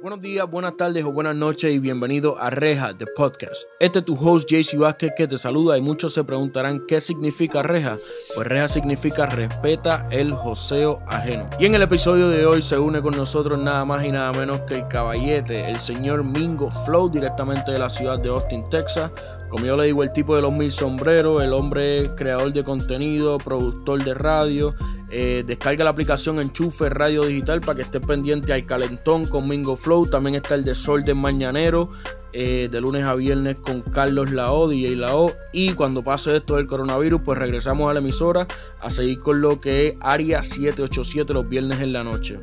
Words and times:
Buenos 0.00 0.20
días, 0.20 0.48
buenas 0.48 0.76
tardes 0.76 1.04
o 1.04 1.10
buenas 1.10 1.34
noches 1.34 1.74
y 1.74 1.80
bienvenido 1.80 2.38
a 2.38 2.50
Reja, 2.50 2.92
de 2.92 3.04
podcast. 3.04 3.64
Este 3.80 3.98
es 3.98 4.04
tu 4.04 4.14
host 4.14 4.48
JC 4.48 4.78
Vázquez 4.78 5.10
que 5.16 5.26
te 5.26 5.36
saluda 5.38 5.76
y 5.76 5.82
muchos 5.82 6.14
se 6.14 6.22
preguntarán 6.22 6.86
qué 6.86 7.00
significa 7.00 7.64
Reja. 7.64 7.96
Pues 8.32 8.46
Reja 8.46 8.68
significa 8.68 9.26
respeta 9.26 10.06
el 10.12 10.32
joseo 10.32 11.00
ajeno. 11.08 11.50
Y 11.58 11.66
en 11.66 11.74
el 11.74 11.82
episodio 11.82 12.28
de 12.28 12.46
hoy 12.46 12.62
se 12.62 12.78
une 12.78 13.02
con 13.02 13.16
nosotros 13.16 13.58
nada 13.58 13.84
más 13.84 14.04
y 14.04 14.12
nada 14.12 14.30
menos 14.30 14.60
que 14.60 14.76
el 14.76 14.86
caballete, 14.86 15.68
el 15.68 15.80
señor 15.80 16.22
Mingo 16.22 16.70
Flow, 16.70 17.08
directamente 17.08 17.72
de 17.72 17.80
la 17.80 17.90
ciudad 17.90 18.20
de 18.20 18.28
Austin, 18.28 18.70
Texas. 18.70 19.10
Como 19.48 19.66
yo 19.66 19.76
le 19.76 19.86
digo, 19.86 20.04
el 20.04 20.12
tipo 20.12 20.36
de 20.36 20.42
los 20.42 20.52
mil 20.52 20.70
sombreros, 20.70 21.42
el 21.42 21.52
hombre 21.52 22.14
creador 22.14 22.52
de 22.52 22.62
contenido, 22.62 23.38
productor 23.38 24.04
de 24.04 24.14
radio, 24.14 24.76
eh, 25.10 25.42
descarga 25.46 25.84
la 25.84 25.90
aplicación 25.90 26.38
Enchufe 26.38 26.90
Radio 26.90 27.24
Digital 27.24 27.60
para 27.60 27.76
que 27.76 27.82
esté 27.82 28.00
pendiente 28.00 28.52
al 28.52 28.66
calentón 28.66 29.24
con 29.24 29.48
Mingo 29.48 29.76
Flow. 29.76 30.06
También 30.06 30.34
está 30.34 30.54
el 30.54 30.64
Desorden 30.64 31.16
Mañanero 31.16 31.90
eh, 32.32 32.68
de 32.70 32.80
lunes 32.80 33.04
a 33.04 33.14
viernes 33.14 33.56
con 33.56 33.80
Carlos 33.80 34.30
Lao, 34.32 34.68
DJ 34.68 34.96
Lao. 34.96 35.32
Y 35.52 35.72
cuando 35.72 36.02
pase 36.02 36.36
esto 36.36 36.56
del 36.56 36.66
coronavirus, 36.66 37.22
pues 37.22 37.38
regresamos 37.38 37.90
a 37.90 37.94
la 37.94 38.00
emisora 38.00 38.46
a 38.80 38.90
seguir 38.90 39.18
con 39.20 39.40
lo 39.40 39.60
que 39.60 39.88
es 39.88 39.94
Área 40.00 40.42
787 40.42 41.32
los 41.32 41.48
viernes 41.48 41.80
en 41.80 41.92
la 41.94 42.04
noche. 42.04 42.38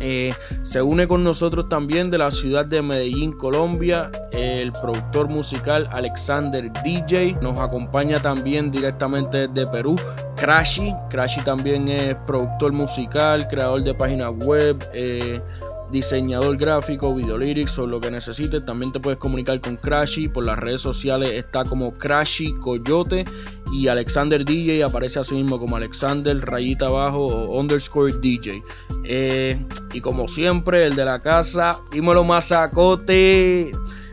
Eh, 0.00 0.32
se 0.62 0.82
une 0.82 1.06
con 1.06 1.24
nosotros 1.24 1.68
también 1.68 2.10
de 2.10 2.18
la 2.18 2.30
ciudad 2.30 2.64
de 2.64 2.82
Medellín, 2.82 3.32
Colombia, 3.32 4.10
el 4.32 4.72
productor 4.72 5.28
musical 5.28 5.88
Alexander 5.92 6.70
DJ. 6.82 7.38
Nos 7.40 7.60
acompaña 7.60 8.20
también 8.20 8.70
directamente 8.70 9.48
desde 9.48 9.66
Perú, 9.66 9.96
Crashy. 10.36 10.94
Crashy 11.08 11.40
también 11.42 11.88
es 11.88 12.16
productor 12.26 12.72
musical, 12.72 13.48
creador 13.48 13.82
de 13.82 13.94
páginas 13.94 14.32
web. 14.44 14.84
Eh, 14.92 15.40
diseñador 15.90 16.56
gráfico, 16.56 17.14
videolyrics 17.14 17.78
o 17.78 17.86
lo 17.86 18.00
que 18.00 18.10
necesites. 18.10 18.64
También 18.64 18.92
te 18.92 19.00
puedes 19.00 19.18
comunicar 19.18 19.60
con 19.60 19.76
Crashy. 19.76 20.28
Por 20.28 20.46
las 20.46 20.58
redes 20.58 20.80
sociales 20.80 21.30
está 21.32 21.64
como 21.64 21.94
Crashy 21.94 22.54
Coyote. 22.54 23.24
Y 23.72 23.88
Alexander 23.88 24.44
DJ 24.44 24.84
aparece 24.84 25.18
así 25.18 25.34
mismo 25.34 25.58
como 25.58 25.76
Alexander 25.76 26.36
rayita 26.38 26.86
abajo 26.86 27.26
o 27.26 27.58
underscore 27.58 28.12
DJ. 28.20 28.62
Eh, 29.04 29.64
y 29.92 30.00
como 30.00 30.28
siempre, 30.28 30.86
el 30.86 30.96
de 30.96 31.04
la 31.04 31.20
casa, 31.20 31.76
dímelo 31.90 32.24
masacote. 32.24 33.72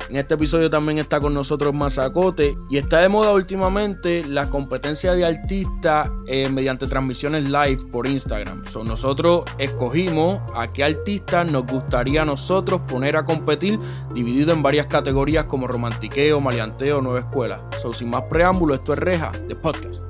En 0.10 0.18
este 0.18 0.34
episodio 0.34 0.70
también 0.70 0.98
está 0.98 1.20
con 1.22 1.34
nosotros 1.34 1.74
Mazacote 1.74 2.58
y 2.70 2.78
está 2.78 3.00
de 3.00 3.08
moda 3.08 3.32
últimamente 3.32 4.24
la 4.26 4.50
competencia 4.50 5.14
de 5.14 5.26
artistas 5.26 6.10
eh, 6.28 6.50
mediante 6.50 6.88
transmisiones 6.88 7.46
live 7.46 7.80
por 7.90 8.06
Instagram. 8.06 8.66
So, 8.66 8.84
nosotros 8.84 9.44
escogimos 9.58 10.42
a 10.56 10.74
qué 10.74 10.84
artistas 10.84 11.50
nos 11.50 11.66
gustaría 11.66 12.24
a 12.24 12.26
nosotros 12.26 12.82
poner 12.82 13.16
a 13.16 13.24
competir 13.24 13.80
dividido 14.14 14.52
en 14.52 14.62
varias 14.62 14.88
categorías 14.88 15.46
como 15.46 15.68
romantiqueo, 15.68 16.42
maleanteo, 16.42 17.02
nueva 17.02 17.20
escuela. 17.20 17.70
So, 17.82 17.94
sin 17.94 18.10
más 18.10 18.24
preámbulo, 18.24 18.76
esto 18.76 18.92
es 18.92 19.00
Reja 19.00 19.32
de 19.48 19.56
Podcast. 19.56 20.04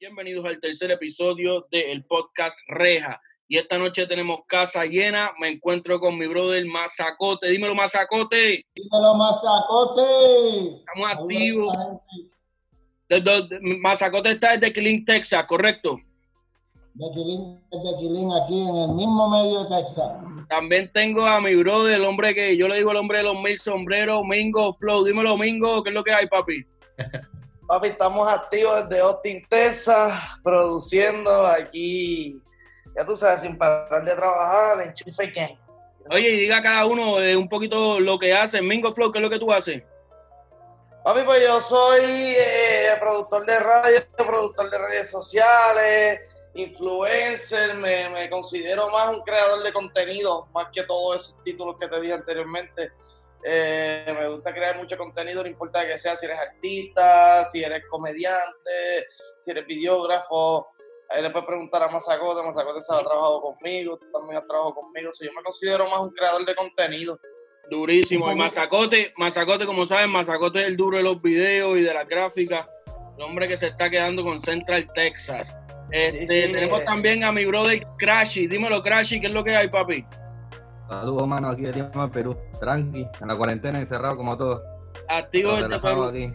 Bienvenidos 0.00 0.44
al 0.44 0.58
tercer 0.58 0.90
episodio 0.90 1.68
del 1.70 2.04
podcast 2.04 2.58
Reja. 2.66 3.20
Y 3.48 3.58
esta 3.58 3.78
noche 3.78 4.06
tenemos 4.06 4.40
casa 4.46 4.84
llena. 4.84 5.32
Me 5.38 5.48
encuentro 5.48 6.00
con 6.00 6.18
mi 6.18 6.26
brother 6.26 6.64
Mazacote. 6.64 7.50
Dímelo, 7.50 7.74
Mazacote. 7.74 8.64
Dímelo, 8.74 9.14
Mazacote. 9.14 10.02
Estamos 10.78 11.12
activos. 11.12 11.76
Mazacote 13.80 14.30
está 14.30 14.56
desde 14.56 14.72
Killing, 14.72 15.04
Texas, 15.04 15.44
¿correcto? 15.44 15.98
De 16.94 17.10
Killing, 17.12 17.60
de 17.70 17.96
Killing, 17.98 18.32
aquí 18.32 18.60
en 18.62 18.76
el 18.76 18.88
mismo 18.94 19.28
medio 19.28 19.64
de 19.64 19.76
Texas. 19.76 20.12
También 20.48 20.90
tengo 20.92 21.26
a 21.26 21.40
mi 21.40 21.54
brother, 21.54 21.94
el 21.94 22.04
hombre 22.04 22.34
que 22.34 22.56
yo 22.56 22.68
le 22.68 22.76
digo 22.76 22.90
el 22.90 22.98
hombre 22.98 23.18
de 23.18 23.24
los 23.24 23.40
mil 23.40 23.58
sombreros, 23.58 24.22
Mingo 24.24 24.74
Flow. 24.74 25.04
Dímelo, 25.04 25.36
Mingo, 25.36 25.82
¿qué 25.82 25.90
es 25.90 25.94
lo 25.94 26.04
que 26.04 26.12
hay, 26.12 26.26
papi? 26.26 26.64
Papi, 27.68 27.88
estamos 27.88 28.28
activos 28.28 28.88
desde 28.88 29.00
Austin, 29.02 29.46
Texas, 29.48 30.12
produciendo 30.42 31.46
aquí 31.46 32.38
ya 32.94 33.06
tú 33.06 33.16
sabes, 33.16 33.40
sin 33.40 33.56
parar 33.56 34.04
de 34.04 34.14
trabajar, 34.14 34.80
enchufe 34.82 35.32
que. 35.32 35.58
Oye, 36.10 36.30
y 36.30 36.36
diga 36.36 36.62
cada 36.62 36.84
uno 36.86 37.18
de 37.18 37.36
un 37.36 37.48
poquito 37.48 38.00
lo 38.00 38.18
que 38.18 38.34
hace. 38.34 38.60
Mingo 38.60 38.92
Flow, 38.92 39.12
¿qué 39.12 39.18
es 39.18 39.22
lo 39.22 39.30
que 39.30 39.38
tú 39.38 39.52
haces? 39.52 39.82
Papi, 41.04 41.22
pues 41.24 41.42
yo 41.44 41.60
soy 41.60 42.04
eh, 42.04 42.90
productor 43.00 43.44
de 43.44 43.58
radio, 43.58 43.98
productor 44.16 44.70
de 44.70 44.78
redes 44.78 45.10
sociales, 45.10 46.20
influencer, 46.54 47.74
me, 47.74 48.30
considero 48.30 48.88
más 48.90 49.10
un 49.10 49.20
creador 49.22 49.64
de 49.64 49.72
contenido, 49.72 50.46
más 50.54 50.68
que 50.72 50.84
todos 50.84 51.16
esos 51.16 51.42
títulos 51.42 51.76
que 51.80 51.88
te 51.88 52.00
dije 52.00 52.12
anteriormente. 52.12 52.92
Eh, 53.44 54.14
me 54.16 54.28
gusta 54.28 54.54
crear 54.54 54.76
mucho 54.76 54.96
contenido, 54.96 55.42
no 55.42 55.48
importa 55.48 55.84
que 55.84 55.98
sea 55.98 56.14
si 56.14 56.26
eres 56.26 56.38
artista, 56.38 57.44
si 57.46 57.64
eres 57.64 57.82
comediante, 57.88 59.08
si 59.40 59.50
eres 59.50 59.66
videógrafo, 59.66 60.68
Ahí 61.10 61.22
le 61.22 61.30
puedes 61.30 61.46
preguntar 61.46 61.82
a 61.82 61.88
Mazacote, 61.88 62.42
Mazacote 62.42 62.80
se 62.80 62.94
ha 62.94 63.00
trabajado 63.00 63.42
conmigo, 63.42 63.98
tú 63.98 64.06
también 64.12 64.38
has 64.38 64.46
trabajado 64.46 64.74
conmigo. 64.74 65.10
yo 65.20 65.30
me 65.36 65.42
considero 65.42 65.84
más 65.84 66.00
un 66.00 66.10
creador 66.10 66.46
de 66.46 66.54
contenido. 66.54 67.18
Durísimo. 67.70 68.30
Y 68.32 68.34
Mazacote, 68.34 69.12
Mazacote, 69.16 69.66
como 69.66 69.86
saben, 69.86 70.10
Mazacote 70.10 70.60
es 70.60 70.66
el 70.66 70.76
duro 70.76 70.96
de 70.96 71.02
los 71.02 71.20
videos 71.20 71.78
y 71.78 71.82
de 71.82 71.94
las 71.94 72.08
gráficas. 72.08 72.66
El 73.18 73.24
hombre 73.24 73.46
que 73.46 73.56
se 73.56 73.66
está 73.66 73.90
quedando 73.90 74.22
con 74.22 74.40
Central 74.40 74.88
Texas. 74.94 75.54
Este, 75.90 76.48
tenemos 76.48 76.82
también 76.84 77.22
a 77.22 77.32
mi 77.32 77.44
brother 77.44 77.86
Crashy. 77.98 78.46
Dímelo, 78.46 78.82
Crashy, 78.82 79.20
¿qué 79.20 79.26
es 79.26 79.34
lo 79.34 79.44
que 79.44 79.54
hay, 79.54 79.68
papi? 79.68 80.04
Saludos, 80.88 81.28
mano, 81.28 81.50
aquí 81.50 81.62
de 81.62 81.72
tiempo 81.72 82.02
en 82.02 82.10
Perú. 82.10 82.36
Tranqui, 82.58 83.06
en 83.20 83.28
la 83.28 83.36
cuarentena, 83.36 83.78
encerrado 83.78 84.16
como 84.16 84.36
todos. 84.36 84.62
Activo 85.08 85.56
desde 85.56 85.78
Perú. 85.78 86.04
Aquí. 86.04 86.32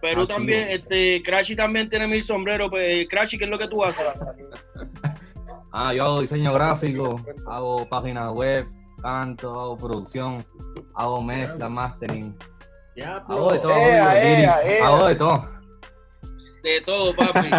Perú 0.00 0.26
también, 0.26 0.68
este, 0.70 1.22
Crashy 1.22 1.56
también 1.56 1.88
tiene 1.88 2.06
mil 2.06 2.22
sombreros. 2.22 2.70
Pues, 2.70 3.06
Crashy, 3.08 3.38
¿qué 3.38 3.44
es 3.44 3.50
lo 3.50 3.58
que 3.58 3.68
tú 3.68 3.84
haces? 3.84 4.06
ah, 5.72 5.92
yo 5.92 6.04
hago 6.04 6.20
diseño 6.20 6.52
gráfico, 6.52 7.20
hago 7.46 7.88
páginas 7.88 8.32
web, 8.32 8.66
canto, 9.02 9.60
hago 9.60 9.76
producción, 9.76 10.44
hago 10.94 11.22
mezcla, 11.22 11.68
mastering. 11.68 12.36
hago 13.26 13.52
de 13.52 13.58
todo, 13.58 13.74
hago 14.84 15.08
de 15.08 15.14
todo. 15.14 15.58
De 16.62 16.80
todo, 16.82 17.14
papi. 17.14 17.50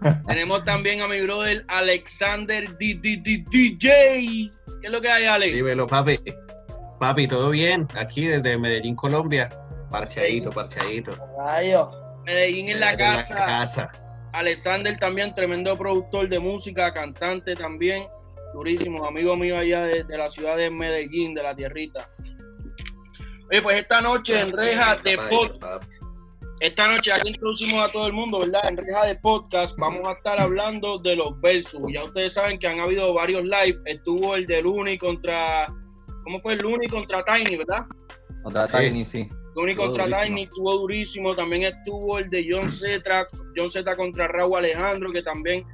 Tenemos 0.26 0.62
también 0.62 1.00
a 1.00 1.08
mi 1.08 1.20
brother 1.20 1.64
Alexander 1.68 2.76
DJ. 2.76 3.32
¿Qué 3.80 4.50
es 4.82 4.90
lo 4.90 5.00
que 5.00 5.08
hay, 5.08 5.24
Alex? 5.24 5.54
Dímelo, 5.54 5.86
papi. 5.86 6.20
Papi, 6.98 7.28
¿todo 7.28 7.50
bien? 7.50 7.86
Aquí 7.96 8.26
desde 8.26 8.58
Medellín, 8.58 8.96
Colombia. 8.96 9.48
Parcheadito, 9.90 10.50
parcheadito. 10.50 11.12
Medellín 12.24 12.68
en 12.68 12.80
la, 12.80 12.96
casa. 12.96 13.90
Alexander 14.32 14.98
también, 14.98 15.34
tremendo 15.34 15.76
productor 15.76 16.28
de 16.28 16.38
música, 16.38 16.92
cantante 16.92 17.54
también. 17.54 18.06
Durísimo, 18.52 19.06
amigo 19.06 19.36
mío 19.36 19.58
allá 19.58 19.82
de, 19.82 20.04
la 20.16 20.28
ciudad 20.30 20.56
de 20.56 20.70
Medellín, 20.70 21.34
de 21.34 21.42
la 21.42 21.54
tierrita. 21.54 22.08
Oye, 23.50 23.62
pues 23.62 23.76
esta 23.78 24.00
noche 24.00 24.40
en 24.40 24.52
Reja 24.52 24.96
de 24.96 25.16
Podcast, 25.16 25.90
esta 26.60 26.88
noche 26.88 27.12
aquí 27.12 27.28
introducimos 27.28 27.88
a 27.88 27.92
todo 27.92 28.06
el 28.06 28.12
mundo, 28.12 28.38
¿verdad? 28.40 28.68
En 28.68 28.76
Reja 28.76 29.06
de 29.06 29.14
Podcast 29.14 29.76
vamos 29.78 30.06
a 30.08 30.12
estar 30.12 30.40
hablando 30.40 30.98
de 30.98 31.14
los 31.14 31.40
versus. 31.40 31.80
Ya 31.92 32.02
ustedes 32.02 32.32
saben 32.32 32.58
que 32.58 32.66
han 32.66 32.80
habido 32.80 33.14
varios 33.14 33.44
live. 33.44 33.80
Estuvo 33.84 34.34
el 34.34 34.44
de 34.44 34.60
Luni 34.60 34.98
contra. 34.98 35.66
¿Cómo 36.24 36.40
fue 36.40 36.54
el 36.54 36.58
Luni 36.58 36.88
contra 36.88 37.24
Tiny, 37.24 37.56
verdad? 37.56 37.86
Contra 38.42 38.66
Tiny, 38.66 39.06
sí. 39.06 39.28
Tony 39.54 39.74
contra 39.74 40.06
Tiny 40.06 40.44
estuvo 40.44 40.78
durísimo. 40.78 41.34
También 41.34 41.64
estuvo 41.64 42.18
el 42.18 42.30
de 42.30 42.46
John 42.50 42.68
Z, 42.68 43.26
John 43.56 43.70
Z 43.70 43.96
contra 43.96 44.28
Raúl 44.28 44.58
Alejandro, 44.58 45.12
que 45.12 45.22
también 45.22 45.64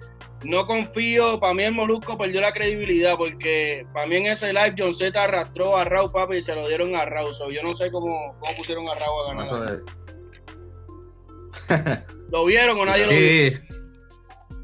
no 0.45 0.67
confío. 0.67 1.39
Para 1.41 1.55
mí 1.55 1.65
el 1.65 1.73
Molusco 1.73 2.17
perdió 2.17 2.41
la 2.41 2.53
credibilidad 2.53 3.17
porque 3.17 3.87
para 3.93 4.07
mí 4.07 4.17
en 4.17 4.27
ese 4.27 4.53
live 4.53 4.75
John 4.77 4.95
Z 4.95 5.23
arrastró 5.23 5.77
a 5.77 5.85
Raúl 5.85 6.11
Papi 6.13 6.37
y 6.37 6.43
se 6.43 6.55
lo 6.55 6.67
dieron 6.69 6.95
a 6.95 7.05
Raúl. 7.05 7.33
yo 7.53 7.63
no 7.63 7.75
sé 7.75 7.91
cómo, 7.91 8.37
cómo 8.41 8.57
pusieron 8.57 8.89
a 8.89 8.95
Raúl 8.95 9.31
a 9.31 9.35
ganar. 9.35 9.83
¿Lo 12.31 12.45
vieron 12.45 12.79
o 12.79 12.85
nadie 12.85 13.07
lo 13.07 13.11
vio? 13.11 13.61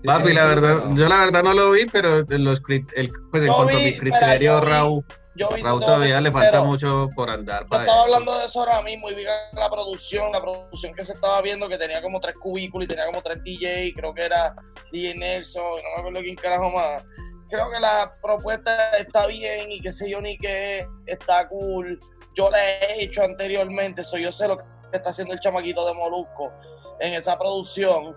Papi, 0.02 0.32
la 0.32 0.46
verdad, 0.46 0.84
yo 0.94 1.08
la 1.08 1.24
verdad 1.26 1.42
no 1.42 1.52
lo 1.52 1.72
vi, 1.72 1.84
pero 1.84 2.24
los, 2.26 2.62
el, 2.94 3.10
pues 3.30 3.42
en 3.42 3.52
cuanto 3.52 3.76
a 3.76 3.80
mi 3.80 3.92
criterio, 3.98 4.60
Raúl 4.60 5.04
Raúl 5.62 5.80
todavía 5.80 6.20
le 6.20 6.30
falta 6.30 6.62
mucho 6.62 7.08
por 7.14 7.30
andar. 7.30 7.66
Yo 7.70 7.80
estaba 7.80 8.02
hablando 8.02 8.38
de 8.38 8.44
eso 8.44 8.60
ahora 8.60 8.82
mismo 8.82 9.10
y 9.10 9.14
vi 9.14 9.24
la 9.24 9.70
producción, 9.70 10.32
la 10.32 10.40
producción 10.40 10.94
que 10.94 11.04
se 11.04 11.14
estaba 11.14 11.40
viendo 11.42 11.68
que 11.68 11.78
tenía 11.78 12.02
como 12.02 12.20
tres 12.20 12.36
cubículos 12.38 12.84
y 12.84 12.88
tenía 12.88 13.06
como 13.06 13.22
tres 13.22 13.42
DJ, 13.42 13.92
creo 13.94 14.12
que 14.14 14.24
era 14.24 14.54
DJ 14.92 15.14
Nelson, 15.16 15.62
no 15.62 15.94
me 15.94 16.00
acuerdo 16.00 16.20
quién 16.20 16.36
carajo 16.36 16.70
más. 16.70 17.04
Creo 17.48 17.70
que 17.70 17.80
la 17.80 18.14
propuesta 18.22 18.92
está 18.96 19.26
bien 19.26 19.72
y 19.72 19.80
qué 19.80 19.90
sé 19.90 20.08
yo 20.08 20.20
ni 20.20 20.36
qué, 20.38 20.86
está 21.06 21.48
cool. 21.48 21.98
Yo 22.34 22.50
la 22.50 22.58
he 22.64 23.02
hecho 23.02 23.24
anteriormente, 23.24 24.04
soy 24.04 24.22
yo 24.22 24.30
sé 24.32 24.46
lo 24.46 24.58
que 24.58 24.64
está 24.92 25.10
haciendo 25.10 25.32
el 25.34 25.40
chamaquito 25.40 25.84
de 25.86 25.94
Molusco 25.94 26.52
en 27.00 27.14
esa 27.14 27.38
producción 27.38 28.16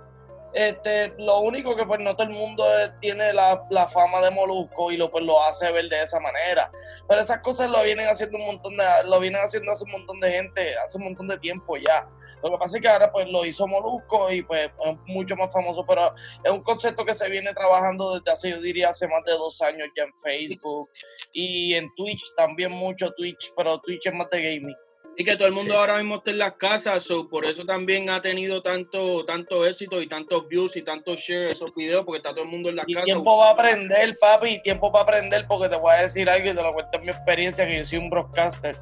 Este, 0.54 1.14
lo 1.18 1.40
único 1.40 1.76
que 1.76 1.86
pues 1.86 2.04
no 2.04 2.16
todo 2.16 2.28
el 2.28 2.34
mundo 2.34 2.64
tiene 3.00 3.34
la, 3.34 3.66
fama 3.92 4.22
de 4.22 4.30
Molusco 4.32 4.92
y 4.92 4.98
lo 4.98 5.10
pues 5.10 5.24
lo 5.24 5.42
hace 5.44 5.72
ver 5.72 5.90
de 5.90 6.04
esa 6.04 6.20
manera. 6.20 6.72
Pero 7.08 7.22
esas 7.22 7.40
cosas 7.40 7.72
lo 7.72 7.82
vienen 7.84 8.08
haciendo 8.08 8.38
un 8.38 8.46
montón 8.46 8.78
de, 8.78 8.84
lo 9.06 9.20
vienen 9.20 9.42
haciendo 9.42 9.72
hace 9.72 9.84
un 9.86 9.92
montón 9.92 10.20
de 10.20 10.32
gente, 10.32 10.78
hace 10.78 10.98
un 10.98 11.06
montón 11.06 11.28
de 11.28 11.40
tiempo 11.40 11.76
ya. 11.78 12.08
Lo 12.44 12.52
que 12.52 12.58
pasa 12.58 12.78
es 12.78 12.82
que 12.82 12.90
ahora 12.90 13.12
pues 13.12 13.28
lo 13.30 13.46
hizo 13.46 13.66
Molusco 13.68 14.32
y 14.32 14.44
pues 14.44 14.68
es 14.68 14.98
mucho 15.08 15.36
más 15.36 15.52
famoso, 15.52 15.86
pero 15.88 16.14
es 16.44 16.52
un 16.52 16.62
concepto 16.62 17.04
que 17.06 17.14
se 17.14 17.30
viene 17.30 17.54
trabajando 17.54 18.14
desde 18.14 18.32
hace, 18.32 18.50
yo 18.52 18.62
diría, 18.62 18.90
hace 18.90 19.08
más 19.08 19.24
de 19.26 19.32
dos 19.32 19.62
años 19.62 19.88
ya 19.96 20.04
en 20.04 20.14
Facebook 20.18 20.90
y 21.32 21.74
en 21.74 21.94
Twitch, 21.96 22.22
también 22.36 22.72
mucho 22.72 23.12
Twitch, 23.12 23.54
pero 23.56 23.80
Twitch 23.80 24.08
es 24.08 24.14
más 24.14 24.30
de 24.30 24.42
gaming. 24.42 24.76
Y 25.16 25.24
que 25.24 25.36
todo 25.36 25.48
el 25.48 25.54
mundo 25.54 25.78
ahora 25.78 25.98
mismo 25.98 26.16
está 26.16 26.32
en 26.32 26.40
las 26.40 26.54
casas, 26.54 27.04
so 27.04 27.28
por 27.28 27.46
eso 27.46 27.66
también 27.66 28.10
ha 28.10 28.22
tenido 28.22 28.62
tanto, 28.62 29.24
tanto 29.26 29.66
éxito 29.66 30.02
y 30.02 30.08
tantos 30.08 30.48
views 30.48 30.76
y 30.76 30.82
tantos 30.82 31.20
shares 31.20 31.54
esos 31.54 31.74
videos, 31.76 32.04
porque 32.06 32.18
está 32.18 32.32
todo 32.32 32.44
el 32.44 32.50
mundo 32.50 32.70
en 32.70 32.78
las 32.78 32.86
y 32.88 32.94
casas. 32.94 33.06
tiempo 33.06 33.38
va 33.38 33.50
a 33.50 33.52
aprender, 33.52 34.16
papi, 34.20 34.62
tiempo 34.62 34.92
para 34.92 35.04
aprender, 35.04 35.46
porque 35.48 35.70
te 35.70 35.76
voy 35.76 35.94
a 35.94 36.02
decir 36.02 36.30
algo 36.30 36.50
y 36.50 36.56
te 36.56 36.64
lo 36.64 36.74
cuento 36.74 36.98
en 36.98 37.06
mi 37.06 37.10
experiencia, 37.10 37.68
que 37.68 37.78
yo 37.78 37.86
soy 37.86 38.00
un 38.00 38.10
broadcaster. 38.10 38.76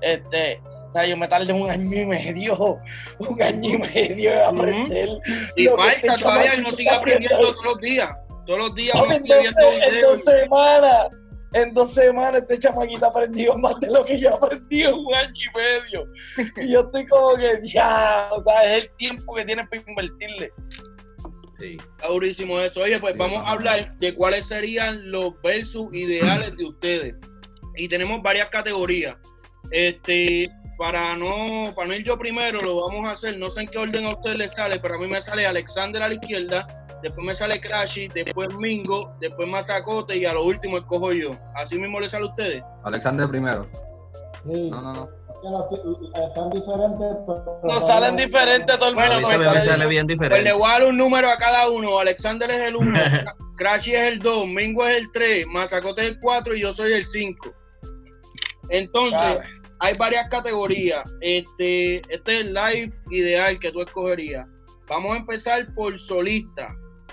Este, 0.00 0.60
o 0.64 0.92
sea, 0.94 1.06
yo 1.06 1.16
me 1.16 1.28
tardé 1.28 1.52
un 1.52 1.70
año 1.70 2.00
y 2.00 2.06
medio, 2.06 2.78
un 3.18 3.42
año 3.42 3.74
y 3.74 3.78
medio 3.78 4.30
de 4.30 4.42
aprender. 4.42 5.08
Y 5.56 5.68
falta 5.68 6.14
todavía 6.16 6.54
y 6.54 6.62
no 6.62 6.72
sigue 6.72 6.90
aprendiendo 6.90 7.52
todos 7.52 7.64
los 7.64 7.80
días. 7.80 8.10
Todos 8.46 8.58
los 8.58 8.74
días. 8.74 8.98
en 9.10 10.00
dos 10.00 10.24
semanas 10.24 11.08
en 11.54 11.72
dos 11.72 11.94
semanas 11.94 12.42
este 12.42 12.58
chamaquito 12.58 13.06
aprendió 13.06 13.56
más 13.56 13.78
de 13.78 13.90
lo 13.90 14.04
que 14.04 14.18
yo 14.18 14.34
aprendí 14.34 14.82
en 14.82 14.92
un 14.92 15.14
año 15.14 15.32
y 15.32 15.56
medio. 15.56 16.12
Y 16.56 16.72
yo 16.72 16.80
estoy 16.80 17.06
como 17.06 17.36
que, 17.36 17.60
ya, 17.62 18.28
o 18.32 18.42
sea, 18.42 18.62
es 18.64 18.82
el 18.82 18.90
tiempo 18.96 19.34
que 19.34 19.44
tienes 19.44 19.68
para 19.68 19.82
invertirle. 19.86 20.52
Sí. 21.60 21.76
Está 21.78 22.08
durísimo 22.08 22.60
eso. 22.60 22.82
Oye, 22.82 22.98
pues 22.98 23.16
vamos 23.16 23.38
a 23.38 23.52
hablar 23.52 23.96
de 23.98 24.14
cuáles 24.14 24.46
serían 24.46 25.10
los 25.12 25.40
versus 25.42 25.86
ideales 25.94 26.56
de 26.56 26.64
ustedes. 26.64 27.14
Y 27.76 27.88
tenemos 27.88 28.20
varias 28.20 28.48
categorías. 28.48 29.16
Este, 29.70 30.50
para 30.84 31.16
no, 31.16 31.74
para 31.74 31.88
no 31.88 31.94
ir 31.94 32.04
yo 32.04 32.18
primero, 32.18 32.58
lo 32.58 32.82
vamos 32.82 33.08
a 33.08 33.12
hacer. 33.12 33.38
No 33.38 33.48
sé 33.48 33.62
en 33.62 33.68
qué 33.68 33.78
orden 33.78 34.04
a 34.04 34.10
ustedes 34.10 34.36
les 34.36 34.52
sale, 34.52 34.78
pero 34.80 34.96
a 34.96 34.98
mí 34.98 35.06
me 35.06 35.22
sale 35.22 35.46
Alexander 35.46 36.02
a 36.02 36.08
la 36.08 36.14
izquierda, 36.14 36.66
después 37.02 37.26
me 37.26 37.34
sale 37.34 37.58
Crashy, 37.58 38.08
después 38.08 38.54
Mingo, 38.58 39.16
después 39.18 39.48
Mazacote 39.48 40.14
y 40.14 40.26
a 40.26 40.34
lo 40.34 40.44
último 40.44 40.76
escojo 40.76 41.10
yo. 41.12 41.30
¿Así 41.54 41.78
mismo 41.78 42.00
le 42.00 42.08
sale 42.10 42.26
a 42.26 42.28
ustedes? 42.28 42.62
Alexander 42.82 43.26
primero. 43.26 43.66
Sí. 44.44 44.68
No, 44.70 44.82
no, 44.82 44.92
no. 44.92 45.08
Están 46.22 46.50
diferentes. 46.50 47.16
Nos 47.62 47.86
salen 47.86 48.16
diferentes 48.16 48.78
todo 48.78 48.90
el 48.90 48.94
mundo. 48.94 49.28
me 49.30 49.42
sale, 49.42 49.86
bien 49.86 50.06
diferente. 50.06 50.36
Pues 50.36 50.44
le 50.44 50.52
voy 50.52 50.68
a 50.68 50.72
dar 50.72 50.84
un 50.84 50.98
número 50.98 51.30
a 51.30 51.38
cada 51.38 51.70
uno. 51.70 51.98
Alexander 51.98 52.50
es 52.50 52.60
el 52.60 52.76
1, 52.76 52.98
Crashy 53.56 53.94
es 53.94 54.12
el 54.12 54.18
2, 54.18 54.46
Mingo 54.48 54.86
es 54.86 54.98
el 54.98 55.12
3, 55.12 55.46
Mazacote 55.46 56.02
es 56.02 56.08
el 56.08 56.20
4 56.20 56.54
y 56.54 56.60
yo 56.60 56.74
soy 56.74 56.92
el 56.92 57.06
5. 57.06 57.54
Entonces, 58.68 59.38
hay 59.80 59.96
varias 59.96 60.28
categorías. 60.28 61.16
Este, 61.20 61.96
este 62.12 62.34
es 62.34 62.40
el 62.40 62.54
live 62.54 62.92
ideal 63.10 63.58
que 63.58 63.72
tú 63.72 63.80
escogerías. 63.80 64.46
Vamos 64.88 65.12
a 65.12 65.16
empezar 65.18 65.72
por 65.74 65.98
solista 65.98 66.68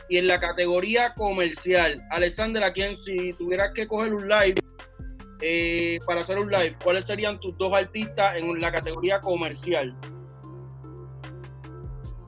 y 0.10 0.18
en 0.18 0.28
la 0.28 0.40
categoría 0.40 1.13
comercial. 1.16 2.02
Alexander, 2.12 2.63
a 2.63 2.74
quien 2.74 2.96
si 2.96 3.34
tuvieras 3.34 3.72
que 3.74 3.88
coger 3.88 4.13
un 4.13 4.28
live 4.28 4.56
eh, 5.42 5.98
para 6.06 6.22
hacer 6.22 6.38
un 6.38 6.52
live, 6.52 6.75
¿cuáles 6.84 7.08
serían 7.08 7.40
tus 7.40 7.58
dos 7.58 7.74
artistas 7.74 8.36
en 8.36 8.60
la 8.60 8.72
categoría 8.72 9.19
comercial? 9.22 9.96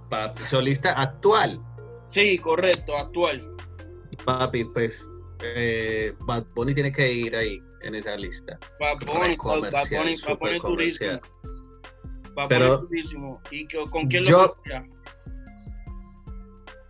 Papi, 0.10 0.44
solista 0.44 0.94
actual. 0.94 1.60
Sí, 2.04 2.38
correcto, 2.38 2.96
actual. 2.98 3.40
Papi, 4.24 4.66
pues 4.66 5.08
eh, 5.44 6.14
Bad 6.26 6.46
Bunny 6.56 6.74
tiene 6.74 6.92
que 6.92 7.12
ir 7.12 7.36
ahí 7.36 7.62
en 7.84 7.96
esa 7.96 8.16
lista. 8.16 8.58
Bunny, 9.06 9.36
Bad 9.38 9.90
Bunny 10.40 10.60
turísimo. 10.60 11.20
Pero, 12.50 12.88
¿Y 13.52 13.68
con 13.92 14.08
quién 14.08 14.26
lo 14.26 14.56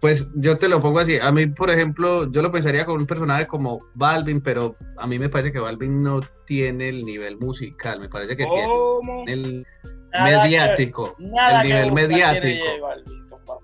pues 0.04 0.30
yo 0.36 0.58
te 0.58 0.68
lo 0.68 0.82
pongo 0.82 1.00
así. 1.00 1.18
A 1.18 1.32
mí, 1.32 1.48
por 1.48 1.70
ejemplo, 1.70 2.30
yo 2.30 2.42
lo 2.42 2.52
pensaría 2.52 2.86
con 2.86 3.00
un 3.00 3.08
personaje 3.08 3.48
como 3.48 3.80
Balvin, 3.94 4.42
pero 4.42 4.76
a 4.98 5.08
mí 5.08 5.18
me 5.18 5.30
parece 5.30 5.54
que 5.54 5.60
Balvin 5.60 6.04
no 6.04 6.20
tiene 6.46 6.90
el 6.90 7.04
nivel 7.04 7.38
musical. 7.38 8.02
Me 8.02 8.10
parece 8.10 8.36
que 8.36 8.46
tiene 8.46 9.32
el 9.32 9.66
mediático. 10.12 11.16
el 11.18 11.68
nivel 11.70 11.94
mediático. 11.94 12.66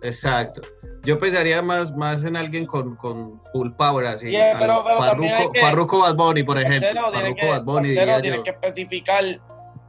Exacto. 0.01 0.61
Yo 1.03 1.17
pensaría 1.17 1.61
más, 1.61 1.95
más 1.95 2.23
en 2.23 2.35
alguien 2.35 2.65
con, 2.65 2.95
con 2.95 3.41
full 3.51 3.71
power, 3.71 4.07
así. 4.07 4.31
pero, 4.59 4.83
pero 4.83 5.53
Farruko, 5.59 5.99
Bad 5.99 6.15
Bunny, 6.15 6.43
por 6.43 6.59
ejemplo. 6.59 7.09
Farruko 7.11 7.47
Bad 7.47 7.63
Bunny. 7.63 7.93
Tienes 7.93 8.41
que 8.43 8.49
especificar 8.49 9.23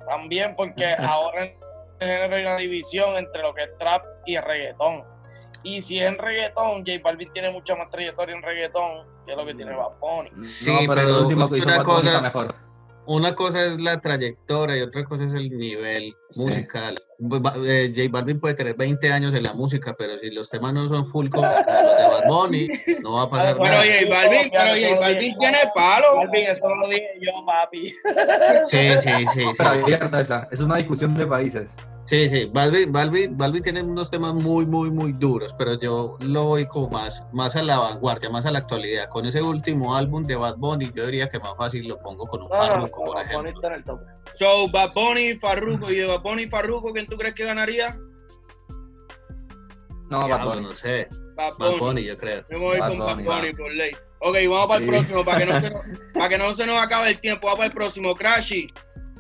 también, 0.09 0.55
porque 0.57 0.87
ahora 0.99 1.51
hay 2.01 2.43
una 2.43 2.57
división 2.57 3.17
entre 3.17 3.43
lo 3.43 3.55
que 3.55 3.65
es 3.65 3.77
trap 3.79 4.05
y 4.27 4.37
el 4.37 4.43
reggaetón. 4.43 5.05
Y 5.63 5.83
si 5.83 5.99
es 5.99 6.07
en 6.07 6.17
reggaetón, 6.19 6.85
J 6.87 6.93
Balvin 7.03 7.31
tiene 7.33 7.51
mucha 7.51 7.77
más 7.77 7.91
trayectoria 7.91 8.35
en 8.35 8.43
reggaetón 8.43 9.07
que 9.27 9.37
lo 9.37 9.45
que 9.45 9.55
tiene 9.55 9.75
Bad 9.75 9.99
Bunny. 10.01 10.45
Sí, 10.45 10.75
pero, 10.89 11.01
el 11.03 11.15
último 11.25 11.51
que 11.51 11.59
hizo 11.59 11.69
una 11.69 11.85
cosa, 11.85 12.21
mejor. 12.21 12.55
Una 13.11 13.35
cosa 13.35 13.67
es 13.67 13.81
la 13.81 14.01
trayectoria 14.01 14.77
y 14.77 14.83
otra 14.83 15.03
cosa 15.03 15.25
es 15.25 15.35
el 15.35 15.51
nivel 15.51 16.15
musical. 16.37 17.03
Eh, 17.67 17.93
J 17.93 18.09
Balvin 18.09 18.39
puede 18.39 18.55
tener 18.55 18.77
20 18.77 19.13
años 19.13 19.35
en 19.35 19.43
la 19.43 19.53
música, 19.53 19.97
pero 19.99 20.17
si 20.17 20.31
los 20.31 20.49
temas 20.49 20.73
no 20.75 20.87
son 20.87 21.05
full 21.05 21.29
como 21.29 21.45
los 21.45 21.57
de 21.57 22.09
Bad 22.09 22.29
Bunny, 22.29 22.69
no 23.03 23.15
va 23.15 23.23
a 23.23 23.31
pasar 23.31 23.59
nada. 23.59 23.83
Pero 23.83 24.07
J 24.07 24.15
Balvin, 24.15 24.51
pero 24.53 24.95
J 24.95 25.01
Balvin 25.01 25.39
tiene 25.39 25.59
palo. 25.75 26.19
Balvin, 26.19 26.47
eso 26.47 26.73
lo 26.73 26.87
dije 26.87 27.09
yo, 27.21 27.45
papi. 27.45 27.87
Sí, 28.69 28.93
sí, 29.03 29.11
sí. 29.35 29.45
sí, 29.57 30.35
Es 30.53 30.61
una 30.61 30.77
discusión 30.77 31.13
de 31.17 31.27
países. 31.27 31.69
Sí, 32.11 32.29
sí, 32.29 32.51
Balvin, 32.53 32.91
Balvin, 32.91 33.39
Balvin 33.39 33.63
tiene 33.63 33.85
unos 33.85 34.11
temas 34.11 34.35
muy, 34.35 34.67
muy, 34.67 34.91
muy 34.91 35.13
duros, 35.13 35.55
pero 35.57 35.79
yo 35.79 36.17
lo 36.19 36.43
voy 36.43 36.67
como 36.67 36.89
más, 36.89 37.25
más 37.33 37.55
a 37.55 37.63
la 37.63 37.79
vanguardia, 37.79 38.29
más 38.29 38.45
a 38.47 38.51
la 38.51 38.59
actualidad. 38.59 39.09
Con 39.11 39.27
ese 39.27 39.41
último 39.41 39.95
álbum 39.95 40.25
de 40.25 40.35
Bad 40.35 40.57
Bunny, 40.57 40.91
yo 40.93 41.07
diría 41.07 41.31
que 41.31 41.39
más 41.39 41.57
fácil 41.57 41.87
lo 41.87 42.01
pongo 42.01 42.27
con 42.27 42.43
un 42.43 42.49
Farruko, 42.49 43.05
por 43.05 43.23
ejemplo. 43.23 44.01
So, 44.33 44.69
Bad 44.73 44.93
Bunny, 44.93 45.37
Farruko, 45.37 45.89
y 45.89 45.99
de 45.99 46.07
Bad 46.07 46.23
Bunny, 46.23 46.49
Farruko, 46.49 46.93
¿quién 46.93 47.07
tú 47.07 47.17
crees 47.17 47.33
que 47.33 47.45
ganaría? 47.45 47.97
No, 50.11 50.29
Bad 50.29 50.45
Bunny. 50.47 50.63
No 50.63 50.73
sé. 50.73 51.07
Bad 51.37 51.79
Bunny. 51.79 52.03
yo 52.03 52.19
creo. 52.19 52.45
Me 52.49 52.59
voy 52.59 52.81
con 52.81 52.99
Bad 52.99 53.19
Bunny, 53.19 53.53
por 53.53 53.73
ley. 53.73 53.93
Ok, 54.19 54.37
vamos 54.49 54.67
para 54.67 54.81
el 54.81 54.91
próximo, 54.91 55.25
para 55.25 55.39
que, 55.39 55.47
no 55.47 55.61
se 55.61 55.71
nos, 55.71 55.85
para 56.13 56.29
que 56.29 56.39
no 56.39 56.55
se 56.55 56.67
nos 56.67 56.83
acabe 56.83 57.11
el 57.11 57.21
tiempo. 57.21 57.47
Vamos 57.47 57.59
para 57.59 57.69
el 57.69 57.73
próximo. 57.73 58.17
Crashy, 58.17 58.67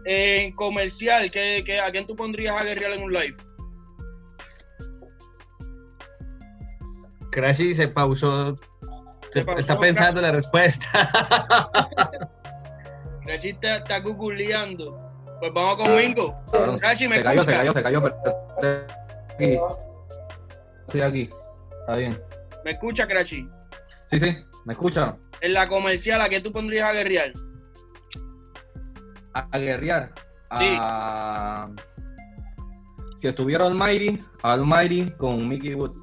en 0.04 0.52
comercial, 0.52 1.30
¿qué, 1.30 1.62
qué, 1.64 1.80
a 1.80 1.90
quién 1.90 2.06
tú 2.06 2.16
pondrías 2.16 2.60
a 2.60 2.64
guerrear 2.64 2.92
en 2.92 3.02
un 3.02 3.12
live? 3.12 3.36
Crashy 7.30 7.74
se 7.74 7.88
pausó. 7.88 8.54
está 9.56 9.78
pensando 9.78 10.20
la 10.20 10.32
respuesta. 10.32 11.08
Crashy 13.24 13.50
está, 13.50 13.76
está 13.76 14.00
googleando. 14.00 14.98
Pues 15.38 15.52
vamos 15.54 15.76
con 15.76 15.94
Wingo. 15.94 16.34
Crashy, 16.80 17.08
me 17.08 17.16
se 17.16 17.22
cayó, 17.22 17.44
se 17.44 17.52
cayó, 17.52 17.72
se 17.72 17.82
cayó, 17.82 18.02
pero 18.02 18.16
aquí. 19.34 19.58
Estoy 20.86 21.00
aquí. 21.00 21.30
Está 21.80 21.96
bien. 21.96 22.22
¿Me 22.64 22.72
escucha, 22.72 23.06
Crashy? 23.06 23.48
Sí, 24.04 24.18
sí, 24.18 24.36
me 24.64 24.72
escucha. 24.72 25.16
En 25.40 25.54
la 25.54 25.68
comercial, 25.68 26.20
¿a 26.20 26.28
qué 26.28 26.40
tú 26.40 26.52
pondrías 26.52 26.90
a 26.90 26.92
guerrear? 26.92 27.32
A 29.50 29.58
guerrear. 29.58 30.12
Sí. 30.58 30.76
Si 33.16 33.28
estuviera 33.28 33.66
Almighty, 33.66 34.18
Almighty 34.42 35.10
con 35.18 35.46
Mickey 35.48 35.74
Woods. 35.74 35.96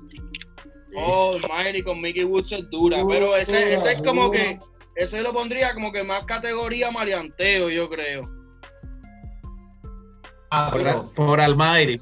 Oh, 0.95 1.35
Almighty 1.43 1.81
con 1.81 2.01
Mickey 2.01 2.23
Woods 2.23 2.51
es 2.51 2.69
dura, 2.69 3.03
pero 3.07 3.35
ese, 3.35 3.73
ese 3.73 3.93
es 3.93 4.01
como 4.01 4.31
que, 4.31 4.57
eso 4.95 5.17
lo 5.17 5.33
pondría 5.33 5.73
como 5.73 5.91
que 5.91 6.03
más 6.03 6.25
categoría 6.25 6.91
maleanteo, 6.91 7.69
yo 7.69 7.89
creo. 7.89 8.21
Ah, 10.49 10.71
por, 10.71 11.13
por 11.13 11.41
Almighty. 11.41 11.99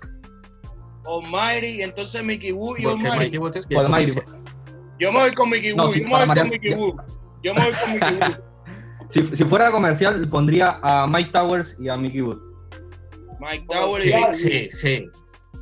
Almighty, 1.06 1.82
entonces 1.82 2.24
Mickey 2.24 2.52
Woods 2.52 2.80
y 2.80 2.86
Almighty. 2.86 3.38
Yo 5.00 5.12
me 5.12 5.20
voy 5.20 5.34
con 5.34 5.50
Mickey 5.50 5.74
Woods, 5.74 5.96
yo 5.96 6.04
me 6.08 6.26
voy 6.26 6.36
con 6.36 6.50
Mickey 6.50 6.74
Woods. 6.74 7.20
Yo 7.46 7.54
me 7.54 7.62
voy 7.62 7.74
con 7.74 7.94
Mickey 7.94 8.14
Woods. 8.16 8.42
Si, 9.16 9.24
si, 9.34 9.46
fuera 9.46 9.72
comercial, 9.72 10.28
pondría 10.28 10.78
a 10.82 11.08
Mike 11.08 11.30
Towers 11.32 11.78
y 11.80 11.88
a 11.88 11.96
Mickey 11.96 12.22
Wood. 12.22 12.38
Mike 13.40 13.66
Towers 13.70 14.04
sí, 14.04 14.12
y 14.12 14.36
Sí, 14.36 14.70
sí. 14.72 15.10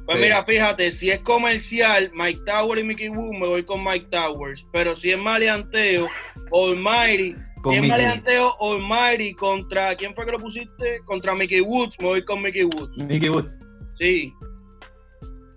Pues 0.07 0.19
mira, 0.19 0.43
fíjate, 0.43 0.91
si 0.91 1.11
es 1.11 1.19
comercial, 1.19 2.11
Mike 2.15 2.39
Towers 2.47 2.81
y 2.81 2.83
Mickey 2.83 3.09
Wood, 3.09 3.33
me 3.33 3.47
voy 3.47 3.63
con 3.63 3.83
Mike 3.83 4.07
Towers. 4.09 4.65
Pero 4.73 4.95
si 4.95 5.11
es 5.11 5.19
maleanteo, 5.19 6.07
Almighty. 6.51 7.35
si 7.63 7.75
es 7.75 7.87
maleanteo, 7.87 8.55
Almighty 8.59 9.35
contra. 9.35 9.95
¿Quién 9.97 10.15
fue 10.15 10.25
que 10.25 10.31
lo 10.31 10.39
pusiste? 10.39 10.99
Contra 11.05 11.35
Mickey 11.35 11.61
Woods, 11.61 11.95
me 11.99 12.07
voy 12.07 12.25
con 12.25 12.41
Mickey 12.41 12.63
Woods. 12.63 12.97
Mickey 13.05 13.29
Woods. 13.29 13.55
Sí. 13.99 14.33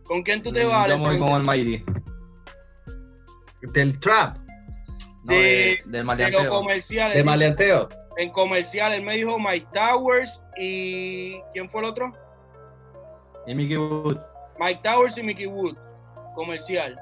¿Con 0.04 0.22
quién 0.22 0.42
tú 0.42 0.52
te 0.52 0.66
vas? 0.66 0.90
Yo 0.90 0.98
me 0.98 1.16
voy 1.16 1.18
con 1.18 1.32
Almighty. 1.32 1.82
del 3.72 3.98
trap. 4.00 4.45
De, 5.26 5.80
del 5.86 6.04
maleanteo. 6.04 6.42
De 6.42 6.48
comercial. 6.48 7.12
De 7.12 7.24
maleanteo. 7.24 7.88
En 8.16 8.30
comercial, 8.30 8.92
él 8.92 9.02
me 9.02 9.16
dijo 9.16 9.38
Mike 9.38 9.66
Towers 9.72 10.40
y. 10.56 11.40
¿Quién 11.52 11.68
fue 11.68 11.82
el 11.82 11.88
otro? 11.88 12.12
Y 13.46 13.54
Mickey 13.54 13.76
Woods. 13.76 14.24
Mike 14.58 14.80
Towers 14.82 15.18
y 15.18 15.22
Mickey 15.22 15.46
Woods. 15.46 15.78
Comercial. 16.34 16.98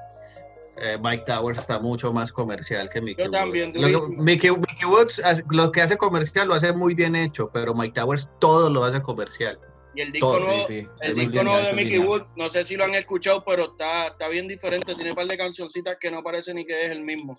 Eh, 0.77 0.97
Mike 1.01 1.23
Towers 1.25 1.59
está 1.59 1.79
mucho 1.79 2.11
más 2.11 2.33
comercial 2.33 2.89
que 2.89 2.99
Mickey 2.99 3.23
Yo 3.23 3.31
también, 3.31 3.71
Woods. 3.75 4.09
Mickey, 4.17 4.51
Mickey, 4.51 4.85
Woods 4.85 5.21
lo 5.49 5.71
que 5.71 5.81
hace 5.81 5.95
comercial 5.97 6.49
lo 6.49 6.53
hace 6.53 6.73
muy 6.73 6.93
bien 6.93 7.15
hecho, 7.15 7.49
pero 7.53 7.73
Mike 7.73 7.93
Towers 7.99 8.29
todo 8.39 8.69
lo 8.69 8.83
hace 8.83 9.01
comercial. 9.01 9.57
Y 9.95 10.01
el 10.01 10.11
disco 10.11 10.37
nuevo, 10.37 10.67
el 10.67 11.15
disco 11.15 11.43
nuevo 11.43 11.67
de 11.67 11.73
Mickey 11.73 11.99
Woods, 11.99 12.25
no 12.35 12.49
sé 12.49 12.65
si 12.65 12.75
lo 12.75 12.83
han 12.83 12.93
escuchado, 12.95 13.45
pero 13.45 13.71
está, 13.71 14.07
está 14.07 14.27
bien 14.27 14.45
diferente. 14.45 14.93
Tiene 14.93 15.11
un 15.11 15.15
par 15.15 15.27
de 15.27 15.37
cancioncitas 15.37 15.95
que 15.97 16.11
no 16.11 16.21
parece 16.21 16.53
ni 16.53 16.65
que 16.65 16.85
es 16.85 16.91
el 16.91 17.05
mismo. 17.05 17.37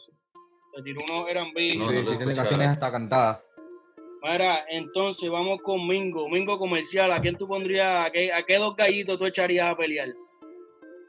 Se 0.77 0.83
tiró 0.83 1.01
uno 1.09 1.27
eran 1.27 1.47
Sí, 1.57 1.81
sí, 2.05 2.17
tiene 2.19 2.35
canciones 2.35 2.69
hasta 2.69 2.93
cantadas. 2.93 3.39
Mira, 4.23 4.67
entonces 4.69 5.31
vamos 5.31 5.63
con 5.63 5.87
Mingo, 5.89 6.29
Mingo 6.29 6.59
comercial. 6.59 7.13
¿A 7.13 7.21
quién 7.21 7.35
tú 7.37 7.49
pondrías, 7.49 8.07
a 8.07 8.11
qué, 8.11 8.31
a 8.31 8.43
qué 8.43 8.59
dos 8.59 8.77
gallitos 8.77 9.19
tú 9.19 9.25
echarías 9.25 9.73
a 9.73 9.77
pelear? 9.77 10.09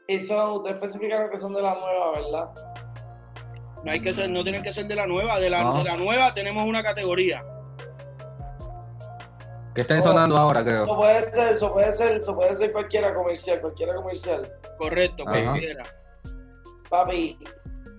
Eso, 0.06 0.54
ustedes 0.54 0.82
especificaron 0.82 1.30
que 1.30 1.36
son 1.36 1.52
de 1.52 1.60
la 1.60 1.74
nueva, 1.74 2.12
¿verdad? 2.12 2.50
No 3.84 3.92
hay 3.92 4.00
que 4.00 4.14
ser, 4.14 4.30
no 4.30 4.42
tienen 4.42 4.62
que 4.62 4.72
ser 4.72 4.86
de 4.86 4.94
la 4.94 5.06
nueva. 5.06 5.38
De 5.38 5.50
la, 5.50 5.70
de 5.74 5.84
la 5.84 5.96
nueva 5.98 6.32
tenemos 6.32 6.64
una 6.64 6.82
categoría. 6.82 7.44
Que 9.74 9.82
estén 9.82 10.00
sonando 10.00 10.38
ahora, 10.38 10.64
creo. 10.64 10.84
Eso 10.84 10.96
puede 10.96 11.22
ser, 11.28 11.56
eso 11.56 11.72
puede 11.74 11.92
ser, 11.92 12.16
eso 12.16 12.34
puede 12.34 12.54
ser 12.54 12.72
cualquiera 12.72 13.14
comercial, 13.14 13.60
cualquiera 13.60 13.94
comercial. 13.94 14.50
Correcto, 14.78 15.24
cualquiera. 15.24 15.84
Papi, 16.88 17.38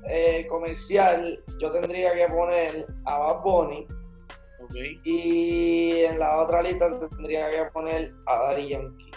eh, 0.09 0.47
comercial, 0.47 1.43
yo 1.59 1.71
tendría 1.71 2.13
que 2.13 2.27
poner 2.33 2.87
a 3.05 3.17
Bad 3.17 3.43
Bunny. 3.43 3.87
Okay. 4.61 4.99
Y 5.03 5.91
en 6.01 6.19
la 6.19 6.41
otra 6.41 6.61
lista 6.61 6.99
tendría 6.99 7.49
que 7.49 7.65
poner 7.73 8.13
a 8.25 8.37
Daddy 8.37 8.69
Yankee. 8.69 9.11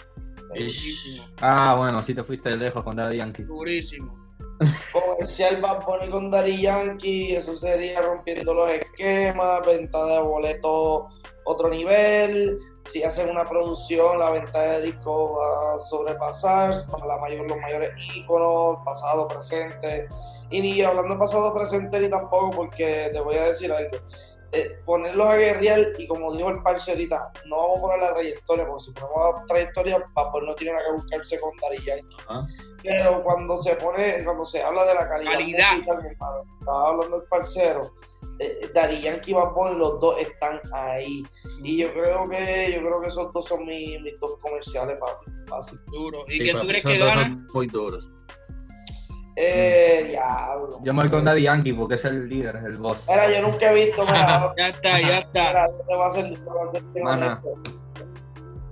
Ah, 1.41 1.75
bueno, 1.77 2.01
sí 2.03 2.13
te 2.13 2.23
fuiste 2.23 2.55
lejos 2.55 2.83
con 2.83 2.95
Daddy 2.95 3.17
Yankee. 3.17 3.43
Durísimo. 3.43 4.23
Comercial 4.93 5.59
Bad 5.61 5.85
Bunny 5.85 6.09
con 6.09 6.31
Daddy 6.31 6.61
Yankee, 6.61 7.35
eso 7.35 7.55
sería 7.55 8.01
rompiendo 8.01 8.53
los 8.53 8.69
esquemas, 8.69 9.65
venta 9.65 10.05
de 10.05 10.19
boletos 10.21 11.03
otro 11.45 11.69
nivel. 11.69 12.57
Si 12.85 13.01
hacen 13.03 13.29
una 13.29 13.47
producción, 13.47 14.19
la 14.19 14.31
venta 14.31 14.61
de 14.61 14.81
discos 14.81 15.31
va 15.37 15.75
a 15.75 15.79
sobrepasar 15.79 16.73
para 16.87 17.05
la 17.05 17.17
mayor, 17.17 17.49
los 17.49 17.57
mayores 17.57 17.91
íconos, 18.15 18.77
pasado, 18.83 19.27
presente. 19.27 20.07
Y 20.49 20.61
ni 20.61 20.81
hablando 20.81 21.17
pasado, 21.17 21.53
presente, 21.53 21.99
ni 21.99 22.09
tampoco, 22.09 22.51
porque 22.51 23.09
te 23.13 23.19
voy 23.21 23.35
a 23.35 23.45
decir 23.45 23.71
algo. 23.71 23.97
Eh, 24.55 24.79
ponerlos 24.85 25.25
a 25.25 25.35
guerrear 25.35 25.79
y 25.97 26.05
como 26.05 26.31
dijo 26.31 26.49
el 26.49 26.61
parce 26.61 26.91
ahorita, 26.91 27.31
no 27.45 27.57
vamos 27.57 27.79
a 27.79 27.81
poner 27.81 27.99
la 28.01 28.13
trayectoria, 28.13 28.67
porque 28.67 28.83
si 28.83 28.91
ponemos 28.91 29.39
la 29.39 29.45
trayectoria, 29.47 30.05
pues 30.13 30.43
no 30.45 30.53
tiene 30.53 30.73
nada 30.73 30.85
que 30.85 30.91
buscarse 30.91 31.39
con 31.39 31.57
Darilla. 31.57 31.95
Pero 32.83 33.23
cuando 33.23 33.63
se 33.63 33.75
pone, 33.77 34.23
cuando 34.23 34.45
se 34.45 34.61
habla 34.61 34.85
de 34.85 34.93
la 34.93 35.09
calidad, 35.09 35.31
calidad. 35.33 36.05
estaba 36.59 36.89
hablando 36.89 37.17
el 37.17 37.23
parcero, 37.23 37.81
eh, 38.39 38.69
Dari 38.73 39.01
Yankee 39.01 39.31
y 39.31 39.33
Bad 39.33 39.77
los 39.77 39.99
dos 39.99 40.19
están 40.19 40.59
ahí. 40.73 41.23
Y 41.63 41.77
yo 41.77 41.93
creo 41.93 42.27
que 42.29 42.71
yo 42.73 42.79
creo 42.79 43.01
que 43.01 43.07
esos 43.07 43.31
dos 43.33 43.45
son 43.45 43.65
mis, 43.65 44.01
mis 44.01 44.19
dos 44.19 44.35
comerciales, 44.41 44.97
papi. 44.99 45.31
Fácil. 45.47 45.79
Duro. 45.87 46.25
¿Y 46.27 46.31
sí, 46.31 46.39
quién 46.39 46.59
tú 46.59 46.67
crees 46.67 46.83
que 46.83 46.97
gana? 46.97 47.45
Muy 47.53 47.67
duros. 47.67 48.09
Eh, 49.35 50.05
diablo. 50.09 50.79
Yo 50.83 50.93
me 50.93 51.01
voy 51.01 51.09
con 51.09 51.25
Daddy 51.25 51.41
Yankee 51.43 51.73
porque 51.73 51.95
es 51.95 52.05
el 52.05 52.29
líder, 52.29 52.55
es 52.57 52.63
el 52.63 52.77
boss. 52.77 53.05
Mira, 53.09 53.31
yo 53.31 53.41
nunca 53.47 53.71
he 53.71 53.85
visto. 53.85 54.05
Mira, 54.05 54.53
ya 54.57 54.67
está, 54.67 55.01
ya 55.01 55.17
está. 55.19 55.49
Mira, 55.49 55.67
yo 55.67 55.85
te 55.85 55.95
voy 55.95 56.05
a 56.05 56.11
ser, 56.11 56.33
te 56.33 56.49
voy 56.49 56.67
a 56.67 56.71
ser 56.71 56.83
bien 56.83 57.07
honesto. 57.07 57.55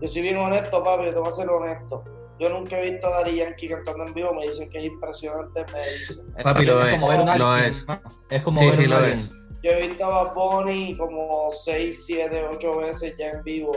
Yo 0.02 0.08
soy 0.08 0.22
bien 0.22 0.38
honesto, 0.38 0.84
papi, 0.84 1.06
yo 1.06 1.14
te 1.14 1.20
voy 1.20 1.30
a 1.30 1.32
ser 1.32 1.50
honesto. 1.50 2.04
Yo 2.40 2.50
nunca 2.50 2.80
he 2.80 2.92
visto 2.92 3.08
a 3.08 3.22
Daddy 3.22 3.38
Yankee 3.38 3.68
cantando 3.70 4.06
en 4.08 4.14
vivo, 4.14 4.34
me 4.34 4.44
dicen 4.48 4.70
que 4.70 4.80
es 4.80 4.86
impresionante, 4.86 5.64
me 5.72 5.80
dicen. 5.80 6.34
Papi, 6.44 6.66
lo 6.66 6.86
es, 6.86 7.02
lo 7.38 7.58
es. 7.58 7.86
Es 8.30 8.44
como 8.44 8.60
sí, 8.60 8.66
ver 8.66 8.76
sí, 8.76 8.84
un 8.84 8.90
lo 8.90 8.98
alien. 8.98 9.20
es. 9.20 9.32
Yo 9.64 9.72
he 9.72 9.88
visto 9.88 10.06
a 10.06 10.10
Bad 10.24 10.34
Bunny 10.34 10.98
como 10.98 11.52
6, 11.52 12.06
7, 12.06 12.48
8 12.54 12.78
veces 12.78 13.16
ya 13.18 13.28
en 13.28 13.44
vivo. 13.44 13.72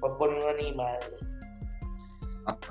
Bad 0.00 0.16
Bunny 0.18 0.36
un 0.38 0.58
animal. 0.58 0.98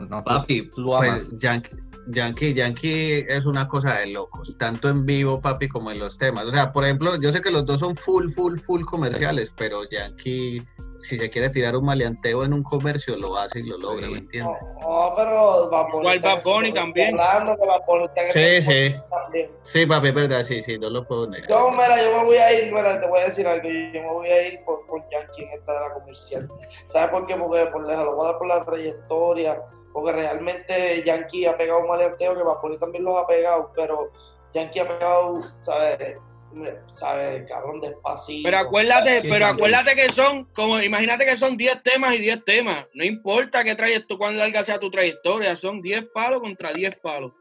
No, 0.10 0.24
Papi, 0.24 0.64
pues 0.64 1.30
Yankee, 1.38 1.70
Yankee, 2.08 2.54
Yankee 2.54 3.26
es 3.28 3.46
una 3.46 3.68
cosa 3.68 3.94
de 4.00 4.08
locos, 4.08 4.56
tanto 4.58 4.90
en 4.90 5.06
vivo, 5.06 5.40
papi, 5.40 5.68
como 5.68 5.92
en 5.92 6.00
los 6.00 6.18
temas. 6.18 6.46
O 6.46 6.52
sea, 6.52 6.72
por 6.72 6.86
ejemplo, 6.86 7.16
yo 7.22 7.32
sé 7.32 7.42
que 7.42 7.52
los 7.52 7.66
dos 7.66 7.82
son 7.82 7.96
full, 7.96 8.32
full, 8.32 8.58
full 8.60 8.82
comerciales, 8.82 9.54
pero 9.56 9.88
Yankee, 9.90 10.64
si 11.08 11.18
se 11.18 11.30
quiere 11.30 11.50
tirar 11.50 11.76
un 11.76 11.86
maleanteo 11.86 12.44
en 12.44 12.54
un 12.54 12.64
comercio, 12.64 13.16
lo 13.16 13.36
hace 13.38 13.60
y 13.60 13.64
lo 13.64 13.78
logra, 13.78 14.06
Sí. 14.08 14.12
¿me 14.12 14.18
entiendes? 14.20 14.62
No, 14.82 15.10
no, 15.10 15.14
pero 15.16 15.70
Bad. 15.70 15.88
Igual 16.00 16.20
Bad 16.20 16.44
Bunny 16.44 16.74
también. 16.74 17.20
Hablando 17.20 17.56
que 17.58 17.66
Bad 17.66 17.82
Bunny 17.88 18.06
está 18.06 18.22
en 18.28 18.34
Sí, 18.34 18.40
ese 18.40 18.90
sí. 18.92 18.96
también. 19.10 19.52
Sí, 19.64 19.86
papi, 19.86 20.08
es 20.10 20.14
verdad, 20.16 20.44
sí, 20.44 20.62
sí, 20.62 20.78
no 20.78 20.90
lo 20.90 21.08
puedo 21.08 21.28
negar. 21.28 21.50
Yo, 21.50 21.72
mira, 21.72 21.96
yo 22.04 22.18
me 22.20 22.24
voy 22.26 22.36
a 22.38 22.54
ir, 22.62 22.74
mira, 22.74 23.00
te 23.00 23.08
voy 23.08 23.20
a 23.20 23.26
decir 23.26 23.48
algo, 23.48 23.68
yo 23.68 24.02
me 24.02 24.12
voy 24.14 24.28
a 24.30 24.48
ir 24.48 24.64
por, 24.66 24.86
por 24.88 25.02
Yankee 25.10 25.44
en 25.44 25.50
esta 25.52 25.74
de 25.74 25.80
la 25.88 25.94
comercial. 25.94 26.48
¿Sabes 26.86 27.10
por 27.10 27.26
qué? 27.26 27.36
Porque 27.36 27.66
por, 27.68 27.82
lo 27.82 28.16
voy 28.16 28.26
a 28.26 28.30
dar 28.32 28.38
por 28.38 28.48
la 28.48 28.66
trayectoria, 28.66 29.62
porque 29.94 30.12
realmente 30.12 31.04
Yankee 31.06 31.46
ha 31.46 31.58
pegado 31.58 31.80
un 31.82 31.88
maleanteo 31.88 32.36
que 32.36 32.44
Bad 32.44 32.62
Bunny 32.62 32.78
también 32.78 33.04
los 33.04 33.16
ha 33.16 33.26
pegado, 33.26 33.72
pero 33.76 34.12
Yankee 34.54 34.80
ha 34.80 34.88
pegado, 34.88 35.38
¿sabes? 35.60 36.18
Me- 36.58 36.74
¿Sabes? 36.88 37.46
Cabrón, 37.48 37.80
despacito. 37.82 38.48
Pero 38.48 38.58
acuérdate, 38.58 39.22
pero 39.30 39.46
acuérdate 39.46 39.96
que 39.96 40.10
son, 40.12 40.46
como 40.54 40.80
imagínate 40.82 41.26
que 41.26 41.38
son 41.38 41.56
10 41.56 41.84
temas 41.84 42.14
y 42.16 42.20
10 42.20 42.44
temas. 42.46 42.86
No 42.94 43.04
importa 43.04 43.64
qué 43.64 43.76
trayectoria, 43.76 44.18
cuán 44.18 44.38
larga 44.38 44.66
sea 44.66 44.80
tu 44.80 44.90
trayectoria, 44.90 45.56
son 45.56 45.82
10 45.82 46.06
palos 46.14 46.42
contra 46.42 46.74
10 46.74 46.98
palos. 47.00 47.32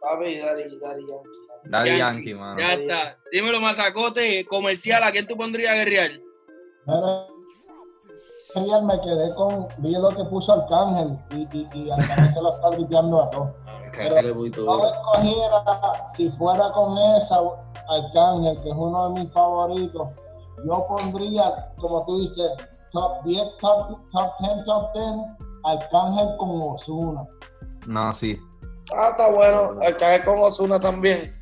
Papi, 0.00 0.38
Dari, 0.38 0.62
Dari 0.80 1.02
Yankee. 1.02 1.28
Daddy 1.64 1.88
Yankee. 1.90 1.98
Yankee, 1.98 2.34
mano. 2.34 2.58
Ya 2.60 2.74
está. 2.74 3.18
Dímelo, 3.30 3.60
mazacote, 3.60 4.44
comercial, 4.46 5.02
¿a 5.04 5.12
quién 5.12 5.26
tú 5.26 5.36
pondrías 5.36 5.70
a 5.72 5.76
guerrear? 5.76 6.10
Me 8.54 9.00
quedé 9.00 9.34
con, 9.34 9.68
vi 9.78 9.92
lo 9.92 10.10
que 10.10 10.24
puso 10.24 10.52
Arcángel 10.52 11.16
y, 11.30 11.56
y, 11.56 11.68
y 11.74 11.90
Arcángel 11.90 12.30
se 12.30 12.42
lo 12.42 12.52
está 12.52 12.70
gripeando 12.70 13.22
a 13.22 13.30
todos. 13.30 13.50
Arcángel 13.92 14.26
es 14.30 14.34
muy 14.36 14.50
No 14.50 14.56
duro. 14.56 14.92
escogiera, 14.92 16.08
si 16.08 16.28
fuera 16.30 16.70
con 16.72 16.96
esa, 17.16 17.38
Arcángel, 17.88 18.56
que 18.62 18.68
es 18.70 18.76
uno 18.76 19.10
de 19.10 19.20
mis 19.20 19.32
favoritos, 19.32 20.08
yo 20.64 20.86
pondría, 20.86 21.68
como 21.78 22.04
tú 22.04 22.20
dices, 22.20 22.50
top 22.90 23.22
10, 23.24 23.58
top, 23.58 23.88
top 24.10 24.32
10, 24.40 24.64
top 24.64 24.92
10, 24.94 25.04
Arcángel 25.64 26.36
con 26.38 26.60
Ozuna. 26.62 27.24
No, 27.86 28.12
sí. 28.12 28.38
Ah, 28.96 29.08
está 29.12 29.30
bueno. 29.30 29.80
Arcángel 29.84 30.24
con 30.24 30.38
Ozuna 30.40 30.80
también. 30.80 31.32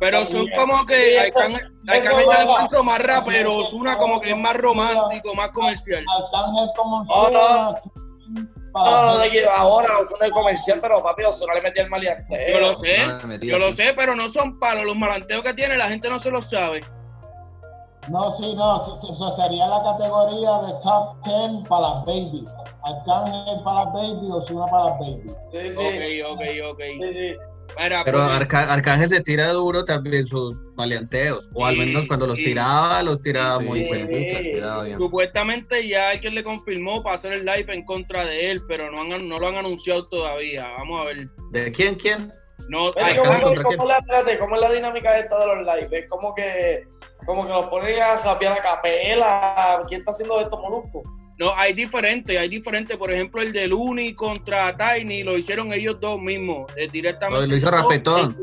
Pero 0.00 0.24
son 0.26 0.46
como 0.56 0.86
que 0.86 1.18
Arcángel 1.18 1.72
ya 1.84 1.94
es 1.96 2.46
mucho 2.62 2.84
más 2.84 3.00
rapero, 3.02 3.56
Ozuna 3.56 3.98
como 3.98 4.20
que 4.20 4.30
es 4.30 4.36
más 4.38 4.56
romántico, 4.56 5.34
más 5.34 5.50
comercial. 5.50 6.04
Arcángel 6.16 6.70
con 6.76 6.92
Oh, 6.92 7.00
Ozuna. 7.00 7.80
No, 8.74 9.06
no, 9.06 9.18
de 9.18 9.30
que 9.30 9.44
ahora 9.46 9.98
Ozuna 10.00 10.26
es 10.26 10.32
comercial, 10.32 10.78
pero 10.80 11.02
papi, 11.02 11.24
Ozuna 11.24 11.54
le 11.54 11.62
metía 11.62 11.82
el 11.82 11.90
maleanteo. 11.90 12.52
Yo 12.52 12.60
lo 12.60 12.78
sé, 12.78 13.06
No, 13.06 13.26
metí 13.26 13.46
yo 13.46 13.58
lo 13.58 13.72
sé, 13.72 13.94
pero 13.96 14.14
no 14.14 14.28
son 14.28 14.58
palos. 14.58 14.84
Los 14.84 14.96
malanteos 14.96 15.42
que 15.42 15.54
tiene 15.54 15.76
la 15.76 15.88
gente 15.88 16.08
no 16.08 16.18
se 16.18 16.30
los 16.30 16.48
sabe. 16.48 16.80
No, 18.08 18.30
sí, 18.30 18.54
no, 18.54 18.80
eso 18.80 19.30
sería 19.32 19.66
la 19.66 19.82
categoría 19.82 20.58
de 20.66 20.72
top 20.80 21.16
10 21.24 21.68
para 21.68 21.80
las 21.82 22.04
baby. 22.06 22.44
Arcángel 22.82 23.62
para 23.62 23.84
las 23.84 23.92
baby, 23.92 24.28
Ozuna 24.30 24.66
para 24.66 24.84
las 24.84 24.98
baby. 24.98 25.28
Sí, 25.52 25.70
sí. 25.76 26.22
Ok, 26.22 26.32
ok, 26.32 26.72
ok. 26.72 26.80
Sí, 27.00 27.12
sí. 27.12 27.36
Pero 27.76 28.02
pues, 28.04 28.16
Arca- 28.16 28.72
Arcángel 28.72 29.08
se 29.08 29.20
tira 29.22 29.52
duro 29.52 29.84
también 29.84 30.26
sus 30.26 30.58
maleanteos, 30.74 31.48
o 31.54 31.64
al 31.66 31.76
menos 31.76 32.06
cuando 32.06 32.26
los 32.26 32.38
tiraba, 32.38 33.02
los 33.02 33.22
tiraba 33.22 33.58
Sí, 33.58 33.64
muy 33.64 33.84
sí. 33.84 33.90
bien. 34.06 34.96
Supuestamente 34.98 35.86
ya 35.86 36.10
alguien 36.10 36.34
le 36.34 36.42
confirmó 36.42 37.02
para 37.02 37.16
hacer 37.16 37.32
el 37.34 37.44
live 37.44 37.72
en 37.74 37.84
contra 37.84 38.24
de 38.24 38.50
él, 38.50 38.62
pero 38.66 38.90
no, 38.90 39.02
han, 39.02 39.28
no 39.28 39.38
lo 39.38 39.48
han 39.48 39.56
anunciado 39.56 40.08
todavía. 40.08 40.66
Vamos 40.78 41.00
a 41.00 41.04
ver. 41.04 41.28
¿De 41.52 41.70
quién, 41.72 41.94
quién? 41.94 42.32
No, 42.68 42.92
¿cómo, 42.92 43.40
contra 43.40 43.62
cómo 43.62 43.86
la, 43.86 43.98
espérate, 43.98 44.38
¿Cómo 44.38 44.54
es 44.56 44.60
la 44.60 44.72
dinámica 44.72 45.16
esta 45.18 45.38
de 45.38 45.46
los 45.46 45.58
live? 45.58 45.98
Es 46.00 46.08
como 46.08 46.34
que, 46.34 46.84
como 47.24 47.44
que 47.46 47.52
los 47.52 47.68
ponen 47.68 48.00
a 48.02 48.18
japear 48.18 48.58
a 48.58 48.62
capela. 48.62 49.82
¿Quién 49.88 50.00
está 50.00 50.10
haciendo 50.10 50.40
esto, 50.40 50.58
Molusco? 50.58 51.02
No, 51.38 51.54
hay 51.54 51.72
diferentes, 51.72 52.36
hay 52.36 52.48
diferentes. 52.48 52.96
Por 52.96 53.12
ejemplo, 53.12 53.40
el 53.42 53.52
de 53.52 53.68
Luni 53.68 54.14
contra 54.14 54.76
Tiny 54.76 55.22
lo 55.22 55.38
hicieron 55.38 55.72
ellos 55.72 55.98
dos 56.00 56.20
mismos, 56.20 56.70
eh, 56.76 56.88
directamente. 56.90 57.46
Lo, 57.46 57.56
hizo 57.56 57.70
Rapetón. 57.70 58.36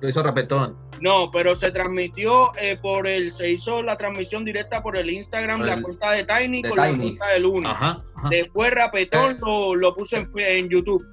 Lo 0.00 0.08
hizo 0.08 0.22
Rapetón. 0.22 0.76
No, 1.00 1.30
pero 1.30 1.54
se 1.54 1.70
transmitió 1.70 2.52
eh, 2.60 2.78
por 2.80 3.06
el, 3.06 3.32
se 3.32 3.50
hizo 3.50 3.82
la 3.82 3.96
transmisión 3.96 4.44
directa 4.44 4.82
por 4.82 4.96
el 4.96 5.10
Instagram, 5.10 5.58
Por 5.58 5.66
la 5.68 5.82
cuenta 5.82 6.12
de 6.12 6.24
Tiny 6.24 6.62
de 6.62 6.68
con 6.68 6.78
la 6.78 6.88
cuenta 6.96 7.26
de 7.26 7.40
Luni. 7.40 7.66
Ajá. 7.66 8.02
ajá. 8.16 8.28
Después 8.30 8.70
Rapetón 8.72 9.36
lo, 9.40 9.74
lo 9.74 9.94
puso 9.94 10.16
en, 10.16 10.30
en 10.36 10.68
YouTube. 10.68 11.04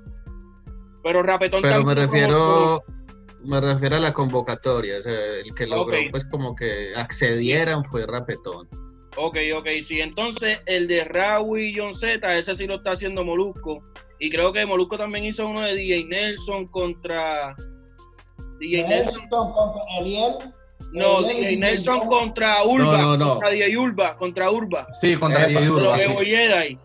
Pero 1.03 1.23
Rapetón 1.23 1.61
Pero 1.61 1.83
me 1.83 1.95
también 1.95 2.07
como- 2.07 2.81
refiero, 2.81 2.83
me 3.43 3.61
refiero 3.61 3.95
a 3.97 3.99
la 3.99 4.13
convocatoria, 4.13 4.99
o 4.99 5.01
sea, 5.01 5.13
el 5.13 5.53
que 5.55 5.67
logró 5.67 5.97
pues 6.11 6.25
como 6.25 6.55
que 6.55 6.93
accedieran 6.95 7.83
fue 7.85 8.05
Rapetón. 8.05 8.67
Ok, 9.19 9.37
ok, 9.57 9.67
sí, 9.81 9.99
entonces 9.99 10.61
el 10.67 10.87
de 10.87 11.03
Raúl 11.03 11.59
y 11.59 11.75
John 11.75 11.93
Z, 11.93 12.37
ese 12.37 12.55
sí 12.55 12.67
lo 12.67 12.75
está 12.75 12.91
haciendo 12.91 13.23
Molusco. 13.23 13.81
Y 14.19 14.29
creo 14.29 14.53
que 14.53 14.65
Molusco 14.65 14.97
también 14.97 15.25
hizo 15.25 15.47
uno 15.47 15.61
de 15.61 15.75
DJ 15.75 16.05
Nelson 16.05 16.67
contra. 16.67 17.55
DJ 18.59 18.87
Nelson, 18.87 19.27
contra 19.29 19.83
Eliel. 19.99 20.33
No, 20.91 21.21
DJ, 21.21 21.57
Nelson 21.57 22.07
contra 22.07 22.63
Urba. 22.63 22.97
No, 22.97 22.97
no, 22.97 23.17
no. 23.17 23.29
Contra 23.31 23.49
DJ 23.49 23.77
Urba, 23.77 24.17
contra 24.17 24.51
Urba. 24.51 24.87
Sí, 24.93 25.17
contra 25.17 25.45
DJ 25.47 25.69
Urba. 25.69 25.97
Sí. 25.97 26.79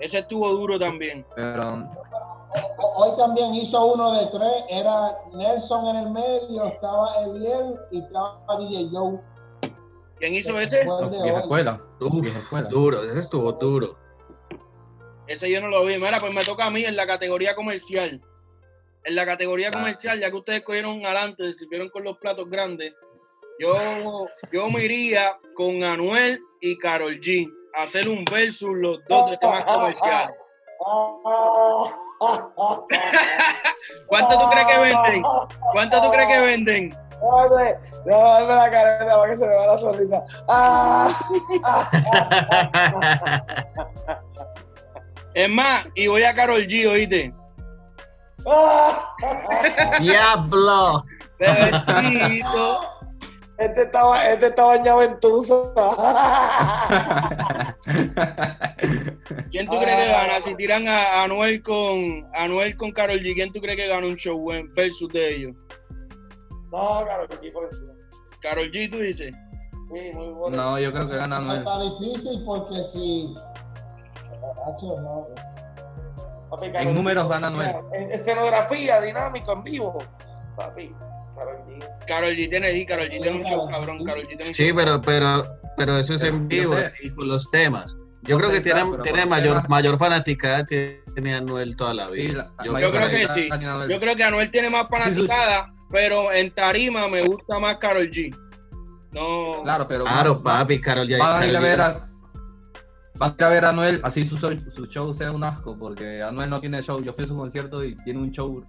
Ese 0.00 0.18
estuvo 0.18 0.48
duro 0.50 0.78
también. 0.78 1.24
Pero... 1.36 1.88
Hoy 2.96 3.16
también 3.16 3.54
hizo 3.54 3.84
uno 3.86 4.12
de 4.12 4.26
tres. 4.26 4.64
Era 4.68 5.16
Nelson 5.32 5.86
en 5.86 5.96
el 5.96 6.10
medio, 6.10 6.64
estaba 6.66 7.08
Eliel 7.24 7.76
y 7.92 8.00
estaba 8.00 8.56
DJ 8.58 8.88
Joe. 8.92 9.20
¿Quién 10.22 10.34
hizo 10.34 10.56
ese? 10.60 10.86
vieja 11.24 11.40
escuela. 11.40 11.82
vieja 11.98 12.38
escuela. 12.38 12.68
Duro, 12.68 13.02
ese 13.02 13.18
estuvo 13.18 13.50
duro. 13.54 13.98
Ese 15.26 15.50
yo 15.50 15.60
no 15.60 15.66
lo 15.66 15.84
vi. 15.84 15.98
Mira, 15.98 16.20
pues 16.20 16.32
me 16.32 16.44
toca 16.44 16.66
a 16.66 16.70
mí 16.70 16.84
en 16.84 16.94
la 16.94 17.08
categoría 17.08 17.56
comercial. 17.56 18.20
En 19.02 19.16
la 19.16 19.26
categoría 19.26 19.72
comercial, 19.72 20.20
ya 20.20 20.30
que 20.30 20.36
ustedes 20.36 20.62
cogieron 20.62 21.04
adelante, 21.04 21.52
se 21.52 21.58
sirvieron 21.58 21.88
con 21.88 22.04
los 22.04 22.18
platos 22.18 22.48
grandes, 22.48 22.94
yo, 23.58 23.74
yo 24.52 24.70
me 24.70 24.84
iría 24.84 25.36
con 25.56 25.82
Anuel 25.82 26.38
y 26.60 26.78
Carol 26.78 27.18
G. 27.18 27.52
A 27.74 27.82
hacer 27.82 28.08
un 28.08 28.24
versus 28.24 28.76
los 28.76 29.00
dos 29.08 29.28
de 29.28 29.38
temas 29.38 29.64
comerciales. 29.64 30.36
¿Cuánto 34.06 34.38
tú 34.38 34.50
crees 34.50 34.66
que 34.66 34.78
venden? 34.78 35.22
¿Cuánto 35.72 36.00
tú 36.00 36.12
crees 36.12 36.28
que 36.28 36.40
venden? 36.40 37.01
No, 37.22 38.18
dame 38.18 38.54
la 38.54 38.70
careta 38.70 39.16
para 39.16 39.30
que 39.30 39.36
se 39.36 39.46
me 39.46 39.54
va 39.54 39.66
la 39.66 39.78
sonrisa. 39.78 40.24
Es 45.34 45.48
más, 45.48 45.86
y 45.94 46.08
voy 46.08 46.24
a 46.24 46.34
Carol 46.34 46.66
G, 46.66 46.90
oíste. 46.90 47.32
Diablo. 50.00 51.04
Este 53.58 53.82
estaba, 53.82 54.28
este 54.28 54.46
estaba 54.46 54.76
bañado 54.76 55.02
en 55.02 55.18
¿Quién 59.50 59.66
tú 59.66 59.78
crees 59.78 59.96
que 59.96 60.12
gana? 60.12 60.40
Si 60.40 60.54
tiran 60.56 60.88
a 60.88 61.22
Anuel 61.22 61.62
con 61.62 62.26
Anuel 62.34 62.76
con 62.76 62.90
Carol 62.90 63.20
G, 63.20 63.34
¿quién 63.34 63.52
tú 63.52 63.60
crees 63.60 63.76
que 63.76 63.86
gana 63.86 64.06
un 64.06 64.16
show 64.16 64.44
versus 64.74 65.08
de 65.12 65.34
ellos? 65.34 65.54
No, 66.72 67.04
Carol 67.06 67.28
G 67.28 67.52
por 67.52 67.64
encima. 67.64 67.92
Carol 68.40 68.70
G, 68.72 68.90
tú 68.90 68.98
dices. 68.98 69.34
Sí, 69.92 70.10
muy 70.14 70.28
bueno. 70.28 70.56
No, 70.56 70.78
yo 70.78 70.90
creo 70.92 71.08
que 71.08 71.16
gana 71.16 71.36
Anuel. 71.36 71.58
Está 71.58 71.82
difícil 71.82 72.42
porque 72.46 72.82
si 72.82 73.34
en 76.74 76.94
números 76.94 77.28
van 77.28 77.44
a 77.44 77.46
Anuel. 77.48 77.74
Escenografía, 78.10 79.00
dinámico, 79.00 79.52
en 79.52 79.62
vivo. 79.64 79.98
Papi, 80.56 80.94
Carol 81.36 81.56
G. 81.66 82.06
Carol 82.06 82.34
G 82.34 82.48
tiene 82.48 82.66
ahí, 82.66 82.86
Carol 82.86 83.06
G 83.06 83.20
tiene 83.20 83.38
un 83.38 83.44
show, 83.44 83.68
cabrón. 83.68 84.04
Carol 84.04 84.24
G 84.24 84.36
tiene 84.36 84.54
sí, 84.54 84.72
pero, 84.72 85.00
pero, 85.00 85.44
pero 85.76 85.98
eso 85.98 86.14
es 86.14 86.22
en 86.22 86.48
vivo 86.48 86.74
y 87.02 87.10
con 87.10 87.28
los 87.28 87.50
temas. 87.50 87.94
Yo 88.22 88.38
creo 88.38 88.50
que 88.50 88.60
tiene, 88.60 88.84
tiene 89.02 89.26
mayor, 89.26 89.68
mayor 89.68 89.98
fanaticada 89.98 90.64
tiene 90.64 91.34
Anuel 91.34 91.76
toda 91.76 91.92
la 91.92 92.08
vida. 92.08 92.52
yo, 92.64 92.72
creo 92.72 93.08
que 93.08 93.28
sí. 93.34 93.48
Yo 93.88 93.98
creo 93.98 94.14
que 94.16 94.24
Anuel 94.24 94.50
tiene 94.50 94.70
más 94.70 94.86
fanaticada, 94.88 95.72
pero 95.92 96.32
en 96.32 96.50
tarima 96.52 97.06
me 97.06 97.22
gusta 97.22 97.58
más 97.58 97.76
Carol 97.76 98.10
G. 98.10 98.34
No. 99.12 99.62
Claro, 99.62 99.86
pero. 99.86 100.04
Claro, 100.04 100.42
papi, 100.42 100.80
Carol 100.80 101.06
G. 101.06 101.18
Van 101.18 101.42
a 101.42 101.46
ir 101.46 101.56
a 101.56 101.60
ver 101.60 101.80
a, 101.80 102.08
Van 103.18 103.36
a 103.38 103.48
ver 103.48 103.64
a 103.64 103.68
Anuel, 103.68 104.00
así 104.02 104.24
su, 104.24 104.36
su 104.36 104.86
show 104.86 105.14
sea 105.14 105.30
un 105.30 105.44
asco, 105.44 105.76
porque 105.78 106.22
Anuel 106.22 106.50
no 106.50 106.60
tiene 106.60 106.82
show. 106.82 107.00
Yo 107.02 107.12
fui 107.12 107.24
a 107.24 107.28
su 107.28 107.36
concierto 107.36 107.84
y 107.84 107.94
tiene 107.98 108.20
un 108.20 108.32
show 108.32 108.64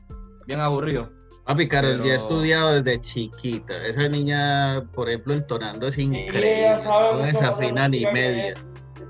bien 0.46 0.60
aburrido. 0.60 1.10
Papi, 1.46 1.68
Carol 1.68 2.04
ya 2.04 2.14
ha 2.14 2.16
estudiado 2.18 2.76
desde 2.76 3.00
chiquita. 3.02 3.76
Esa 3.86 4.08
niña, 4.08 4.84
por 4.94 5.10
ejemplo, 5.10 5.34
entonando 5.34 5.88
es 5.88 5.98
increíble. 5.98 6.76
no 6.86 7.18
desafina 7.18 7.88
ni 7.88 8.06
media. 8.06 8.54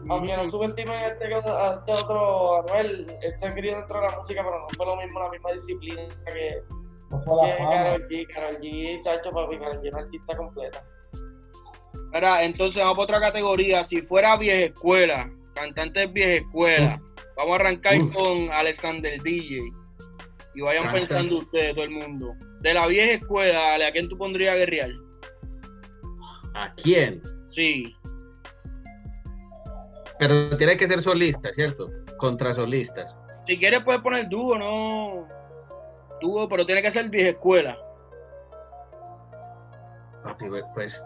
Aunque 0.09 0.35
no 0.35 0.49
subestimen 0.49 0.95
este, 1.05 1.25
este 1.25 1.91
otro 1.91 2.61
Anuel, 2.61 3.07
él 3.21 3.33
se 3.33 3.47
ha 3.47 3.55
querido 3.55 3.77
dentro 3.77 4.01
de 4.01 4.07
la 4.07 4.17
música, 4.17 4.41
pero 4.43 4.59
no 4.59 4.67
fue 4.75 4.85
lo 4.85 4.97
mismo, 4.97 5.19
la 5.19 5.29
misma 5.29 5.51
disciplina 5.53 6.01
que, 6.25 6.63
no 7.13 7.19
fue 7.19 7.47
la 7.47 7.55
que 7.55 7.57
Karol 7.57 8.07
G. 8.09 8.27
Karol 8.27 8.57
G, 8.59 9.01
chacho, 9.01 9.31
papi, 9.31 9.57
Karol 9.57 9.81
G 9.81 9.87
es 9.87 9.93
una 9.93 10.03
artista 10.03 10.37
completa. 10.37 10.83
entonces 12.41 12.83
vamos 12.83 13.05
para 13.05 13.17
otra 13.17 13.27
categoría. 13.27 13.83
Si 13.83 14.01
fuera 14.01 14.35
vieja 14.37 14.65
escuela, 14.65 15.31
cantantes 15.53 16.11
vieja 16.11 16.45
escuela, 16.45 17.01
vamos 17.37 17.51
a 17.53 17.55
arrancar 17.55 17.97
con 18.11 18.51
Alexander 18.51 19.21
DJ. 19.21 19.59
Y 20.55 20.61
vayan 20.61 20.91
pensando 20.91 21.39
ustedes, 21.39 21.73
todo 21.73 21.85
el 21.85 21.91
mundo. 21.91 22.33
De 22.61 22.73
la 22.73 22.87
vieja 22.87 23.13
escuela, 23.13 23.75
¿a 23.75 23.91
quién 23.91 24.07
tú 24.07 24.17
pondrías 24.17 24.53
a 24.53 24.57
guerrear? 24.57 24.91
¿A 26.55 26.73
quién? 26.75 27.21
Sí. 27.45 27.95
Pero 30.19 30.55
tiene 30.57 30.77
que 30.77 30.87
ser 30.87 31.01
solista, 31.01 31.51
¿cierto? 31.51 31.89
Contra 32.17 32.53
solistas. 32.53 33.17
Si 33.45 33.57
quieres 33.57 33.83
puedes 33.83 34.01
poner 34.01 34.29
dúo, 34.29 34.57
no. 34.57 35.27
Pero 36.49 36.65
tiene 36.65 36.81
que 36.81 36.91
ser 36.91 37.09
vieja 37.09 37.29
escuela. 37.29 37.77
pues 40.73 41.03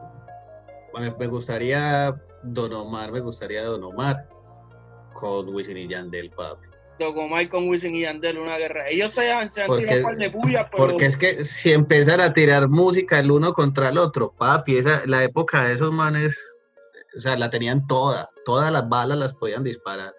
me 1.17 1.27
gustaría 1.27 2.15
Don 2.43 2.73
Omar, 2.73 3.11
me 3.11 3.19
gustaría 3.19 3.63
Don 3.63 3.83
Omar 3.83 4.27
con 5.13 5.49
Wisin 5.49 5.77
y 5.77 5.87
Yandel, 5.87 6.29
papi. 6.31 6.67
Don 6.99 7.17
Omar 7.17 7.47
con 7.49 7.67
Wisin 7.67 7.95
y 7.95 8.01
Yandel, 8.01 8.37
una 8.37 8.57
guerra. 8.57 8.89
Ellos 8.89 9.11
se 9.11 9.31
han, 9.31 9.51
se 9.51 9.61
han 9.63 9.75
tirado 9.75 9.97
un 9.97 10.03
par 10.03 10.17
de 10.17 10.29
bullas, 10.29 10.67
pero... 10.71 10.87
Porque 10.87 11.05
es 11.05 11.17
que 11.17 11.43
si 11.43 11.73
empiezan 11.73 12.21
a 12.21 12.33
tirar 12.33 12.67
música 12.67 13.19
el 13.19 13.31
uno 13.31 13.53
contra 13.53 13.89
el 13.89 13.97
otro, 13.97 14.33
papi, 14.37 14.77
esa, 14.77 15.01
la 15.05 15.23
época 15.23 15.65
de 15.65 15.73
esos 15.73 15.93
manes, 15.93 16.37
o 17.15 17.19
sea, 17.19 17.37
la 17.37 17.49
tenían 17.49 17.85
toda, 17.87 18.29
todas 18.45 18.71
las 18.71 18.87
balas 18.89 19.17
las 19.17 19.33
podían 19.33 19.63
disparar. 19.63 20.13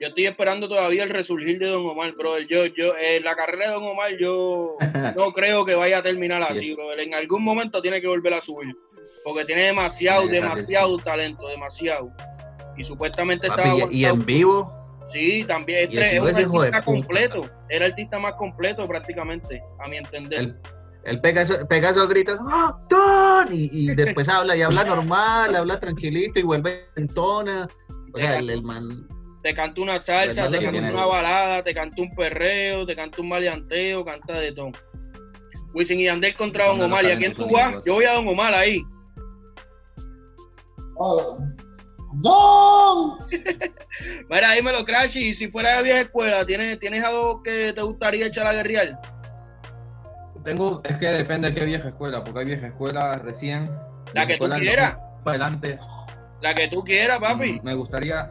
Yo 0.00 0.08
estoy 0.08 0.26
esperando 0.26 0.66
todavía 0.66 1.02
el 1.02 1.10
resurgir 1.10 1.58
de 1.58 1.66
Don 1.66 1.86
Omar, 1.86 2.14
brother. 2.14 2.46
Yo, 2.48 2.64
yo, 2.64 2.96
eh, 2.96 3.20
la 3.22 3.36
carrera 3.36 3.66
de 3.66 3.72
Don 3.74 3.84
Omar, 3.84 4.12
yo 4.18 4.76
no 5.14 5.32
creo 5.34 5.66
que 5.66 5.74
vaya 5.74 5.98
a 5.98 6.02
terminar 6.02 6.42
así, 6.42 6.72
brother. 6.72 7.00
En 7.00 7.14
algún 7.14 7.44
momento 7.44 7.82
tiene 7.82 8.00
que 8.00 8.06
volver 8.06 8.32
a 8.32 8.40
subir. 8.40 8.74
Porque 9.24 9.44
tiene 9.44 9.64
demasiado, 9.64 10.26
demasiado 10.26 10.96
talento, 10.98 11.46
demasiado. 11.48 12.10
Y 12.78 12.82
supuestamente 12.82 13.48
estaba. 13.48 13.74
Y, 13.90 14.06
en 14.06 14.24
vivo. 14.24 14.72
Sí, 15.12 15.44
también. 15.46 15.90
Es, 15.92 16.18
un 16.46 16.62
artista 16.62 16.82
completo. 16.82 17.50
Era 17.68 17.84
el 17.84 17.92
artista 17.92 18.18
más 18.18 18.34
completo 18.34 18.86
prácticamente, 18.86 19.62
a 19.84 19.88
mi 19.90 19.98
entender. 19.98 20.56
El, 21.04 21.20
pega, 21.20 21.42
esos 21.42 22.08
gritos, 22.08 22.38
¡Oh, 22.40 23.44
Y, 23.50 23.86
después 23.94 24.30
habla 24.30 24.56
y 24.56 24.62
habla 24.62 24.84
normal, 24.84 25.54
habla 25.54 25.78
tranquilito 25.78 26.38
y 26.38 26.42
vuelve 26.42 26.86
en 26.96 27.06
tona. 27.08 27.68
O 28.14 28.18
sea, 28.18 28.38
el, 28.38 28.62
man. 28.62 29.06
Te 29.42 29.54
canta 29.54 29.80
una 29.80 29.98
salsa, 29.98 30.50
te 30.50 30.58
canta 30.58 30.78
una 30.78 31.06
balada, 31.06 31.62
te 31.62 31.74
canta 31.74 32.02
un 32.02 32.14
perreo, 32.14 32.84
te 32.84 32.94
canta 32.94 33.22
un 33.22 33.28
maleanteo, 33.28 34.04
canta 34.04 34.38
de 34.38 34.52
todo. 34.52 34.70
Wisin 35.72 36.00
y 36.00 36.08
Andel 36.08 36.34
contra 36.34 36.66
Don 36.66 36.82
Omar. 36.82 37.04
¿Y 37.04 37.10
a 37.10 37.16
quién 37.16 37.32
tú 37.32 37.48
vas? 37.50 37.76
Yo 37.84 37.94
voy 37.94 38.04
a 38.04 38.12
Don 38.12 38.28
Omar 38.28 38.52
ahí. 38.52 38.82
Oh. 40.96 41.38
¡Don! 42.14 43.18
Mira, 44.28 44.52
dímelo, 44.52 44.84
Crash, 44.84 45.16
y 45.16 45.34
si 45.34 45.48
fuera 45.48 45.76
de 45.76 45.82
vieja 45.84 46.00
escuela, 46.00 46.44
¿tienes, 46.44 46.78
¿tienes 46.78 47.04
algo 47.04 47.42
que 47.42 47.72
te 47.72 47.82
gustaría 47.82 48.26
echar 48.26 48.46
a 48.46 48.52
guerrear? 48.52 49.00
Tengo, 50.44 50.80
es 50.84 50.96
que 50.96 51.06
depende 51.06 51.50
de 51.50 51.54
qué 51.54 51.64
vieja 51.64 51.88
escuela, 51.88 52.24
porque 52.24 52.40
hay 52.40 52.46
vieja 52.46 52.66
escuela 52.66 53.16
recién. 53.18 53.70
La 54.12 54.26
que 54.26 54.38
tú 54.38 54.48
quieras. 54.48 54.98
Para 55.22 55.44
adelante. 55.44 55.78
La 56.40 56.54
que 56.54 56.68
tú 56.68 56.82
quieras, 56.82 57.20
papi. 57.20 57.60
Mm, 57.60 57.64
me 57.64 57.74
gustaría, 57.74 58.30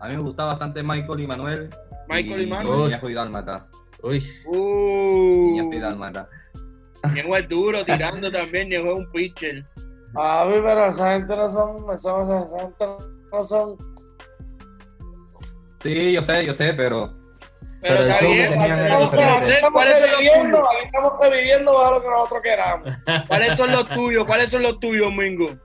a 0.00 0.08
mí 0.08 0.16
me 0.16 0.22
gustaba 0.22 0.50
bastante 0.50 0.82
Michael 0.82 1.20
y 1.20 1.26
Manuel. 1.26 1.70
Michael 2.08 2.42
y, 2.42 2.46
Manuel. 2.46 2.98
Y 3.02 3.14
Dálmata. 3.14 3.66
Uy. 4.02 4.24
Uh. 4.46 5.72
Y 5.72 5.78
Dálmata. 5.78 6.28
Ñejo 7.14 7.36
es 7.36 7.48
duro 7.48 7.84
tirando 7.84 8.30
también, 8.32 8.68
Ñejo 8.68 8.92
es 8.92 8.98
un 8.98 9.12
pitcher. 9.12 9.64
A 10.16 10.44
mí, 10.46 10.54
pero 10.62 10.86
esa 10.86 11.12
gente 11.12 11.36
no 11.36 11.50
son, 11.50 11.92
esa, 11.92 12.22
esa 12.22 12.58
gente 12.58 12.86
no 13.32 13.44
son. 13.44 13.76
Sí, 15.80 16.12
yo 16.12 16.22
sé, 16.22 16.46
yo 16.46 16.54
sé, 16.54 16.72
pero. 16.74 17.14
Pero, 17.82 18.02
está 18.02 18.20
bien, 18.26 18.52
estamos, 18.52 19.10
¿cuáles 19.72 20.00
son 20.00 20.10
tuyos? 20.18 20.68
Estamos 20.84 21.12
reviviendo 21.22 21.72
bajo 21.72 21.94
lo 21.94 22.02
que 22.02 22.08
nosotros 22.08 22.42
queramos. 22.42 22.88
¿Cuáles 23.26 23.56
son 23.56 23.72
los 23.72 23.88
tuyos? 23.88 24.26
¿Cuáles 24.26 24.50
son 24.50 24.62
los 24.62 24.78
tuyos, 24.80 25.10
Mingo? 25.12 25.56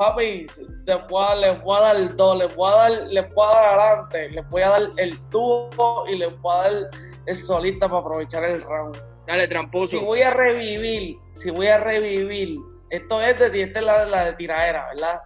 Papi, 0.00 0.46
les 0.86 1.08
voy, 1.10 1.22
a, 1.22 1.34
les 1.34 1.62
voy 1.62 1.76
a 1.76 1.80
dar 1.80 2.16
dos, 2.16 2.38
les 2.38 2.56
voy 2.56 2.72
a 2.72 2.74
dar, 2.74 2.90
les 2.90 3.34
voy 3.34 3.46
a 3.46 3.50
dar 3.50 3.66
adelante, 3.66 4.30
les 4.30 4.48
voy 4.48 4.62
a 4.62 4.68
dar 4.70 4.82
el 4.96 5.28
tubo 5.28 6.06
y 6.08 6.16
les 6.16 6.40
voy 6.40 6.54
a 6.54 6.62
dar 6.62 6.90
el 7.26 7.36
solista 7.36 7.86
para 7.86 8.00
aprovechar 8.00 8.42
el 8.44 8.62
round. 8.62 8.96
Dale, 9.26 9.46
tramposo. 9.46 9.98
Si 9.98 10.02
voy 10.02 10.22
a 10.22 10.30
revivir, 10.30 11.18
si 11.32 11.50
voy 11.50 11.66
a 11.66 11.76
revivir, 11.76 12.56
esto 12.88 13.20
es 13.20 13.38
de, 13.52 13.62
esta 13.62 13.78
es 13.80 13.84
la, 13.84 14.06
la 14.06 14.24
de 14.24 14.32
tiraera, 14.36 14.88
¿verdad? 14.94 15.20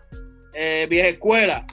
Eh, 0.55 0.89
vieja 0.91 1.07
escuela. 1.11 1.65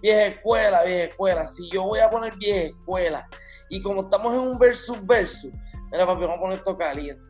Vieja 0.00 0.26
escuela, 0.26 0.84
vieja 0.84 1.04
escuela. 1.06 1.48
Si 1.48 1.68
yo 1.72 1.82
voy 1.82 1.98
a 1.98 2.08
poner 2.08 2.36
vieja 2.36 2.68
escuela, 2.68 3.28
y 3.68 3.82
como 3.82 4.02
estamos 4.02 4.32
en 4.32 4.38
un 4.38 4.58
versus 4.60 5.04
versus, 5.04 5.50
mira 5.90 6.06
papi, 6.06 6.20
vamos 6.20 6.36
a 6.36 6.40
poner 6.40 6.58
esto 6.58 6.78
caliente. 6.78 7.20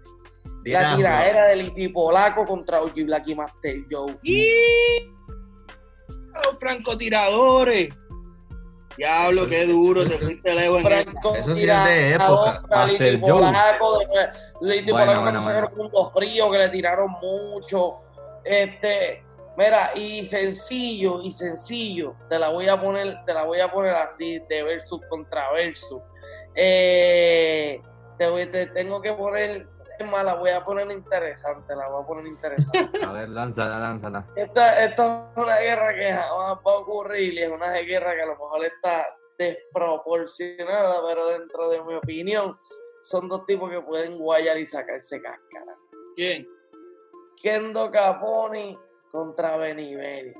La 0.64 0.96
tiraera 0.96 1.46
del 1.46 1.68
Iti 1.68 1.88
Polaco 1.88 2.44
contra 2.44 2.82
OG 2.82 3.04
Black 3.04 3.28
y 3.28 3.34
Master 3.34 3.76
Joe. 3.90 4.18
Y 4.22 4.48
los 6.44 6.58
francotiradores. 6.58 7.88
Diablo, 8.96 9.48
qué 9.48 9.64
duro, 9.64 10.06
te 10.06 10.18
fuiste 10.18 10.52
lejos 10.52 10.84
en 10.84 11.08
Eso 11.36 11.54
sí 11.54 11.64
es 11.64 11.84
de 11.84 12.14
época. 12.14 12.62
Master 12.68 13.20
Joe. 13.20 13.52
Liti 14.60 14.90
Polaco 14.90 15.22
cuando 15.22 15.40
sacaron 15.40 15.72
punto 15.74 16.10
frío, 16.10 16.50
que 16.50 16.58
le 16.58 16.68
tiraron 16.68 17.06
mucho. 17.22 17.94
Este, 18.44 19.24
mira, 19.56 19.92
y 19.94 20.24
sencillo, 20.24 21.22
y 21.22 21.30
sencillo, 21.30 22.14
te 22.28 22.38
la 22.38 22.48
voy 22.48 22.68
a 22.68 22.80
poner, 22.80 23.24
te 23.24 23.32
la 23.32 23.44
voy 23.44 23.60
a 23.60 23.70
poner 23.70 23.94
así, 23.94 24.38
de 24.48 24.62
versus 24.62 25.00
contra 25.08 25.50
versus. 25.52 26.00
Eh, 26.54 27.80
te, 28.18 28.46
te 28.46 28.66
tengo 28.66 29.00
que 29.00 29.12
poner 29.12 29.66
la 30.00 30.34
voy 30.34 30.50
a 30.50 30.64
poner 30.64 30.90
interesante, 30.90 31.74
la 31.74 31.88
voy 31.88 32.02
a 32.02 32.06
poner 32.06 32.26
interesante. 32.26 32.98
A 33.04 33.12
ver, 33.12 33.28
lánzala, 33.28 33.78
lánzala. 33.78 34.26
Esta, 34.36 34.84
esta 34.84 35.30
es 35.36 35.42
una 35.42 35.58
guerra 35.58 35.94
que 35.94 36.12
jamás 36.12 36.58
va 36.66 36.72
a 36.72 36.76
ocurrir 36.76 37.34
y 37.34 37.42
es 37.42 37.50
una 37.50 37.72
guerra 37.72 38.14
que 38.14 38.22
a 38.22 38.26
lo 38.26 38.32
mejor 38.32 38.64
está 38.64 39.06
desproporcionada, 39.38 41.00
pero 41.06 41.28
dentro 41.28 41.70
de 41.70 41.82
mi 41.82 41.94
opinión, 41.94 42.58
son 43.00 43.28
dos 43.28 43.46
tipos 43.46 43.70
que 43.70 43.80
pueden 43.80 44.18
guayar 44.18 44.58
y 44.58 44.66
sacarse 44.66 45.20
cáscara. 45.22 45.76
¿Quién? 46.14 46.46
Kendo 47.42 47.90
Caponi 47.90 48.78
contra 49.10 49.56
Benny 49.56 49.94
Benny. 49.94 50.34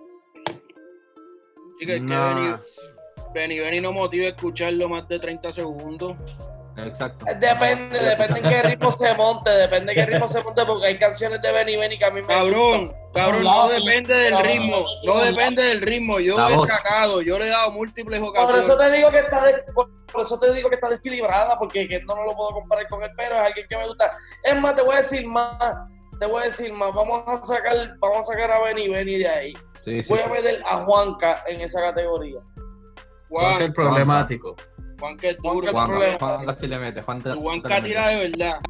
Benny, 3.32 3.58
Benny 3.58 3.80
no 3.80 3.92
motiva 3.92 4.26
escucharlo 4.26 4.88
más 4.88 5.08
de 5.08 5.18
30 5.18 5.52
segundos. 5.52 6.16
Exacto. 6.86 7.24
Depende, 7.38 7.98
depende 7.98 8.40
en 8.40 8.48
qué 8.48 8.62
ritmo 8.62 8.92
se 8.92 9.14
monte, 9.14 9.50
depende 9.50 9.92
en 9.92 9.98
qué 9.98 10.06
ritmo 10.06 10.28
se 10.28 10.42
monte, 10.42 10.64
porque 10.64 10.86
hay 10.86 10.98
canciones 10.98 11.40
de 11.42 11.52
Benny 11.52 11.76
Benny 11.76 11.98
que 11.98 12.04
a 12.04 12.10
mí 12.10 12.22
me 12.22 12.28
Cabrón, 12.28 12.92
cabrón, 13.12 13.42
no 13.42 13.68
depende 13.68 14.14
del 14.14 14.38
ritmo, 14.38 14.84
no 15.04 15.18
depende 15.18 15.62
del 15.62 15.82
ritmo. 15.82 16.20
Yo 16.20 16.36
he 16.48 16.68
sacado, 16.68 17.22
yo 17.22 17.38
le 17.38 17.46
he 17.46 17.50
dado 17.50 17.72
múltiples 17.72 18.20
ocasiones. 18.20 18.50
Por 18.50 18.60
eso 18.60 18.76
te 18.76 18.96
digo 18.96 19.10
que 19.10 19.18
está, 19.18 19.44
por 20.12 20.24
eso 20.24 20.38
te 20.38 20.52
digo 20.52 20.68
que 20.68 20.74
está 20.74 20.88
desequilibrada, 20.88 21.58
porque 21.58 21.88
que 21.88 22.00
no, 22.02 22.14
lo 22.24 22.34
puedo 22.34 22.50
comparar 22.50 22.88
con 22.88 23.02
él, 23.02 23.10
pero 23.16 23.36
es 23.36 23.40
alguien 23.40 23.66
que 23.68 23.76
me 23.76 23.86
gusta. 23.86 24.12
Es 24.42 24.60
más, 24.60 24.76
te 24.76 24.82
voy 24.82 24.94
a 24.94 24.98
decir 24.98 25.26
más, 25.26 25.76
te 26.18 26.26
voy 26.26 26.42
a 26.42 26.46
decir 26.46 26.72
más, 26.72 26.94
vamos 26.94 27.22
a 27.26 27.42
sacar, 27.44 27.74
vamos 27.98 28.28
a 28.28 28.32
sacar 28.32 28.50
a 28.50 28.62
Benny 28.62 28.88
Benny 28.88 29.18
de 29.18 29.28
ahí. 29.28 29.54
voy 30.08 30.20
a 30.20 30.28
meter 30.28 30.62
a 30.66 30.84
Juanca 30.84 31.44
en 31.46 31.60
esa 31.60 31.80
categoría. 31.80 32.40
Juanca 33.28 33.64
el 33.64 33.72
problemático. 33.72 34.56
Juanca 34.56 34.69
es 35.22 35.36
duro. 35.38 35.72
Juanca, 35.72 36.16
Juanca 36.18 36.52
sí 36.52 36.66
le 36.66 36.78
mete. 36.78 37.00
Juanca, 37.00 37.34
Juanca 37.34 37.80
tira 37.82 38.08
de 38.08 38.16
verdad. 38.28 38.60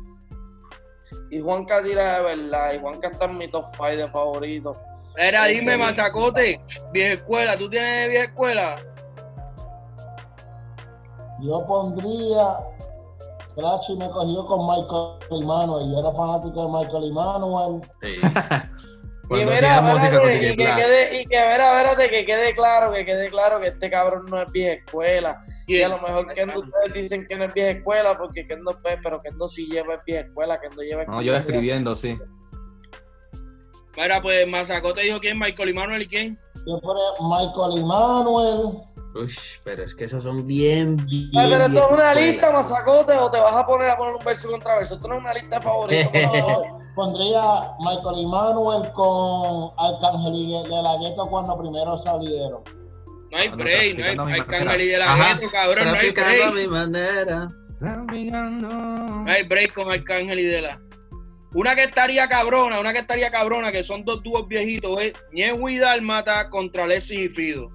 Y 1.31 1.41
Juanca 1.41 1.83
tira 1.83 2.17
de 2.17 2.23
verdad. 2.23 2.73
Y 2.75 2.79
Juanca 2.79 3.09
está 3.09 3.25
en 3.27 3.39
mi 3.39 3.49
top 3.49 3.65
5 3.73 3.87
de 3.89 4.09
favoritos. 4.09 4.77
Era, 5.17 5.47
dime, 5.47 5.77
Mazacote, 5.77 6.61
vieja 6.93 7.15
escuela, 7.15 7.57
¿tú 7.57 7.69
tienes 7.69 8.09
vieja 8.09 8.25
escuela? 8.25 8.77
Yo 11.41 11.65
pondría. 11.67 12.59
Crachi 13.57 13.97
me 13.97 14.09
cogió 14.09 14.47
con 14.47 14.61
Michael 14.67 15.43
Emanuel. 15.43 15.91
Yo 15.91 15.99
era 15.99 16.13
fanático 16.13 16.67
de 16.67 16.73
Michael 16.73 17.05
Emanuel. 17.11 17.83
Sí. 18.01 18.17
y 19.31 19.45
mira, 19.45 19.81
música 19.81 20.35
y, 20.35 20.41
que 20.41 20.57
quede, 20.57 21.21
y 21.21 21.25
que 21.25 21.37
ver, 21.37 22.11
que 22.11 22.25
quede 22.25 22.53
claro, 22.53 22.93
que 22.93 23.05
quede 23.05 23.31
claro 23.31 23.61
que 23.61 23.69
este 23.69 23.89
cabrón 23.89 24.27
no 24.29 24.43
es 24.43 24.51
vieja 24.51 24.73
escuela. 24.73 25.45
Y 25.69 25.81
a 25.83 25.89
lo 25.89 26.01
mejor 26.01 26.35
que 26.35 26.43
ustedes 26.43 26.95
dicen 26.95 27.27
que 27.29 27.37
no 27.37 27.45
es 27.45 27.55
vieja 27.55 27.71
escuela, 27.71 28.19
porque 28.19 28.45
Kendo 28.45 28.77
pues, 28.83 28.99
pero 29.03 29.23
Kendo 29.23 29.49
sí 29.49 29.69
lleva 29.71 29.95
es 29.95 30.05
vieja 30.05 30.23
escuela, 30.23 30.61
Kendo 30.61 30.83
lleva 30.83 31.05
No, 31.05 31.23
yo 31.23 31.37
escribiendo, 31.37 31.95
sí. 31.95 32.19
Mira, 33.97 34.21
pues 34.21 34.49
Mazacote 34.49 35.03
dijo 35.03 35.21
quién, 35.21 35.39
Michael 35.39 35.69
y 35.69 35.75
Manuel 35.75 36.03
y 36.03 36.09
quién. 36.09 36.39
Yo 36.67 36.81
pone 36.81 37.01
Michael 37.21 37.79
y 37.79 37.85
Manuel. 37.85 38.59
Uy, 39.15 39.33
pero 39.63 39.83
es 39.85 39.95
que 39.95 40.05
esos 40.05 40.25
son 40.25 40.45
bien, 40.45 40.97
bien. 41.07 41.31
pero 41.33 41.67
esto 41.67 41.87
es 41.87 41.93
una 41.93 42.15
lista, 42.15 42.51
Mazacote, 42.51 43.13
o 43.13 43.31
te 43.31 43.39
vas 43.39 43.55
a 43.55 43.65
poner 43.65 43.91
a 43.91 43.97
poner 43.97 44.15
un 44.15 44.25
verso 44.25 44.51
contra 44.51 44.77
verso. 44.77 44.97
Esto 44.97 45.07
no 45.07 45.15
es 45.15 45.21
una 45.21 45.35
lista 45.35 45.57
de 45.59 45.63
favoritos. 45.63 46.11
pondría 46.95 47.43
Michael 47.79 48.27
Manuel 48.27 48.91
con 48.93 49.71
Arcángel 49.79 50.35
y 50.35 50.53
de 50.53 50.83
la 50.83 50.97
Gueto 50.99 51.27
cuando 51.29 51.59
primero 51.59 51.97
salieron. 51.97 52.63
No 53.33 53.39
hay 53.39 53.49
break, 53.49 53.99
no 53.99 54.05
hay, 54.05 54.17
no 54.17 54.27
hay 54.27 54.41
Arcángel 54.41 54.81
y 54.81 54.87
de 54.89 54.99
la 54.99 55.35
Gueto, 55.35 55.53
cabrón, 55.53 55.89
no 55.89 55.95
hay 55.95 56.11
break. 56.11 56.55
Mi 56.55 56.67
manera. 56.67 57.49
No 57.81 59.25
hay 59.27 59.43
break 59.45 59.73
con 59.73 59.91
Arcángel 59.91 60.39
y 60.39 60.45
de 60.45 60.63
la. 60.63 60.81
Una 61.55 61.75
que 61.75 61.85
estaría 61.85 62.29
cabrona, 62.29 62.79
una 62.79 62.93
que 62.93 63.01
estaría 63.01 63.31
cabrona, 63.31 63.73
que 63.73 63.83
son 63.83 64.05
dos 64.05 64.23
dúos 64.23 64.47
viejitos, 64.47 65.01
es 65.01 65.13
Ñehu 65.33 65.69
y 65.69 65.79
Dalmata 65.79 66.49
contra 66.49 66.85
Alexis 66.85 67.19
y 67.19 67.29
Fido. 67.29 67.71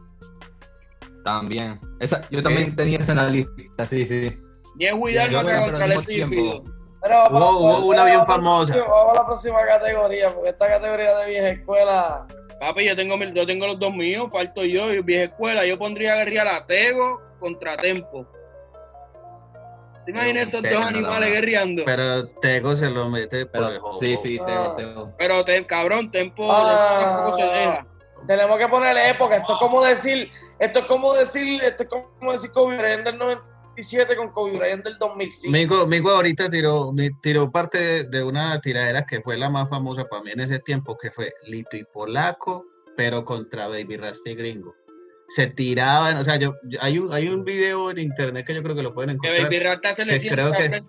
También. 1.25 1.79
Esa, 1.99 2.27
yo 2.29 2.41
también 2.41 2.75
tenía 2.75 2.99
esa 2.99 3.11
en 3.11 3.17
la 3.17 3.29
lista, 3.29 3.85
sí, 3.85 4.05
sí. 4.05 4.37
Ñehu 4.77 5.09
y 5.09 5.13
Dalmata 5.15 5.63
contra 5.63 5.85
Alexis 5.85 6.19
y 6.19 6.23
Fido. 6.23 6.63
Pero 7.05 7.29
hubo, 7.29 7.85
una 7.85 8.05
bien 8.05 8.25
famosa. 8.25 8.75
Vamos 8.75 9.11
a 9.11 9.21
la 9.21 9.25
próxima 9.27 9.63
categoría, 9.65 10.33
porque 10.33 10.49
esta 10.49 10.67
categoría 10.67 11.15
de 11.17 11.25
vieja 11.27 11.49
escuela. 11.49 12.25
Papi, 12.59 12.85
yo 12.85 12.95
tengo, 12.95 13.15
yo 13.17 13.45
tengo 13.45 13.67
los 13.67 13.77
dos 13.77 13.93
míos, 13.93 14.27
falto 14.31 14.63
yo, 14.63 14.91
y 14.91 15.01
vieja 15.01 15.25
escuela. 15.25 15.65
Yo 15.65 15.77
pondría 15.77 16.13
a 16.13 16.17
guerrear 16.17 16.47
a 16.47 16.65
Tego 16.65 17.21
contra 17.39 17.77
Tempo. 17.77 18.27
¿Te 20.05 20.11
imaginas 20.11 20.47
esos 20.47 20.61
dos 20.61 20.81
animales 20.81 21.31
guerreando? 21.31 21.83
Pero 21.85 22.27
Tego 22.39 22.75
se 22.75 22.89
lo 22.89 23.09
mete 23.09 23.45
pero, 23.45 23.71
Sí, 23.99 24.17
sí, 24.17 24.39
Tego, 24.45 24.75
Tego. 24.75 25.13
Pero 25.17 25.45
te, 25.45 25.65
cabrón, 25.65 26.09
Tempo 26.11 26.51
ah, 26.51 26.99
tampoco 27.01 27.37
se 27.37 27.43
deja. 27.43 27.87
Tenemos 28.27 28.57
que 28.57 28.67
ponerle 28.67 29.09
época. 29.09 29.35
Esto 29.35 29.53
es 29.53 29.59
como 29.59 29.83
decir, 29.83 30.31
esto 30.59 30.79
es 30.79 30.85
como 30.85 31.13
decir, 31.13 31.63
esto 31.63 31.83
es 31.83 31.89
como 31.89 32.31
decir 32.31 32.51
Kobe 32.51 32.77
Bryant 32.77 33.03
del 33.03 33.17
97 33.75 34.15
con 34.15 34.31
Kobe 34.31 34.57
Bryant 34.57 34.85
del 34.85 34.97
2005. 34.97 35.85
Migo, 35.87 36.09
ahorita 36.11 36.49
tiró, 36.49 36.93
tiró 37.21 37.51
parte 37.51 38.05
de, 38.05 38.23
una 38.23 38.59
tiradera 38.61 39.05
que 39.05 39.21
fue 39.21 39.35
la 39.37 39.49
más 39.49 39.69
famosa 39.69 40.05
para 40.05 40.23
mí 40.23 40.31
en 40.31 40.39
ese 40.39 40.59
tiempo, 40.59 40.97
que 40.97 41.11
fue 41.11 41.33
Lito 41.47 41.75
y 41.75 41.83
Polaco, 41.83 42.65
pero 42.95 43.25
contra 43.25 43.67
Baby 43.67 43.97
Rasty 43.97 44.33
Gringo 44.35 44.73
se 45.27 45.47
tiraban, 45.47 46.17
o 46.17 46.23
sea, 46.23 46.35
yo, 46.37 46.55
hay 46.79 46.99
un 46.99 47.11
hay 47.11 47.27
un 47.27 47.43
video 47.43 47.89
en 47.89 47.99
internet 47.99 48.45
que 48.45 48.53
yo 48.53 48.61
creo 48.61 48.75
que 48.75 48.83
lo 48.83 48.93
pueden 48.93 49.11
encontrar. 49.11 49.49
Que 49.49 49.59
Baby 49.59 49.95
se 49.95 50.05
le, 50.05 50.19
creo 50.19 50.51
que 50.51 50.83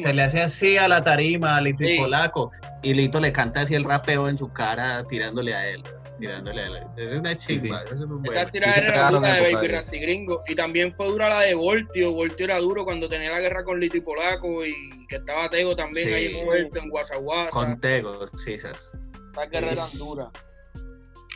se 0.00 0.14
le 0.14 0.22
hace 0.22 0.40
así 0.42 0.76
a 0.76 0.86
la 0.86 1.02
tarima 1.02 1.56
a 1.56 1.60
Lito 1.60 1.84
y 1.84 1.98
Polaco 1.98 2.52
y 2.82 2.94
Lito 2.94 3.20
le 3.20 3.32
canta 3.32 3.62
así 3.62 3.74
el 3.74 3.84
rapeo 3.84 4.28
en 4.28 4.38
su 4.38 4.52
cara 4.52 5.04
tirándole 5.08 5.54
a 5.54 5.68
él 5.68 5.82
tirándole 6.18 6.62
a 6.62 6.68
la... 6.68 6.90
Es 6.96 7.12
una 7.12 7.36
chimba, 7.36 7.82
es 7.84 8.00
Esa 8.24 8.50
tirada 8.50 8.76
era 8.76 9.10
dura 9.10 9.34
de 9.34 9.52
Baby 9.52 9.68
Rasty 9.68 9.98
Gringo. 9.98 10.42
Y 10.46 10.54
también 10.54 10.94
fue 10.94 11.08
dura 11.08 11.28
la 11.28 11.40
de 11.40 11.54
Voltio. 11.54 12.12
Voltio 12.12 12.44
era 12.44 12.58
duro 12.58 12.84
cuando 12.84 13.08
tenía 13.08 13.30
la 13.30 13.40
guerra 13.40 13.64
con 13.64 13.80
Lito 13.80 13.96
y 13.96 14.00
Polaco 14.00 14.64
y 14.64 14.72
que 15.08 15.16
estaba 15.16 15.48
Tego 15.50 15.74
también 15.74 16.14
ahí 16.14 16.42
muerto 16.44 16.78
en 16.78 16.88
Guasaguasa. 16.88 17.50
Con 17.50 17.80
Tego, 17.80 18.28
sí, 18.44 18.54
esas. 18.54 18.92
Esa 19.32 19.46
guerra 19.46 19.72
era 19.72 19.86
dura. 19.98 20.30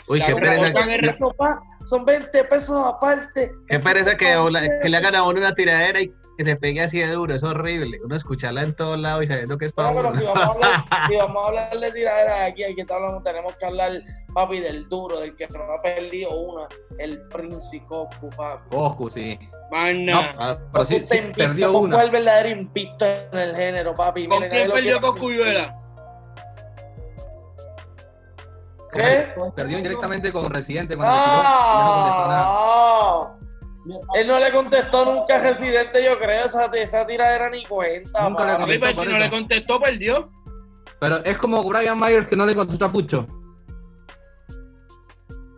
Uy, 0.07 0.23
qué 0.25 0.35
pereza. 0.35 0.73
Son 1.89 2.05
20 2.05 2.45
pesos 2.45 2.85
aparte. 2.85 3.53
Qué 3.67 3.79
pereza 3.79 4.17
que, 4.17 4.37
que 4.83 4.89
le 4.89 4.97
hagan 4.97 5.15
a 5.15 5.23
uno 5.23 5.39
una 5.39 5.55
tiradera 5.55 6.01
y 6.01 6.13
que 6.37 6.45
se 6.45 6.55
pegue 6.55 6.83
así 6.83 7.01
de 7.01 7.09
duro, 7.09 7.35
es 7.35 7.43
horrible. 7.43 7.99
Uno 8.05 8.15
escucharla 8.15 8.63
en 8.63 8.75
todos 8.77 8.99
lados 8.99 9.25
y 9.25 9.27
sabiendo 9.27 9.59
que 9.59 9.65
es 9.65 9.73
para 9.73 9.91
no, 9.91 9.97
pero 9.97 10.15
si 10.15 10.25
vamos, 10.25 10.39
a 10.39 10.53
hablar, 10.53 10.85
si 11.09 11.17
vamos 11.17 11.43
a 11.43 11.47
hablar 11.49 11.79
de 11.79 11.93
tiradera 11.93 12.45
aquí, 12.45 12.63
aquí 12.63 12.81
hablando, 12.89 13.23
tenemos 13.23 13.57
que 13.57 13.67
hablar, 13.67 13.93
papi, 14.35 14.61
del 14.61 14.89
duro, 14.89 15.19
del 15.19 15.35
que 15.35 15.49
no 15.49 15.63
ha 15.65 15.83
perdido 15.83 16.31
una, 16.39 16.69
el 16.99 17.23
Prince 17.29 17.83
Goku, 17.89 18.31
papi. 18.31 18.77
Goku, 18.77 19.11
sí. 19.11 19.39
No, 19.71 20.21
ah, 20.21 20.59
pero 20.73 20.85
sí, 20.85 21.05
sí 21.05 21.19
perdió 21.35 21.77
una. 21.77 21.97
Fue 21.97 22.05
el 22.05 22.11
verdadero 22.11 22.49
invicto 22.51 23.05
en 23.05 23.39
el 23.39 23.57
género, 23.57 23.95
papi. 23.95 24.29
¿Con 24.29 24.39
quién 24.49 24.71
perdió 24.71 25.01
Goku 25.01 25.31
¿Qué? 28.93 29.33
Perdió 29.55 29.79
indirectamente 29.79 30.33
con 30.33 30.51
Residente 30.51 30.97
cuando 30.97 31.15
ah, 31.17 32.19
él 34.15 34.27
no 34.27 34.39
le 34.39 34.53
contestó 34.53 35.05
nunca 35.05 35.37
a 35.37 35.39
Residente, 35.39 36.05
yo 36.05 36.19
creo. 36.19 36.45
Esa, 36.45 36.67
esa 36.75 37.07
tiradera 37.07 37.49
ni 37.51 37.65
cuenta. 37.65 38.29
Nunca 38.29 38.67
le 38.67 38.79
contestó, 38.79 39.03
si 39.03 39.09
no 39.09 39.19
le 39.19 39.31
contestó, 39.31 39.81
perdió. 39.81 40.31
Pero 41.01 41.25
es 41.25 41.39
como 41.39 41.63
Brian 41.63 41.99
Myers 41.99 42.27
que 42.27 42.37
no 42.37 42.45
le 42.45 42.55
contestó 42.55 42.87
a 42.87 42.93
Pucho. 42.93 43.27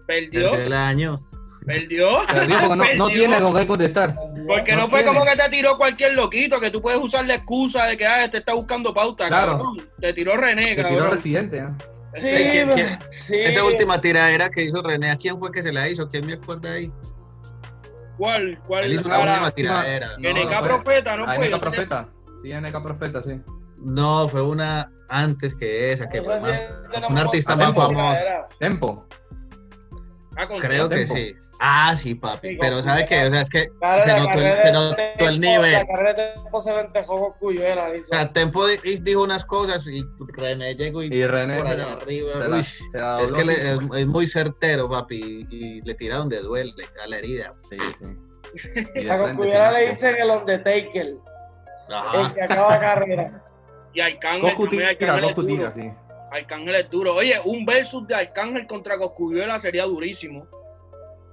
Perdió. 0.06 0.54
el 0.54 0.72
año. 0.72 1.26
Perdió. 1.64 2.18
Perdió 2.26 2.60
porque 2.60 2.76
no, 2.76 2.94
no 2.94 3.08
tiene 3.12 3.40
con 3.40 3.56
qué 3.56 3.66
contestar. 3.66 4.14
Porque 4.46 4.74
no, 4.74 4.88
fue 4.88 5.04
como 5.04 5.24
que 5.24 5.36
te 5.36 5.48
tiró 5.48 5.76
cualquier 5.76 6.14
loquito, 6.14 6.60
que 6.60 6.70
tú 6.70 6.82
puedes 6.82 7.00
usar 7.00 7.24
la 7.26 7.36
excusa 7.36 7.86
de 7.86 7.96
que 7.96 8.06
ah, 8.06 8.24
este 8.24 8.38
está 8.38 8.54
buscando 8.54 8.92
pauta. 8.92 9.28
Claro. 9.28 9.72
Te 10.00 10.12
tiró 10.12 10.36
René, 10.36 10.74
Te 10.74 10.84
tiró 10.84 11.10
Residente. 11.10 11.58
¿eh? 11.58 11.68
Sí, 12.12 12.60
sí, 13.10 13.34
Esa 13.36 13.64
última 13.64 14.00
tiradera 14.00 14.50
que 14.50 14.64
hizo 14.64 14.82
René, 14.82 15.10
¿a 15.10 15.16
quién 15.16 15.38
fue 15.38 15.52
que 15.52 15.62
se 15.62 15.72
la 15.72 15.88
hizo? 15.88 16.08
¿Quién 16.08 16.26
me 16.26 16.34
acuerda 16.34 16.72
ahí? 16.72 16.92
¿Cuál? 18.18 18.58
¿Cuál? 18.66 18.84
Él 18.84 18.94
hizo 18.94 19.08
la 19.08 19.18
última 19.18 19.50
tiradera. 19.52 20.16
NK 20.18 20.62
Profeta, 20.62 21.16
¿no 21.16 21.24
fue? 21.26 21.48
NK 21.48 21.60
Profeta. 21.60 22.08
Sí, 22.42 22.52
NK 22.52 22.82
Profeta, 22.82 23.22
sí. 23.22 23.40
No, 23.78 24.28
fue 24.28 24.42
una 24.42 24.90
antes 25.08 25.54
que 25.54 25.92
esa, 25.92 26.08
que 26.08 26.22
fue 26.22 26.40
más, 26.40 26.74
un 27.08 27.18
artista 27.18 27.56
más 27.56 27.74
famoso. 27.74 28.20
Tempo. 28.58 29.06
Ah, 30.36 30.46
Creo 30.60 30.88
que 30.88 31.06
sí. 31.06 31.34
Ah, 31.62 31.94
sí, 31.94 32.14
papi. 32.14 32.56
Pero 32.56 32.82
¿sabe 32.82 33.04
qué? 33.04 33.26
O 33.26 33.30
sea, 33.30 33.42
es 33.42 33.50
que 33.50 33.70
se 34.04 34.18
notó, 34.18 34.38
el, 34.40 34.58
se 34.58 34.72
notó 34.72 34.96
el 35.18 35.40
nivel. 35.40 35.72
La 35.72 35.86
carrera 35.86 36.14
de 36.14 36.32
Tempo 36.42 36.60
se 36.62 36.72
ventejó 36.72 37.36
Cuyuela. 37.38 37.90
O 37.90 38.02
sea, 38.02 38.32
Tempo 38.32 38.66
dijo 38.66 39.22
unas 39.22 39.44
cosas 39.44 39.86
y 39.86 40.02
René 40.38 40.74
llegó 40.74 41.02
y, 41.02 41.08
y 41.12 41.26
René 41.26 41.58
por 41.58 41.66
allá 41.66 41.92
arriba. 41.92 42.32
Uy, 42.48 42.60
es 42.60 43.32
que 43.32 43.44
le, 43.44 44.00
es, 44.00 44.06
muy 44.06 44.26
certero, 44.26 44.88
papi. 44.88 45.46
Y, 45.50 45.82
le 45.82 45.94
tiraron 45.94 46.30
de 46.30 46.38
duele 46.38 46.72
a 47.04 47.06
la 47.06 47.16
herida. 47.18 47.54
Sí, 47.68 47.76
sí. 47.78 49.08
A 49.10 49.18
Cocuyuela 49.18 49.72
le 49.72 49.90
dicen 49.90 50.16
el 50.16 50.30
Undertaker. 50.30 51.14
Ajá. 51.90 52.20
El 52.22 52.32
que 52.32 52.42
acaba 52.42 52.80
carreras. 52.80 53.60
Y 53.92 54.00
Arcángel. 54.00 54.50
Goku 54.50 54.66
tira, 54.66 54.88
Arcángel 54.88 55.28
Goku 55.28 55.44
tira, 55.44 55.70
sí. 55.72 55.92
Arcángel 56.32 56.74
es 56.76 56.88
duro. 56.88 57.16
Oye, 57.16 57.38
un 57.44 57.66
versus 57.66 58.06
de 58.06 58.14
Arcángel 58.14 58.66
contra 58.66 58.96
Coscuyuela 58.96 59.60
sería 59.60 59.84
durísimo. 59.84 60.48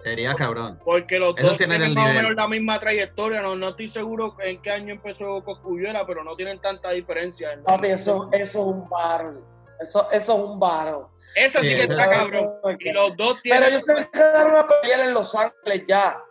Sería 0.08 0.36
cabrón. 0.36 0.80
Porque 0.86 1.20
los 1.20 1.36
dos 1.36 1.58
tienen 1.58 1.94
más 1.94 2.12
o 2.12 2.14
menos 2.14 2.34
la 2.34 2.48
misma 2.48 2.80
trayectoria. 2.80 3.42
No, 3.42 3.56
no 3.56 3.70
estoy 3.70 3.90
seguro 3.90 4.36
en 4.42 4.62
qué 4.62 4.72
año 4.72 4.94
empezó 4.94 5.44
Coscuyuela, 5.44 6.06
pero 6.08 6.24
no 6.24 6.36
tienen 6.36 6.62
tanta 6.62 6.92
diferencia. 6.92 7.60
Papi, 7.66 7.88
eso, 7.88 8.30
eso 8.32 8.44
es 8.44 8.56
un 8.56 8.88
barro. 8.90 9.42
Eso, 9.82 10.08
eso 10.12 10.34
es 10.34 10.50
un 10.50 10.60
barro. 10.60 11.12
Eso 11.36 11.60
sí, 11.60 11.76
que 11.76 11.82
está 11.82 12.10
cabrón. 12.10 12.50
Y 12.80 12.92
los 12.94 13.18
dos 13.18 13.42
tienen... 13.42 13.64
Pero 13.64 13.80
yo 13.80 13.80
sé 13.82 14.10
que 14.12 14.20
dar 14.20 14.48
una 14.48 14.66
pelea 14.66 15.06
en 15.06 15.14
Los 15.14 15.36
Ángeles 15.36 15.84
ya. 15.88 16.24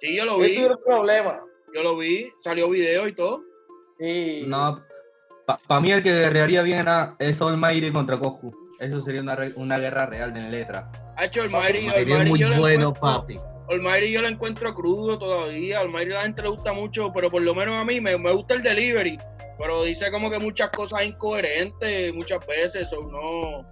Sí, 0.00 0.16
yo 0.16 0.24
lo 0.24 0.38
vi. 0.38 0.56
Yo 0.56 0.68
tuve 0.68 0.84
problema. 0.84 1.40
Yo 1.72 1.82
lo 1.84 1.96
vi, 1.96 2.32
salió 2.40 2.68
video 2.68 3.06
y 3.06 3.14
todo. 3.14 3.42
Sí. 4.00 4.42
No, 4.46 4.84
para 5.66 5.80
mí 5.80 5.92
el 5.92 6.02
que 6.02 6.12
guerrearía 6.12 6.62
bien 6.62 6.80
era, 6.80 7.16
contra 7.92 8.16
Goku. 8.16 8.52
Eso 8.80 9.02
sería 9.02 9.20
una, 9.20 9.38
una 9.56 9.78
guerra 9.78 10.06
real 10.06 10.34
de 10.34 10.40
letra. 10.42 10.90
Ha 11.20 11.26
hecho 11.26 11.42
Almighty, 11.42 11.86
es 11.86 12.28
muy 12.28 12.42
bueno, 12.58 12.94
papi. 12.94 13.36
Almighty 13.68 14.10
yo 14.10 14.22
lo 14.22 14.28
encuentro 14.28 14.72
crudo 14.72 15.18
todavía. 15.18 15.80
Almighty 15.80 16.12
a 16.12 16.14
la 16.14 16.22
gente 16.22 16.40
le 16.40 16.48
gusta 16.48 16.72
mucho, 16.72 17.12
pero 17.12 17.30
por 17.30 17.42
lo 17.42 17.54
menos 17.54 17.78
a 17.78 17.84
mí 17.84 18.00
me, 18.00 18.16
me 18.16 18.32
gusta 18.32 18.54
el 18.54 18.62
delivery. 18.62 19.18
Pero 19.58 19.84
dice 19.84 20.10
como 20.10 20.30
que 20.30 20.38
muchas 20.38 20.70
cosas 20.70 21.02
incoherentes 21.02 22.14
muchas 22.14 22.38
veces. 22.46 22.90
O 22.94 23.02
no, 23.02 23.62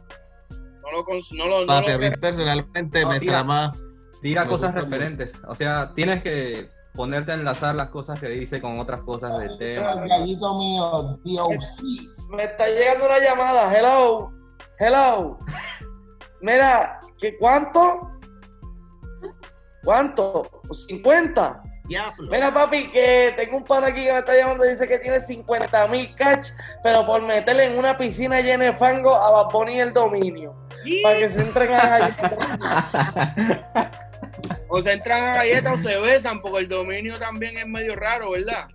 no 0.83 0.91
lo. 0.91 1.05
No 1.37 1.61
lo 1.63 1.67
papi, 1.67 1.91
a 1.91 1.97
mí 1.97 2.11
personalmente 2.21 3.07
me 3.07 3.19
tira, 3.19 3.33
trama. 3.33 3.73
Tira 4.21 4.45
cosas 4.45 4.75
referentes. 4.75 5.41
O 5.49 5.55
sea, 5.55 5.95
tienes 5.95 6.23
que 6.23 6.69
ponerte 6.93 7.33
a 7.33 7.37
enlazar 7.37 7.75
las 7.77 7.89
cosas 7.89 8.21
que 8.21 8.29
dice 8.29 8.61
con 8.61 8.79
otras 8.79 9.01
cosas 9.01 9.39
del 9.39 9.57
tema. 9.57 9.95
gallito 10.05 10.55
mío, 10.59 11.19
Me 12.29 12.45
está 12.45 12.67
llegando 12.69 13.07
una 13.07 13.19
llamada. 13.21 13.75
Hello. 13.75 14.33
Hello. 14.79 15.39
Mira, 16.41 17.01
¿qué 17.19 17.37
cuánto? 17.37 18.13
¿Cuánto? 19.85 20.51
50. 20.89 21.63
Mira, 22.31 22.53
papi, 22.53 22.91
que 22.91 23.33
tengo 23.37 23.57
un 23.57 23.65
pan 23.65 23.85
aquí 23.85 24.05
que 24.05 24.13
me 24.13 24.19
está 24.19 24.37
llamando 24.37 24.67
y 24.67 24.71
dice 24.71 24.87
que 24.87 24.99
tiene 24.99 25.21
50 25.21 25.87
mil 25.89 26.15
catch, 26.15 26.49
pero 26.83 27.07
por 27.07 27.23
meterle 27.23 27.65
en 27.65 27.79
una 27.79 27.97
piscina 27.97 28.41
llena 28.41 28.67
de 28.67 28.73
fango 28.73 29.15
a 29.15 29.31
Baboni 29.31 29.81
el 29.81 29.95
dominio. 29.95 30.55
Para 31.03 31.19
que 31.19 31.29
se 31.29 31.41
entren 31.41 31.73
a 31.73 32.11
O 34.69 34.83
se 34.83 34.93
entran 34.93 35.25
a 35.25 35.35
galletas 35.37 35.73
o 35.73 35.79
se 35.79 35.99
besan, 35.99 36.43
porque 36.43 36.59
el 36.59 36.69
dominio 36.69 37.19
también 37.19 37.57
es 37.57 37.67
medio 37.67 37.95
raro, 37.95 38.33
¿verdad? 38.33 38.69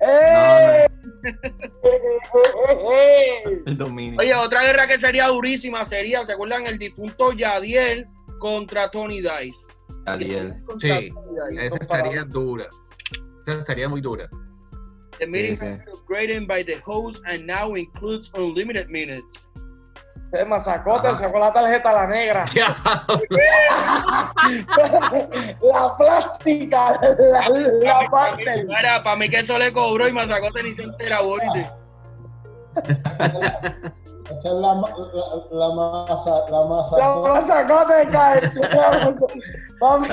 ¡Eh! 0.00 0.86
el 3.66 3.76
dominio. 3.76 4.20
Oye, 4.20 4.34
otra 4.34 4.62
guerra 4.62 4.86
que 4.86 4.98
sería 4.98 5.28
durísima 5.28 5.84
sería, 5.84 6.24
¿se 6.24 6.32
acuerdan? 6.32 6.66
El 6.66 6.78
difunto 6.78 7.32
Yadiel 7.32 8.06
contra 8.38 8.90
Tony 8.90 9.20
Dice. 9.20 9.66
Yadiel. 10.06 10.54
Sí, 10.78 11.10
esa 11.58 11.76
estaría 11.80 12.24
dura. 12.24 12.66
Esa 13.46 13.58
estaría 13.58 13.88
muy 13.88 14.00
dura. 14.00 14.28
The 15.18 15.26
meeting 15.26 15.56
sí, 15.56 15.66
sí. 15.66 15.90
upgraded 15.92 16.46
by 16.46 16.64
the 16.64 16.80
host 16.84 17.22
and 17.26 17.46
now 17.46 17.76
includes 17.76 18.30
unlimited 18.34 18.88
minutes. 18.88 19.46
Se 20.30 20.44
masacote, 20.44 21.08
sacó 21.16 21.38
la 21.38 21.52
tarjeta 21.52 21.92
la 21.92 22.06
negra. 22.06 22.44
la 25.62 25.96
plástica, 25.96 26.98
la, 27.18 27.48
la 27.48 28.10
parte. 28.10 28.66
Para, 28.66 29.02
para 29.02 29.16
mí 29.16 29.28
que 29.28 29.38
eso 29.40 29.58
le 29.58 29.72
cobró 29.72 30.08
y 30.08 30.12
masacote 30.12 30.62
ni 30.62 30.74
se 30.74 30.82
entera, 30.82 31.20
Boris. 31.20 31.66
Esa 34.30 34.48
es 34.48 34.54
la, 34.54 34.74
la, 34.74 34.86
la 35.50 35.74
masa, 35.74 36.48
la 36.50 36.64
masa. 36.64 36.98
La 36.98 37.16
masa 37.16 37.62
de 37.62 38.06
caer. 38.10 38.50
papi. 39.78 40.08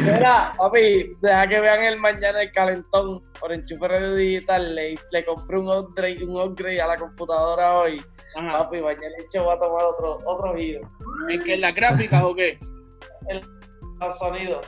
Mira, 0.00 0.52
papi, 0.58 1.16
deja 1.20 1.48
que 1.48 1.60
vean 1.60 1.80
el 1.84 1.98
mañana 1.98 2.42
el 2.42 2.50
calentón 2.52 3.22
por 3.40 3.52
enchufe 3.52 3.86
radio 3.88 4.14
digital. 4.14 4.74
Le, 4.74 4.96
le 5.12 5.24
compré 5.24 5.58
un 5.58 5.68
upgrade, 5.68 6.24
un 6.24 6.40
upgrade 6.40 6.80
a 6.82 6.88
la 6.88 6.96
computadora 6.96 7.78
hoy. 7.78 8.02
Papi, 8.34 8.80
mañana 8.80 9.06
el 9.06 9.24
hecho 9.24 9.46
va 9.46 9.54
a 9.54 9.58
tomar 9.58 9.84
otro, 9.84 10.18
otro 10.26 10.56
giro. 10.56 10.80
¿En 11.28 11.40
que 11.42 11.54
en 11.54 11.60
las 11.60 11.74
gráficas 11.74 12.22
o 12.24 12.34
qué? 12.34 12.58
El, 13.28 13.38
el 13.38 14.14
sonido. 14.18 14.60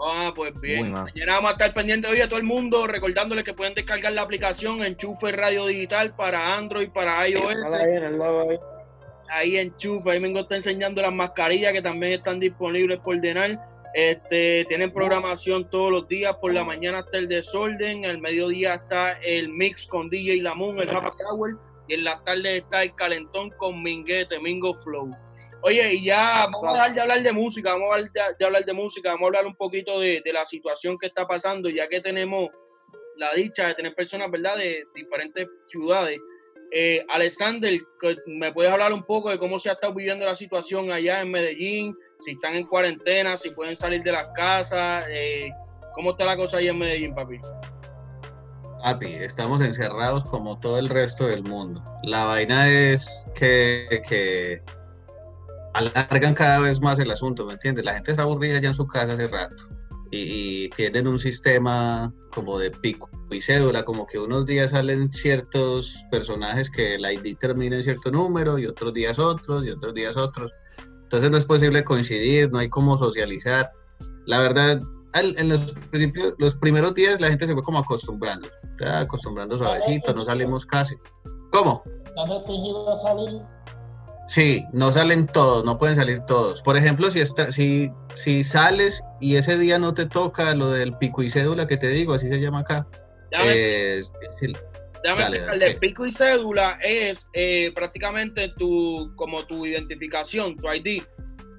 Ah, 0.00 0.32
pues 0.34 0.58
bien. 0.60 0.92
Mañana 0.92 1.34
vamos 1.34 1.50
a 1.50 1.52
estar 1.52 1.74
pendientes 1.74 2.10
hoy 2.10 2.20
a 2.20 2.28
todo 2.28 2.38
el 2.38 2.44
mundo, 2.44 2.86
recordándoles 2.86 3.44
que 3.44 3.54
pueden 3.54 3.74
descargar 3.74 4.12
la 4.12 4.22
aplicación 4.22 4.82
Enchufe 4.82 5.32
Radio 5.32 5.66
Digital 5.66 6.14
para 6.14 6.54
Android, 6.54 6.90
para 6.90 7.28
iOS. 7.28 7.72
Ahí 9.30 9.58
Enchufe, 9.58 10.10
ahí 10.10 10.20
me 10.20 10.38
está 10.38 10.56
enseñando 10.56 11.02
las 11.02 11.12
mascarillas 11.12 11.72
que 11.72 11.82
también 11.82 12.12
están 12.12 12.40
disponibles 12.40 13.00
por 13.00 13.20
denar. 13.20 13.58
Este, 13.94 14.64
tienen 14.68 14.92
programación 14.92 15.68
todos 15.70 15.90
los 15.90 16.08
días, 16.08 16.36
por 16.36 16.52
la 16.52 16.62
mañana 16.62 17.00
está 17.00 17.18
el 17.18 17.28
desorden, 17.28 18.04
al 18.04 18.18
mediodía 18.18 18.74
está 18.74 19.12
el 19.20 19.48
mix 19.48 19.86
con 19.86 20.10
DJ 20.10 20.42
Lamoon, 20.42 20.78
el 20.78 20.90
Happy 20.90 21.10
Hour, 21.28 21.58
y 21.88 21.94
en 21.94 22.04
la 22.04 22.22
tarde 22.22 22.58
está 22.58 22.82
el 22.82 22.94
calentón 22.94 23.50
con 23.50 23.82
Minguete, 23.82 24.38
Mingo 24.40 24.74
Flow. 24.74 25.16
Oye, 25.62 25.94
y 25.94 26.04
ya 26.04 26.46
vamos 26.50 26.68
a 26.68 26.72
dejar 26.72 26.94
de 26.94 27.00
hablar 27.00 27.22
de 27.22 27.32
música, 27.32 27.72
vamos 27.72 27.90
a 27.90 27.94
hablar 27.96 28.36
de, 28.38 28.44
hablar 28.44 28.64
de 28.64 28.72
música, 28.72 29.10
vamos 29.10 29.24
a 29.24 29.26
hablar 29.26 29.46
un 29.46 29.56
poquito 29.56 29.98
de, 29.98 30.22
la 30.32 30.46
situación 30.46 30.96
que 30.98 31.06
está 31.06 31.26
pasando, 31.26 31.68
ya 31.68 31.88
que 31.88 32.00
tenemos 32.00 32.48
la 33.16 33.32
dicha 33.34 33.66
de 33.66 33.74
tener 33.74 33.94
personas, 33.94 34.30
¿verdad?, 34.30 34.56
de 34.56 34.84
diferentes 34.94 35.48
ciudades. 35.66 36.18
Eh, 36.70 37.04
Alexander, 37.08 37.80
¿me 38.26 38.52
puedes 38.52 38.70
hablar 38.70 38.92
un 38.92 39.02
poco 39.02 39.30
de 39.30 39.38
cómo 39.38 39.58
se 39.58 39.70
ha 39.70 39.72
estado 39.72 39.94
viviendo 39.94 40.24
la 40.24 40.36
situación 40.36 40.92
allá 40.92 41.22
en 41.22 41.30
Medellín? 41.30 41.96
Si 42.20 42.32
están 42.32 42.54
en 42.54 42.66
cuarentena, 42.66 43.36
si 43.36 43.50
pueden 43.50 43.74
salir 43.74 44.02
de 44.02 44.12
las 44.12 44.28
casas, 44.30 45.06
eh, 45.08 45.50
¿cómo 45.94 46.10
está 46.10 46.24
la 46.24 46.36
cosa 46.36 46.58
allá 46.58 46.70
en 46.70 46.78
Medellín, 46.78 47.14
papi? 47.14 47.40
Papi, 48.82 49.14
estamos 49.14 49.60
encerrados 49.60 50.22
como 50.30 50.60
todo 50.60 50.78
el 50.78 50.88
resto 50.88 51.26
del 51.26 51.42
mundo. 51.42 51.82
La 52.04 52.26
vaina 52.26 52.68
es 52.68 53.26
que, 53.34 53.86
que 54.08 54.62
alargan 55.78 56.34
cada 56.34 56.58
vez 56.58 56.80
más 56.80 56.98
el 56.98 57.10
asunto, 57.10 57.46
¿me 57.46 57.54
entiendes? 57.54 57.84
La 57.84 57.94
gente 57.94 58.10
está 58.10 58.22
aburrida 58.22 58.60
ya 58.60 58.68
en 58.68 58.74
su 58.74 58.86
casa 58.86 59.12
hace 59.12 59.28
rato 59.28 59.68
y, 60.10 60.68
tienen 60.70 61.06
un 61.06 61.18
sistema 61.18 62.12
como 62.32 62.58
de 62.58 62.70
pico 62.70 63.08
y 63.30 63.40
cédula, 63.40 63.84
como 63.84 64.06
que 64.06 64.18
unos 64.18 64.46
días 64.46 64.70
salen 64.70 65.10
ciertos 65.10 66.04
personajes 66.10 66.70
que 66.70 66.98
la 66.98 67.12
ID 67.12 67.36
termina 67.38 67.76
en 67.76 67.82
cierto 67.82 68.10
número 68.10 68.58
y 68.58 68.66
otros 68.66 68.94
días 68.94 69.18
otros 69.18 69.64
y 69.64 69.70
otros 69.70 69.94
días 69.94 70.16
otros. 70.16 70.50
Entonces 71.02 71.30
no 71.30 71.36
es 71.36 71.44
posible 71.44 71.84
coincidir, 71.84 72.50
no 72.50 72.58
hay 72.58 72.68
cómo 72.68 72.96
socializar. 72.96 73.70
La 74.26 74.40
verdad, 74.40 74.80
en 75.14 75.48
los 75.48 75.72
principios, 75.90 76.34
los 76.38 76.54
primeros 76.56 76.94
días 76.94 77.20
la 77.20 77.28
gente 77.28 77.46
se 77.46 77.54
fue 77.54 77.62
como 77.62 77.78
acostumbrando, 77.78 78.48
acostumbrando 78.86 79.58
suavecito, 79.58 80.14
no 80.14 80.24
salimos 80.24 80.64
casi. 80.64 80.96
¿Cómo? 81.50 81.82
¿Están 82.04 82.28
restringidos 82.30 82.92
a 82.92 82.96
salir? 82.96 83.42
Sí, 84.28 84.66
no 84.74 84.92
salen 84.92 85.26
todos, 85.26 85.64
no 85.64 85.78
pueden 85.78 85.96
salir 85.96 86.20
todos. 86.20 86.60
Por 86.60 86.76
ejemplo, 86.76 87.10
si, 87.10 87.20
está, 87.20 87.50
si, 87.50 87.90
si 88.14 88.44
sales 88.44 89.02
y 89.22 89.36
ese 89.36 89.56
día 89.56 89.78
no 89.78 89.94
te 89.94 90.04
toca 90.04 90.54
lo 90.54 90.70
del 90.70 90.94
pico 90.98 91.22
y 91.22 91.30
cédula 91.30 91.66
que 91.66 91.78
te 91.78 91.88
digo, 91.88 92.12
así 92.12 92.28
se 92.28 92.38
llama 92.38 92.58
acá. 92.58 92.86
Déjame, 93.30 93.52
eh, 93.54 94.02
el 95.52 95.58
de 95.58 95.76
pico 95.76 96.04
y 96.04 96.10
cédula 96.10 96.78
es 96.82 97.26
eh, 97.32 97.72
prácticamente 97.74 98.52
tu, 98.54 99.12
como 99.16 99.46
tu 99.46 99.64
identificación, 99.64 100.56
tu 100.56 100.70
ID. 100.70 101.02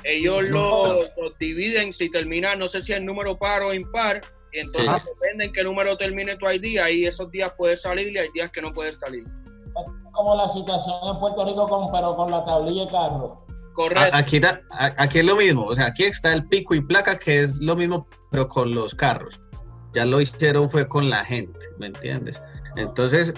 ellos 0.03 0.49
lo, 0.49 1.09
dividen 1.39 1.91
si 1.91 2.11
termina, 2.11 2.55
no 2.55 2.67
sé 2.67 2.81
si 2.81 2.93
es 2.93 3.03
número 3.03 3.35
par 3.39 3.63
o 3.63 3.73
impar, 3.73 4.21
y 4.51 4.59
entonces 4.59 4.95
depende 5.05 5.45
en 5.45 5.53
qué 5.53 5.63
número 5.63 5.97
termine 5.97 6.35
tu 6.37 6.47
ID, 6.47 6.77
ahí 6.79 7.05
esos 7.05 7.31
días 7.31 7.51
puedes 7.57 7.81
salir 7.81 8.11
y 8.11 8.19
hay 8.19 8.27
días 8.31 8.51
que 8.51 8.61
no 8.61 8.71
puedes 8.73 8.95
salir. 8.97 9.23
Como 10.11 10.35
la 10.35 10.47
situación 10.47 10.97
en 11.07 11.19
Puerto 11.19 11.45
Rico, 11.45 11.67
con, 11.67 11.91
pero 11.91 12.15
con 12.15 12.31
la 12.31 12.43
tablilla 12.43 12.85
de 12.85 12.91
carro. 12.91 13.45
Correcto. 13.73 14.17
Aquí, 14.17 14.41
aquí 14.97 15.19
es 15.19 15.25
lo 15.25 15.37
mismo, 15.37 15.65
o 15.65 15.75
sea, 15.75 15.85
aquí 15.85 16.03
está 16.03 16.33
el 16.33 16.47
pico 16.47 16.75
y 16.75 16.81
placa, 16.81 17.17
que 17.17 17.43
es 17.43 17.57
lo 17.59 17.75
mismo, 17.75 18.07
pero 18.29 18.49
con 18.49 18.75
los 18.75 18.93
carros. 18.93 19.39
Ya 19.93 20.05
lo 20.05 20.19
hicieron 20.19 20.69
fue 20.69 20.87
con 20.87 21.09
la 21.09 21.23
gente, 21.23 21.59
¿me 21.77 21.87
entiendes? 21.87 22.41
Entonces, 22.75 23.33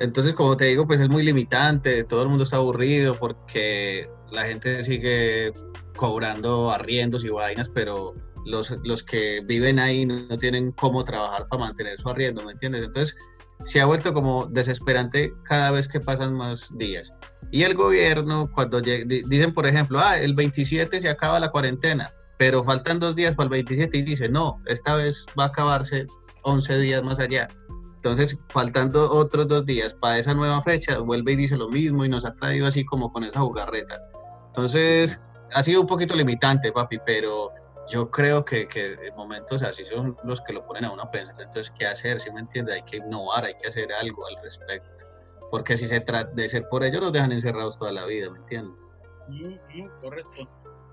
entonces, 0.00 0.34
como 0.34 0.56
te 0.56 0.66
digo, 0.66 0.86
pues 0.86 1.00
es 1.00 1.08
muy 1.08 1.22
limitante, 1.22 2.04
todo 2.04 2.22
el 2.22 2.28
mundo 2.28 2.44
está 2.44 2.56
aburrido 2.56 3.14
porque 3.14 4.08
la 4.30 4.44
gente 4.44 4.82
sigue 4.82 5.52
cobrando 5.96 6.70
arriendos 6.70 7.24
y 7.24 7.28
vainas, 7.28 7.68
pero 7.68 8.14
los, 8.44 8.74
los 8.82 9.02
que 9.02 9.40
viven 9.44 9.78
ahí 9.78 10.04
no, 10.04 10.36
tienen 10.36 10.72
cómo 10.72 11.04
trabajar 11.04 11.46
para 11.48 11.64
mantener 11.64 12.00
su 12.00 12.08
arriendo, 12.08 12.44
¿me 12.44 12.52
entiendes? 12.52 12.84
Entonces, 12.84 13.16
se 13.64 13.80
ha 13.80 13.86
vuelto 13.86 14.12
como 14.12 14.46
desesperante 14.46 15.32
cada 15.44 15.70
vez 15.70 15.88
que 15.88 16.00
pasan 16.00 16.34
más 16.34 16.68
días. 16.76 17.12
Y 17.50 17.62
el 17.62 17.74
gobierno, 17.74 18.50
cuando 18.52 18.80
dicen, 18.80 19.54
por 19.54 19.66
ejemplo, 19.66 20.00
ah, 20.00 20.18
el 20.18 20.34
27 20.34 21.00
se 21.00 21.08
acaba 21.08 21.40
la 21.40 21.50
cuarentena, 21.50 22.10
pero 22.38 22.64
faltan 22.64 22.98
dos 22.98 23.16
días 23.16 23.36
para 23.36 23.44
el 23.44 23.50
27 23.50 23.98
y 23.98 24.02
dice, 24.02 24.28
no, 24.28 24.60
esta 24.66 24.96
vez 24.96 25.24
va 25.38 25.44
a 25.44 25.48
acabarse 25.48 26.06
11 26.42 26.78
días 26.78 27.02
más 27.02 27.18
allá. 27.18 27.48
Entonces, 27.96 28.36
faltando 28.48 29.10
otros 29.10 29.48
dos 29.48 29.64
días 29.64 29.94
para 29.94 30.18
esa 30.18 30.34
nueva 30.34 30.60
fecha, 30.62 30.98
vuelve 30.98 31.32
y 31.32 31.36
dice 31.36 31.56
lo 31.56 31.70
mismo 31.70 32.04
y 32.04 32.08
nos 32.08 32.26
ha 32.26 32.34
traído 32.34 32.66
así 32.66 32.84
como 32.84 33.10
con 33.10 33.24
esa 33.24 33.40
jugarreta. 33.40 33.98
Entonces, 34.48 35.20
ha 35.54 35.62
sido 35.62 35.80
un 35.80 35.86
poquito 35.86 36.14
limitante, 36.14 36.70
papi, 36.70 36.98
pero 37.06 37.50
yo 37.88 38.10
creo 38.10 38.44
que, 38.44 38.66
que 38.68 38.96
momentos 39.16 39.62
así 39.62 39.84
son 39.84 40.16
los 40.24 40.40
que 40.40 40.52
lo 40.52 40.64
ponen 40.66 40.84
a 40.84 40.92
uno 40.92 41.02
a 41.02 41.10
pensar. 41.10 41.34
Entonces, 41.38 41.72
¿qué 41.78 41.86
hacer? 41.86 42.18
Si 42.18 42.30
me 42.30 42.40
entiende, 42.40 42.72
hay 42.72 42.82
que 42.82 42.98
innovar, 42.98 43.44
hay 43.44 43.54
que 43.60 43.68
hacer 43.68 43.92
algo 43.92 44.26
al 44.26 44.42
respecto. 44.42 45.04
Porque 45.50 45.76
si 45.76 45.86
se 45.86 46.00
trata 46.00 46.30
de 46.32 46.48
ser 46.48 46.68
por 46.68 46.82
ellos, 46.82 47.00
los 47.00 47.12
dejan 47.12 47.32
encerrados 47.32 47.78
toda 47.78 47.92
la 47.92 48.06
vida, 48.06 48.30
¿me 48.30 48.38
entiendes? 48.38 48.78
correcto. 50.00 50.48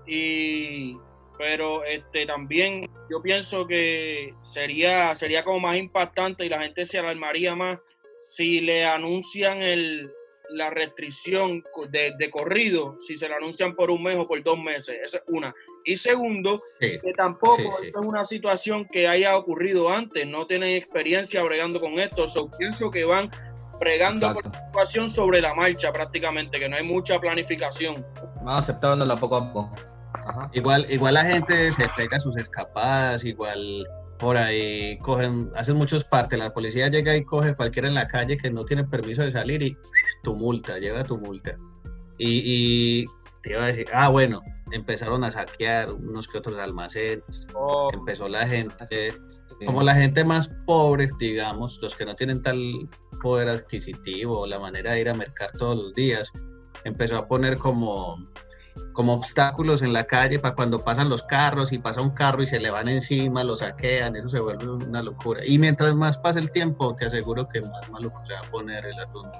Y 0.06 0.96
pero 1.38 1.84
este 1.84 2.26
también 2.26 2.90
yo 3.10 3.20
pienso 3.22 3.66
que 3.66 4.34
sería 4.42 5.14
sería 5.16 5.44
como 5.44 5.60
más 5.60 5.76
impactante 5.76 6.44
y 6.44 6.48
la 6.48 6.62
gente 6.62 6.86
se 6.86 6.98
alarmaría 6.98 7.54
más 7.56 7.78
si 8.20 8.60
le 8.60 8.84
anuncian 8.86 9.62
el, 9.62 10.12
la 10.52 10.70
restricción 10.70 11.62
de, 11.90 12.30
corrido, 12.30 12.96
si 13.00 13.16
se 13.16 13.28
la 13.28 13.36
anuncian 13.36 13.74
por 13.74 13.90
un 13.90 14.02
mes 14.02 14.16
o 14.18 14.26
por 14.26 14.42
dos 14.42 14.58
meses. 14.58 14.96
Esa 15.04 15.18
es 15.18 15.24
una. 15.28 15.54
Y 15.84 15.96
segundo, 15.96 16.60
que 16.80 17.00
tampoco 17.16 17.62
es 17.82 17.92
una 17.94 18.24
situación 18.24 18.86
que 18.90 19.08
haya 19.08 19.36
ocurrido 19.36 19.90
antes, 19.90 20.26
no 20.26 20.46
tienen 20.46 20.70
experiencia 20.70 21.42
bregando 21.42 21.80
con 21.80 21.98
esto. 21.98 22.28
So, 22.28 22.50
pienso 22.50 22.90
que 22.90 23.04
van 23.04 23.30
bregando 23.80 24.32
con 24.34 24.42
la 24.44 24.66
situación 24.66 25.08
sobre 25.08 25.40
la 25.40 25.54
marcha 25.54 25.92
prácticamente, 25.92 26.58
que 26.58 26.68
no 26.68 26.76
hay 26.76 26.84
mucha 26.84 27.18
planificación. 27.18 28.04
Van 28.42 28.58
aceptándola 28.58 29.16
poco 29.16 29.36
a 29.36 29.52
poco. 29.52 29.74
Igual, 30.52 30.86
igual 30.90 31.14
la 31.14 31.24
gente 31.24 31.72
se 31.72 31.88
pega 31.96 32.20
sus 32.20 32.36
escapadas, 32.36 33.24
igual 33.24 33.86
por 34.22 34.36
ahí 34.36 34.98
cogen, 34.98 35.50
hacen 35.56 35.76
muchos 35.76 36.04
partes, 36.04 36.38
la 36.38 36.52
policía 36.54 36.88
llega 36.88 37.16
y 37.16 37.24
coge 37.24 37.56
cualquiera 37.56 37.88
en 37.88 37.94
la 37.94 38.06
calle 38.06 38.36
que 38.36 38.52
no 38.52 38.64
tiene 38.64 38.84
permiso 38.84 39.22
de 39.22 39.32
salir 39.32 39.62
y 39.64 39.76
tu 40.22 40.34
multa, 40.34 40.78
lleva 40.78 41.04
tu 41.04 41.18
multa. 41.18 41.56
Y, 42.18 43.04
te 43.42 43.50
iba 43.50 43.64
a 43.64 43.66
decir, 43.66 43.86
ah, 43.92 44.08
bueno, 44.08 44.40
empezaron 44.70 45.24
a 45.24 45.32
saquear 45.32 45.90
unos 45.90 46.28
que 46.28 46.38
otros 46.38 46.58
almacenes, 46.58 47.46
oh. 47.54 47.90
empezó 47.92 48.28
la 48.28 48.46
gente, 48.46 49.12
como 49.66 49.82
la 49.82 49.94
gente 49.94 50.24
más 50.24 50.48
pobre, 50.66 51.08
digamos, 51.18 51.78
los 51.82 51.96
que 51.96 52.04
no 52.04 52.14
tienen 52.14 52.40
tal 52.40 52.72
poder 53.20 53.48
adquisitivo, 53.48 54.46
la 54.46 54.60
manera 54.60 54.92
de 54.92 55.00
ir 55.00 55.08
a 55.08 55.14
mercar 55.14 55.50
todos 55.58 55.76
los 55.76 55.94
días, 55.94 56.30
empezó 56.84 57.16
a 57.16 57.26
poner 57.26 57.58
como 57.58 58.16
como 58.92 59.14
obstáculos 59.14 59.82
en 59.82 59.92
la 59.92 60.04
calle 60.04 60.38
para 60.38 60.54
cuando 60.54 60.78
pasan 60.78 61.08
los 61.08 61.22
carros 61.24 61.72
y 61.72 61.78
pasa 61.78 62.00
un 62.00 62.10
carro 62.10 62.42
y 62.42 62.46
se 62.46 62.60
le 62.60 62.70
van 62.70 62.88
encima, 62.88 63.44
lo 63.44 63.56
saquean, 63.56 64.16
eso 64.16 64.28
se 64.28 64.40
vuelve 64.40 64.68
una 64.70 65.02
locura. 65.02 65.40
Y 65.44 65.58
mientras 65.58 65.94
más 65.94 66.18
pasa 66.18 66.38
el 66.38 66.50
tiempo, 66.50 66.94
te 66.96 67.06
aseguro 67.06 67.48
que 67.48 67.60
más 67.60 67.90
malo 67.90 68.12
se 68.24 68.34
va 68.34 68.40
a 68.40 68.50
poner 68.50 68.84
el 68.84 68.98
asunto. 68.98 69.38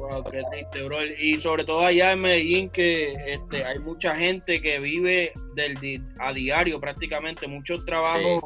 Wow, 0.00 0.24
qué 0.24 0.42
triste, 0.50 0.82
bro. 0.82 0.96
Y 1.04 1.40
sobre 1.40 1.64
todo 1.64 1.84
allá 1.84 2.12
en 2.12 2.22
Medellín, 2.22 2.70
que 2.70 3.12
este, 3.32 3.64
hay 3.64 3.78
mucha 3.80 4.16
gente 4.16 4.60
que 4.60 4.78
vive 4.78 5.32
del, 5.54 6.02
a 6.18 6.32
diario 6.32 6.80
prácticamente, 6.80 7.46
muchos 7.46 7.84
trabajos 7.84 8.42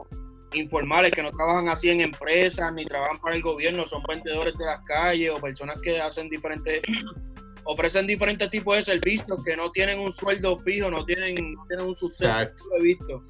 informales 0.52 1.12
que 1.12 1.22
no 1.22 1.30
trabajan 1.30 1.68
así 1.68 1.90
en 1.90 2.00
empresas 2.00 2.72
ni 2.72 2.84
trabajan 2.84 3.20
para 3.20 3.36
el 3.36 3.42
gobierno, 3.42 3.86
son 3.86 4.02
vendedores 4.02 4.56
de 4.58 4.64
las 4.64 4.80
calles 4.84 5.30
o 5.34 5.40
personas 5.40 5.80
que 5.80 6.00
hacen 6.00 6.28
diferentes 6.28 6.82
ofrecen 7.64 8.06
diferentes 8.06 8.50
tipos 8.50 8.76
de 8.76 8.82
servicios 8.82 9.42
que 9.44 9.56
no 9.56 9.70
tienen 9.70 9.98
un 9.98 10.12
sueldo 10.12 10.58
fijo, 10.58 10.90
no 10.90 11.04
tienen, 11.04 11.34
tienen 11.68 11.86
un 11.86 11.94
sustento. 11.94 12.52
He 12.76 12.82
visto. 12.82 13.22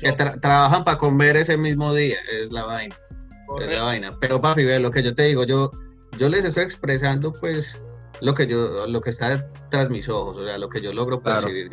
Que 0.00 0.12
trabajan 0.12 0.84
para 0.84 0.98
comer 0.98 1.36
ese 1.36 1.56
mismo 1.56 1.92
día, 1.94 2.16
es 2.30 2.50
la 2.50 2.64
vaina. 2.64 2.96
Es 3.60 3.68
la 3.68 3.82
vaina. 3.82 4.18
Pero 4.20 4.40
papi, 4.40 4.64
ve 4.64 4.78
lo 4.78 4.90
que 4.90 5.02
yo 5.02 5.14
te 5.14 5.24
digo, 5.24 5.44
yo, 5.44 5.70
yo 6.18 6.28
les 6.28 6.44
estoy 6.44 6.64
expresando 6.64 7.32
pues 7.32 7.82
lo 8.20 8.34
que 8.34 8.46
yo, 8.46 8.86
lo 8.86 9.00
que 9.00 9.10
está 9.10 9.50
tras 9.70 9.90
mis 9.90 10.08
ojos, 10.08 10.38
o 10.38 10.44
sea, 10.44 10.58
lo 10.58 10.68
que 10.68 10.80
yo 10.80 10.92
logro 10.92 11.20
percibir. 11.20 11.70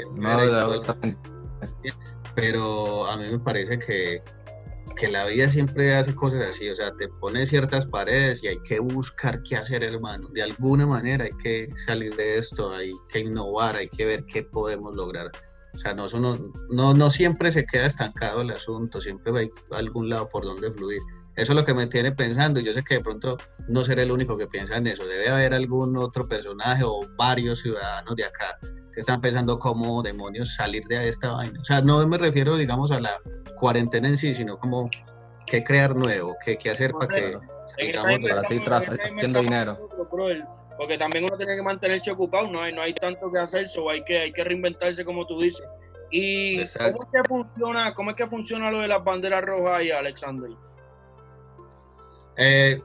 pero 2.36 3.06
a 3.08 3.18
mí 3.18 3.30
me 3.30 3.40
parece 3.40 3.78
que, 3.78 4.24
que 4.96 5.08
la 5.10 5.26
vida 5.26 5.50
siempre 5.50 5.96
hace 5.96 6.16
cosas 6.16 6.48
así, 6.48 6.70
o 6.70 6.76
sea, 6.76 6.96
te 6.96 7.08
pone 7.08 7.46
ciertas 7.46 7.86
paredes 7.86 8.44
y 8.44 8.48
hay 8.48 8.60
que 8.64 8.80
buscar 8.80 9.44
qué 9.44 9.58
hacer, 9.58 9.84
hermano. 9.84 10.30
De 10.30 10.42
alguna 10.42 10.88
manera 10.88 11.26
hay 11.26 11.38
que 11.44 11.70
salir 11.86 12.16
de 12.16 12.40
esto, 12.40 12.74
hay 12.74 12.92
que 13.10 13.20
innovar, 13.20 13.76
hay 13.76 13.90
que 13.90 14.06
ver 14.06 14.26
qué 14.26 14.44
podemos 14.44 14.96
lograr. 14.96 15.30
O 15.74 15.78
sea, 15.78 15.94
no, 15.94 16.08
no, 16.70 16.94
no, 16.94 17.10
siempre 17.10 17.52
se 17.52 17.66
queda 17.66 17.86
estancado 17.86 18.42
el 18.42 18.52
asunto, 18.52 19.00
siempre 19.00 19.32
hay 19.38 19.52
algún 19.72 20.10
lado 20.10 20.28
por 20.28 20.44
donde 20.44 20.72
fluir. 20.72 21.00
Eso 21.40 21.54
es 21.54 21.56
lo 21.56 21.64
que 21.64 21.74
me 21.74 21.88
tiene 21.88 22.12
pensando. 22.12 22.60
Yo 22.60 22.74
sé 22.74 22.84
que 22.84 22.96
de 22.96 23.00
pronto 23.02 23.38
no 23.70 23.86
seré 23.86 24.04
el 24.04 24.12
único 24.12 24.38
que 24.38 24.48
piensa 24.48 24.76
en 24.76 24.88
eso. 24.88 25.08
Debe 25.08 25.30
haber 25.30 25.54
algún 25.54 25.96
otro 25.96 26.28
personaje 26.28 26.84
o 26.86 27.00
varios 27.16 27.62
ciudadanos 27.62 28.14
de 28.18 28.26
acá 28.26 28.58
que 28.94 29.00
están 29.00 29.22
pensando 29.22 29.58
cómo 29.58 30.04
demonios 30.04 30.56
salir 30.56 30.84
de 30.88 31.08
esta 31.08 31.32
vaina. 31.32 31.58
O 31.62 31.64
sea, 31.64 31.80
no 31.80 32.06
me 32.06 32.18
refiero, 32.18 32.58
digamos, 32.58 32.92
a 32.92 33.00
la 33.00 33.22
cuarentena 33.56 34.10
en 34.10 34.18
sí, 34.18 34.34
sino 34.34 34.58
como 34.58 34.90
qué 35.46 35.64
crear 35.64 35.96
nuevo, 35.96 36.36
qué, 36.44 36.58
qué 36.58 36.72
hacer 36.72 36.92
para 36.92 37.08
que 37.08 37.38
salgamos 37.78 38.30
para 38.30 38.44
seguir 38.44 38.70
haciendo 38.74 39.42
dinero. 39.42 39.90
Porque 40.78 40.98
también 40.98 41.24
uno 41.24 41.38
tiene 41.38 41.56
que 41.56 41.62
mantenerse 41.62 42.12
ocupado, 42.12 42.48
no 42.48 42.62
hay, 42.62 42.74
no 42.74 42.82
hay 42.82 42.94
tanto 42.94 43.32
que 43.32 43.40
hacer, 43.40 43.70
so 43.70 43.90
hay 43.90 44.04
que, 44.04 44.20
hay 44.20 44.32
que 44.34 44.44
reinventarse 44.44 45.06
como 45.06 45.26
tú 45.26 45.40
dices. 45.40 45.66
¿Y 46.12 46.58
cómo 46.58 47.04
es 47.04 47.10
que 47.14 47.24
funciona, 47.28 47.94
cómo 47.94 48.10
es 48.10 48.18
que 48.18 48.28
funciona 48.28 48.72
lo 48.72 48.80
de 48.80 48.90
las 48.90 49.04
banderas 49.04 49.44
rojas 49.44 49.74
ahí, 49.78 49.92
Alexander? 49.92 50.50
Eh, 52.40 52.82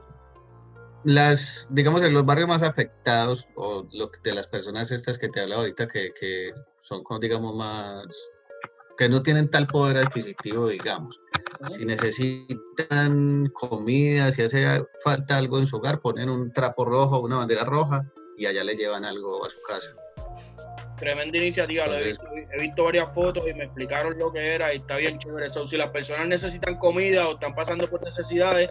las, 1.05 1.67
digamos, 1.69 2.01
en 2.01 2.13
los 2.13 2.25
barrios 2.25 2.49
más 2.49 2.61
afectados, 2.61 3.47
o 3.55 3.87
lo, 3.93 4.11
de 4.21 4.33
las 4.33 4.47
personas 4.47 4.91
estas 4.91 5.17
que 5.17 5.29
te 5.29 5.39
hablo 5.39 5.55
ahorita, 5.55 5.87
que, 5.87 6.11
que 6.13 6.51
son, 6.81 7.03
digamos, 7.21 7.55
más, 7.55 8.05
que 8.97 9.07
no 9.07 9.23
tienen 9.23 9.49
tal 9.49 9.65
poder 9.67 9.97
adquisitivo, 9.97 10.67
digamos. 10.67 11.21
Si 11.69 11.85
necesitan 11.85 13.49
comida, 13.53 14.31
si 14.31 14.41
hace 14.41 14.85
falta 15.03 15.37
algo 15.37 15.57
en 15.57 15.67
su 15.67 15.77
hogar, 15.77 16.01
ponen 16.01 16.29
un 16.29 16.51
trapo 16.51 16.83
rojo, 16.83 17.21
una 17.21 17.37
bandera 17.37 17.63
roja, 17.63 18.11
y 18.37 18.47
allá 18.47 18.63
le 18.63 18.75
llevan 18.75 19.05
algo 19.05 19.45
a 19.45 19.49
su 19.49 19.61
casa. 19.61 19.89
Tremenda 20.97 21.37
iniciativa, 21.37 21.85
he, 21.99 22.13
visto, 22.61 22.83
varias 22.83 23.13
fotos 23.13 23.47
y 23.47 23.53
me 23.53 23.65
explicaron 23.65 24.17
lo 24.17 24.31
que 24.31 24.55
era 24.55 24.73
y 24.73 24.77
está 24.77 24.97
bien 24.97 25.17
chévere. 25.17 25.47
eso 25.47 25.67
si 25.67 25.77
las 25.77 25.89
personas 25.89 26.27
necesitan 26.27 26.77
comida 26.77 27.27
o 27.27 27.33
están 27.33 27.53
pasando 27.53 27.87
por 27.89 28.01
necesidades, 28.01 28.69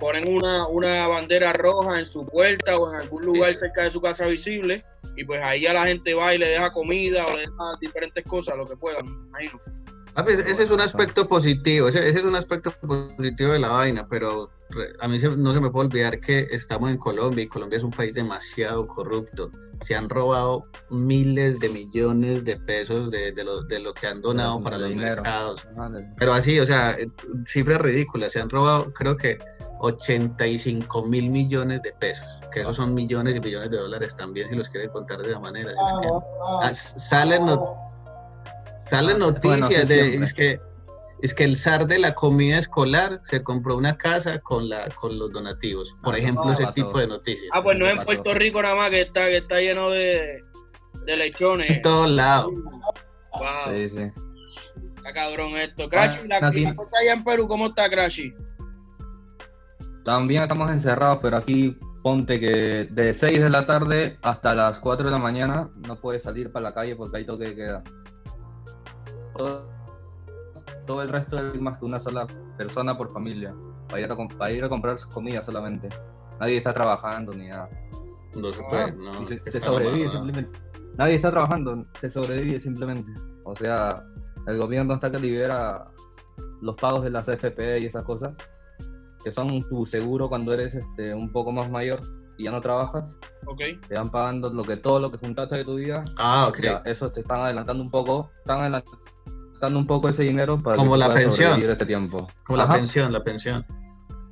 ponen 0.00 0.28
una, 0.28 0.66
una 0.66 1.06
bandera 1.08 1.52
roja 1.52 1.98
en 1.98 2.06
su 2.06 2.26
puerta 2.26 2.76
o 2.76 2.92
en 2.92 3.00
algún 3.00 3.24
lugar 3.24 3.54
cerca 3.56 3.84
de 3.84 3.90
su 3.90 4.00
casa 4.00 4.26
visible 4.26 4.84
y 5.16 5.24
pues 5.24 5.42
ahí 5.42 5.62
ya 5.62 5.72
la 5.72 5.86
gente 5.86 6.14
va 6.14 6.34
y 6.34 6.38
le 6.38 6.48
deja 6.48 6.72
comida 6.72 7.26
o 7.26 7.36
le 7.36 7.42
deja 7.42 7.76
diferentes 7.80 8.24
cosas, 8.24 8.56
lo 8.56 8.66
que 8.66 8.76
puedan, 8.76 9.06
imagino. 9.06 9.60
Ah, 10.14 10.24
pues, 10.24 10.40
ese 10.40 10.64
es 10.64 10.70
un 10.70 10.80
aspecto 10.80 11.26
positivo, 11.26 11.88
ese, 11.88 12.06
ese, 12.06 12.18
es 12.18 12.24
un 12.24 12.36
aspecto 12.36 12.70
positivo 12.70 13.52
de 13.52 13.58
la 13.58 13.68
vaina, 13.68 14.06
pero 14.08 14.50
a 15.00 15.08
mí 15.08 15.18
no 15.36 15.52
se 15.52 15.60
me 15.60 15.70
puede 15.70 15.86
olvidar 15.86 16.20
que 16.20 16.46
estamos 16.50 16.90
en 16.90 16.98
Colombia 16.98 17.44
y 17.44 17.48
Colombia 17.48 17.78
es 17.78 17.84
un 17.84 17.90
país 17.90 18.14
demasiado 18.14 18.86
corrupto. 18.86 19.50
Se 19.84 19.94
han 19.94 20.08
robado 20.08 20.66
miles 20.90 21.58
de 21.58 21.68
millones 21.68 22.44
de 22.44 22.56
pesos 22.56 23.10
de, 23.10 23.32
de, 23.32 23.44
lo, 23.44 23.62
de 23.62 23.80
lo, 23.80 23.92
que 23.92 24.06
han 24.06 24.20
donado 24.20 24.62
para 24.62 24.78
los 24.78 24.94
mercados. 24.94 25.66
Pero 26.18 26.34
así, 26.34 26.60
o 26.60 26.66
sea, 26.66 26.92
eh, 26.92 27.08
cifras 27.46 27.80
ridículas. 27.80 28.32
Se 28.32 28.40
han 28.40 28.48
robado, 28.48 28.92
creo 28.92 29.16
que 29.16 29.38
85 29.80 31.04
mil 31.06 31.30
millones 31.30 31.82
de 31.82 31.92
pesos 31.92 32.26
que 32.52 32.60
esos 32.60 32.76
son 32.76 32.92
millones 32.92 33.34
y 33.34 33.40
millones 33.40 33.70
de 33.70 33.78
dólares 33.78 34.14
también, 34.14 34.48
si 34.50 34.54
los 34.54 34.68
quieren 34.68 34.90
contar 34.90 35.22
de 35.22 35.30
esa 35.30 35.40
manera. 35.40 35.72
Ah, 36.62 36.72
salen, 36.74 37.46
Salen 38.84 39.18
noticias 39.18 39.88
de 39.88 40.16
es 40.16 40.34
que 40.34 40.60
es 41.22 41.32
que 41.32 41.44
el 41.44 41.56
zar 41.56 41.86
de 41.86 42.00
la 42.00 42.14
comida 42.14 42.58
escolar 42.58 43.20
se 43.22 43.44
compró 43.44 43.76
una 43.76 43.96
casa 43.96 44.40
con 44.40 44.68
la 44.68 44.88
con 44.88 45.16
los 45.18 45.32
donativos. 45.32 45.94
Por 46.02 46.16
ejemplo, 46.16 46.52
ese 46.52 46.66
tipo 46.74 46.98
de 46.98 47.06
noticias. 47.06 47.48
Ah, 47.52 47.62
pues 47.62 47.78
no 47.78 47.86
es 47.86 47.94
en 47.96 48.04
Puerto 48.04 48.34
Rico 48.34 48.60
nada 48.60 48.74
más 48.74 48.90
que 48.90 49.02
está, 49.02 49.26
que 49.26 49.36
está 49.36 49.60
lleno 49.60 49.88
de, 49.90 50.42
de 51.04 51.16
lechones. 51.16 51.70
En 51.70 51.80
todos 51.80 52.10
lados. 52.10 52.50
Wow. 53.34 53.76
Sí, 53.76 53.88
sí. 53.88 54.10
Está 54.96 55.12
cabrón 55.12 55.56
esto. 55.56 55.88
Crashy, 55.88 56.26
la, 56.26 56.40
cosa 56.74 56.96
allá 57.00 57.12
en 57.12 57.22
Perú, 57.22 57.46
¿cómo 57.46 57.68
está 57.68 57.88
Crashy? 57.88 58.34
También 60.04 60.42
estamos 60.42 60.70
encerrados, 60.72 61.20
pero 61.22 61.36
aquí 61.36 61.78
ponte 62.02 62.40
que 62.40 62.88
de 62.90 63.14
6 63.14 63.40
de 63.40 63.48
la 63.48 63.64
tarde 63.64 64.18
hasta 64.22 64.54
las 64.54 64.80
4 64.80 65.06
de 65.06 65.12
la 65.12 65.18
mañana 65.18 65.70
no 65.86 65.94
puedes 66.00 66.24
salir 66.24 66.50
para 66.50 66.64
la 66.64 66.74
calle 66.74 66.96
porque 66.96 67.18
hay 67.18 67.24
toque 67.24 67.44
de 67.44 67.54
queda 67.54 67.84
todo 70.86 71.02
el 71.02 71.08
resto 71.08 71.36
es 71.44 71.60
más 71.60 71.78
que 71.78 71.84
una 71.84 72.00
sola 72.00 72.26
persona 72.56 72.96
por 72.96 73.12
familia, 73.12 73.54
para 73.88 74.00
ir 74.00 74.10
a, 74.10 74.50
ir 74.50 74.64
a 74.64 74.68
comprar 74.68 74.96
comida 75.12 75.42
solamente. 75.42 75.88
Nadie 76.40 76.56
está 76.56 76.72
trabajando 76.72 77.32
ni 77.32 77.48
nada. 77.48 77.68
No 78.40 78.52
se 78.52 78.62
puede, 78.62 78.92
no. 78.92 79.24
se, 79.24 79.60
sobrevive 79.60 80.10
simplemente. 80.10 80.58
Nadie 80.96 81.14
está 81.14 81.30
trabajando, 81.30 81.86
se 82.00 82.10
sobrevive 82.10 82.58
simplemente. 82.60 83.12
O 83.44 83.54
sea, 83.54 84.04
el 84.46 84.58
gobierno 84.58 84.94
está 84.94 85.10
que 85.10 85.18
libera 85.18 85.90
los 86.60 86.76
pagos 86.76 87.04
de 87.04 87.10
las 87.10 87.28
FP 87.28 87.80
y 87.80 87.86
esas 87.86 88.04
cosas, 88.04 88.34
que 89.22 89.30
son 89.30 89.62
tu 89.68 89.84
seguro 89.86 90.28
cuando 90.28 90.52
eres 90.52 90.74
este, 90.74 91.14
un 91.14 91.30
poco 91.30 91.52
más 91.52 91.70
mayor 91.70 92.00
y 92.38 92.44
ya 92.44 92.50
no 92.50 92.60
trabajas. 92.60 93.16
Okay. 93.46 93.78
Te 93.88 93.94
van 93.94 94.10
pagando 94.10 94.52
lo 94.52 94.62
que 94.62 94.76
todo 94.76 95.00
lo 95.00 95.10
que 95.10 95.18
juntaste 95.18 95.56
de 95.56 95.64
tu 95.64 95.74
vida. 95.74 96.02
Ah, 96.16 96.48
ok. 96.48 96.86
eso 96.86 97.10
te 97.10 97.20
están 97.20 97.40
adelantando 97.40 97.82
un 97.82 97.90
poco. 97.90 98.30
Están 98.38 98.60
adelantando 98.60 98.98
dando 99.62 99.78
un 99.78 99.86
poco 99.86 100.08
ese 100.08 100.24
dinero 100.24 100.60
para 100.60 100.76
como 100.76 100.96
la 100.96 101.08
pensión 101.14 101.62
este 101.62 101.86
tiempo. 101.86 102.26
Como 102.44 102.58
la 102.58 102.68
pensión, 102.68 103.12
la 103.12 103.22
pensión. 103.22 103.64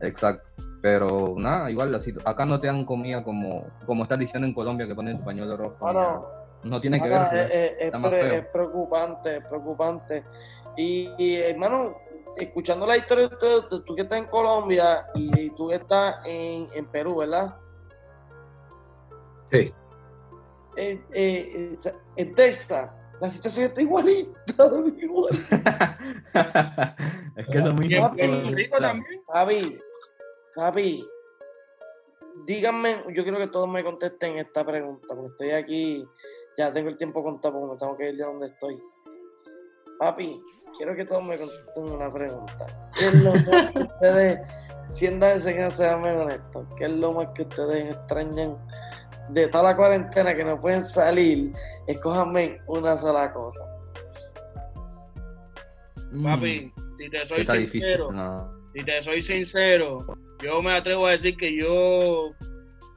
Exacto. 0.00 0.48
Pero 0.82 1.34
nada, 1.38 1.70
igual 1.70 1.96
acá 2.24 2.44
no 2.44 2.58
te 2.58 2.66
dan 2.66 2.84
comida 2.84 3.22
como, 3.22 3.66
como 3.86 4.02
estás 4.02 4.18
diciendo 4.18 4.48
en 4.48 4.54
Colombia 4.54 4.88
que 4.88 4.94
ponen 4.94 5.18
tu 5.18 5.24
pañuelo 5.24 5.56
rojo. 5.56 5.92
no, 5.92 6.26
no 6.64 6.80
tiene 6.80 7.00
que 7.00 7.08
ver. 7.08 7.22
Es, 7.32 7.92
es, 7.92 8.46
preocupante, 8.46 9.36
es 9.36 9.44
preocupante. 9.46 10.24
Y, 10.76 11.36
hermano, 11.36 11.96
escuchando 12.36 12.86
la 12.86 12.96
historia 12.96 13.28
de 13.28 13.34
usted, 13.34 13.82
tú 13.86 13.94
que 13.94 14.02
estás 14.02 14.18
en 14.18 14.26
Colombia 14.26 15.06
y, 15.14 15.50
tú 15.50 15.68
que 15.68 15.76
estás 15.76 16.16
en, 16.26 16.66
en 16.74 16.86
Perú, 16.86 17.18
¿verdad? 17.18 17.54
Sí. 19.52 19.72
Eh, 20.76 21.00
eh, 21.12 21.78
en 22.16 22.34
Texas, 22.34 22.90
la 23.20 23.30
situación 23.30 23.66
está 23.66 23.82
igualita. 23.82 24.32
igualita. 24.98 25.98
es 27.36 27.46
que 27.46 27.58
es 27.58 27.64
lo 27.64 27.74
mismo. 27.74 28.10
Javi, 29.28 29.78
Javi, 30.54 31.08
díganme, 32.46 33.02
yo 33.14 33.22
quiero 33.22 33.38
que 33.38 33.48
todos 33.48 33.68
me 33.68 33.84
contesten 33.84 34.38
esta 34.38 34.64
pregunta, 34.64 35.06
porque 35.08 35.28
estoy 35.28 35.50
aquí, 35.50 36.08
ya 36.56 36.72
tengo 36.72 36.88
el 36.88 36.96
tiempo 36.96 37.22
contado 37.22 37.54
porque 37.54 37.72
me 37.72 37.78
tengo 37.78 37.96
que 37.96 38.08
ir 38.08 38.16
de 38.16 38.24
donde 38.24 38.46
estoy. 38.46 38.82
Papi, 39.98 40.42
quiero 40.78 40.96
que 40.96 41.04
todos 41.04 41.22
me 41.22 41.36
contesten 41.36 41.90
una 41.90 42.10
pregunta. 42.10 42.90
¿Qué 42.98 43.06
es 43.06 43.14
lo 43.22 43.34
más 43.34 43.72
que 43.72 43.78
ustedes, 43.80 44.40
siéntanse 44.94 45.54
que 45.54 45.60
no 45.60 45.70
sean 45.70 46.02
honestos, 46.02 46.66
qué 46.78 46.84
es 46.86 46.92
lo 46.92 47.12
más 47.12 47.32
que 47.34 47.42
ustedes 47.42 47.94
extrañan 47.94 48.56
de 49.32 49.48
toda 49.48 49.64
la 49.64 49.76
cuarentena 49.76 50.34
que 50.34 50.44
no 50.44 50.60
pueden 50.60 50.84
salir, 50.84 51.52
escójanme 51.86 52.60
una 52.66 52.96
sola 52.96 53.32
cosa. 53.32 53.64
Mm. 56.12 56.24
Papi, 56.24 56.72
si 56.98 57.10
te 57.10 57.28
soy 57.28 57.44
sincero, 57.44 58.10
si 58.74 58.84
te 58.84 59.02
soy 59.02 59.22
sincero, 59.22 59.98
yo 60.42 60.62
me 60.62 60.72
atrevo 60.74 61.06
a 61.06 61.12
decir 61.12 61.36
que 61.36 61.56
yo 61.56 62.30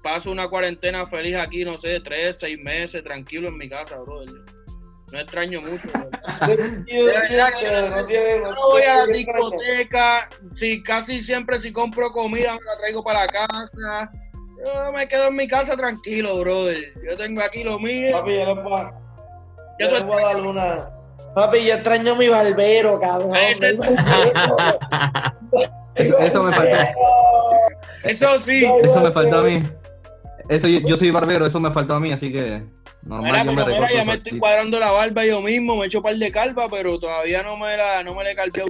paso 0.01 0.31
una 0.31 0.47
cuarentena 0.47 1.05
feliz 1.05 1.37
aquí, 1.37 1.63
no 1.63 1.77
sé, 1.77 1.99
tres, 2.01 2.39
seis 2.39 2.57
meses, 2.59 3.03
tranquilo 3.03 3.49
en 3.49 3.57
mi 3.57 3.69
casa, 3.69 3.99
brother. 3.99 4.33
No 5.11 5.19
extraño 5.19 5.61
mucho. 5.61 5.87
no 8.43 8.69
voy 8.69 8.81
a 8.81 8.95
la 8.97 9.05
discoteca, 9.05 10.27
si 10.53 10.81
casi 10.81 11.21
siempre 11.21 11.59
si 11.59 11.71
compro 11.71 12.11
comida 12.11 12.53
me 12.53 12.61
la 12.65 12.77
traigo 12.79 13.03
para 13.03 13.19
la 13.21 13.27
casa 13.27 14.11
yo 14.65 14.91
me 14.93 15.07
quedo 15.07 15.27
en 15.27 15.35
mi 15.35 15.47
casa 15.47 15.75
tranquilo, 15.75 16.39
brother. 16.39 16.93
Yo 17.03 17.17
tengo 17.17 17.41
aquí 17.41 17.63
lo 17.63 17.79
mío. 17.79 18.11
Papi, 18.13 18.33
yo 18.33 18.55
les 18.55 18.63
voy 18.63 18.79
a, 18.79 18.93
yo 19.79 19.91
les 19.91 20.05
voy 20.05 20.21
a 20.21 20.25
dar 20.25 20.41
una. 20.41 20.89
Papi, 21.35 21.65
yo 21.65 21.73
extraño 21.73 22.15
mi 22.15 22.27
barbero, 22.27 22.99
cabrón. 22.99 23.35
eso, 25.95 26.19
eso, 26.19 26.43
me 26.43 26.53
faltó. 26.53 26.77
Eso 28.03 28.39
sí. 28.39 28.65
Eso 28.83 29.01
me 29.01 29.11
faltó 29.11 29.39
a 29.39 29.43
mí. 29.43 29.59
Eso 30.49 30.67
yo, 30.67 30.97
soy 30.97 31.11
barbero, 31.11 31.45
eso 31.45 31.59
me 31.59 31.71
faltó 31.71 31.95
a 31.95 31.99
mí, 31.99 32.11
así 32.11 32.31
que 32.31 32.63
normal 33.01 33.31
mira, 33.31 33.43
yo 33.45 33.53
me 33.53 33.65
mira, 33.65 33.93
ya 33.93 34.03
me 34.03 34.13
estoy 34.15 34.39
cuadrando 34.39 34.79
la 34.79 34.91
barba 34.91 35.25
yo 35.25 35.41
mismo, 35.41 35.75
me 35.77 35.83
he 35.83 35.87
hecho 35.87 35.99
un 35.99 36.03
par 36.03 36.15
de 36.15 36.31
calva, 36.31 36.67
pero 36.69 36.99
todavía 36.99 37.43
no 37.43 37.55
me 37.57 37.75
la, 37.77 38.03
no 38.03 38.13
me 38.13 38.23
la 38.23 38.31
he 38.31 38.35
calpeado. 38.35 38.67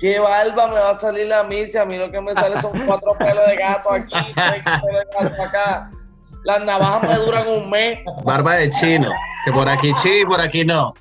¿Qué 0.00 0.18
barba 0.18 0.66
me 0.68 0.80
va 0.80 0.90
a 0.90 0.98
salir 0.98 1.32
a 1.32 1.44
mí 1.44 1.66
si 1.66 1.76
a 1.76 1.84
mí 1.84 1.98
lo 1.98 2.10
que 2.10 2.20
me 2.20 2.34
sale 2.34 2.60
son 2.60 2.72
cuatro 2.86 3.12
pelos 3.18 3.46
de 3.46 3.56
gato 3.56 3.92
aquí, 3.92 4.14
seis 4.34 4.62
pelos 4.64 5.04
de 5.20 5.28
gato 5.28 5.42
acá? 5.42 5.90
Las 6.44 6.64
navajas 6.64 7.10
me 7.10 7.16
duran 7.18 7.48
un 7.48 7.68
mes. 7.68 7.98
Barba 8.24 8.54
de 8.54 8.70
chino, 8.70 9.10
que 9.44 9.52
por 9.52 9.68
aquí 9.68 9.92
sí, 9.98 10.22
por 10.26 10.40
aquí 10.40 10.64
no. 10.64 10.94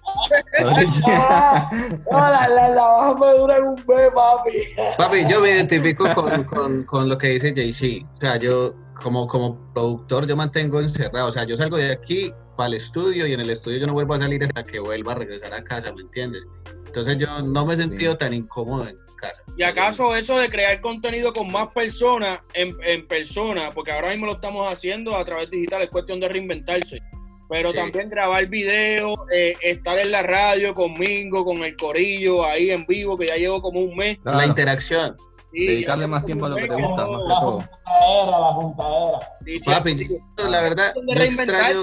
ah, 1.08 1.70
las, 2.12 2.72
navajas 2.76 3.16
me 3.20 3.38
duran 3.38 3.64
un 3.64 3.76
mes, 3.76 4.12
papi. 4.14 4.52
Papi, 4.98 5.28
yo 5.30 5.40
me 5.40 5.52
identifico 5.52 6.14
con, 6.14 6.44
con, 6.44 6.84
con 6.84 7.08
lo 7.08 7.18
que 7.18 7.28
dice 7.30 7.54
JC. 7.54 8.06
O 8.18 8.20
sea, 8.20 8.36
yo 8.36 8.74
como, 9.02 9.28
como 9.28 9.58
productor 9.74 10.28
yo 10.28 10.36
mantengo 10.36 10.80
encerrado. 10.82 11.28
O 11.28 11.32
sea, 11.32 11.46
yo 11.46 11.56
salgo 11.56 11.78
de 11.78 11.92
aquí 11.92 12.34
para 12.58 12.68
el 12.68 12.74
estudio 12.76 13.26
y 13.26 13.34
en 13.34 13.40
el 13.40 13.50
estudio 13.50 13.80
yo 13.80 13.88
no 13.88 13.94
vuelvo 13.94 14.16
a 14.16 14.20
salir 14.20 14.44
hasta 14.44 14.64
que 14.64 14.80
vuelva 14.80 15.14
a 15.14 15.16
regresar 15.16 15.54
a 15.54 15.64
casa, 15.64 15.92
¿me 15.94 16.02
entiendes? 16.02 16.46
Entonces 16.90 17.20
yo 17.20 17.42
no 17.44 17.68
me 17.68 17.76
he 17.76 17.78
sentido 17.78 18.18
tan 18.18 18.34
incómodo 18.34 18.88
en 18.88 18.98
casa. 19.16 19.44
¿Y 19.56 19.62
acaso 19.62 20.16
eso 20.16 20.40
de 20.40 20.50
crear 20.50 20.82
contenido 20.82 21.32
con 21.32 21.52
más 21.52 21.68
personas 21.68 22.40
en, 22.56 22.76
en 22.84 23.08
persona, 23.08 23.70
porque 23.70 23.92
ahora 23.92 24.10
mismo 24.10 24.26
lo 24.26 24.34
estamos 24.34 24.74
haciendo 24.74 25.16
a 25.16 25.24
través 25.24 25.52
digital, 25.52 25.84
es 25.84 25.90
cuestión 25.90 26.20
de 26.20 26.30
reinventarse? 26.30 27.00
Pero 27.48 27.72
también 27.74 28.10
grabar 28.10 28.48
videos, 28.48 29.20
eh, 29.32 29.54
estar 29.62 30.00
en 30.00 30.12
la 30.12 30.24
radio 30.24 30.74
conmigo, 30.74 31.46
con 31.46 31.64
el 31.64 31.76
corillo 31.78 32.44
ahí 32.44 32.72
en 32.72 32.88
vivo, 32.88 33.16
que 33.16 33.28
ya 33.28 33.36
llevo 33.36 33.62
como 33.62 33.82
un 33.82 33.96
mes. 33.96 34.18
La 34.24 34.48
interacción. 34.48 35.16
Dedicarle 35.52 36.08
más 36.08 36.26
tiempo 36.26 36.46
a 36.46 36.50
lo 36.50 36.56
que 36.56 36.68
te 36.68 36.76
gusta, 36.76 37.06
más 37.06 37.22
que 37.22 37.30
la 37.30 37.40
todo. 37.40 37.60
Juntadera, 37.60 38.40
la 38.40 38.48
juntadera. 38.48 39.20
Papi, 39.66 40.08
la 40.38 40.62
verdad, 40.62 40.94
no 41.04 41.14
extraño 41.22 41.82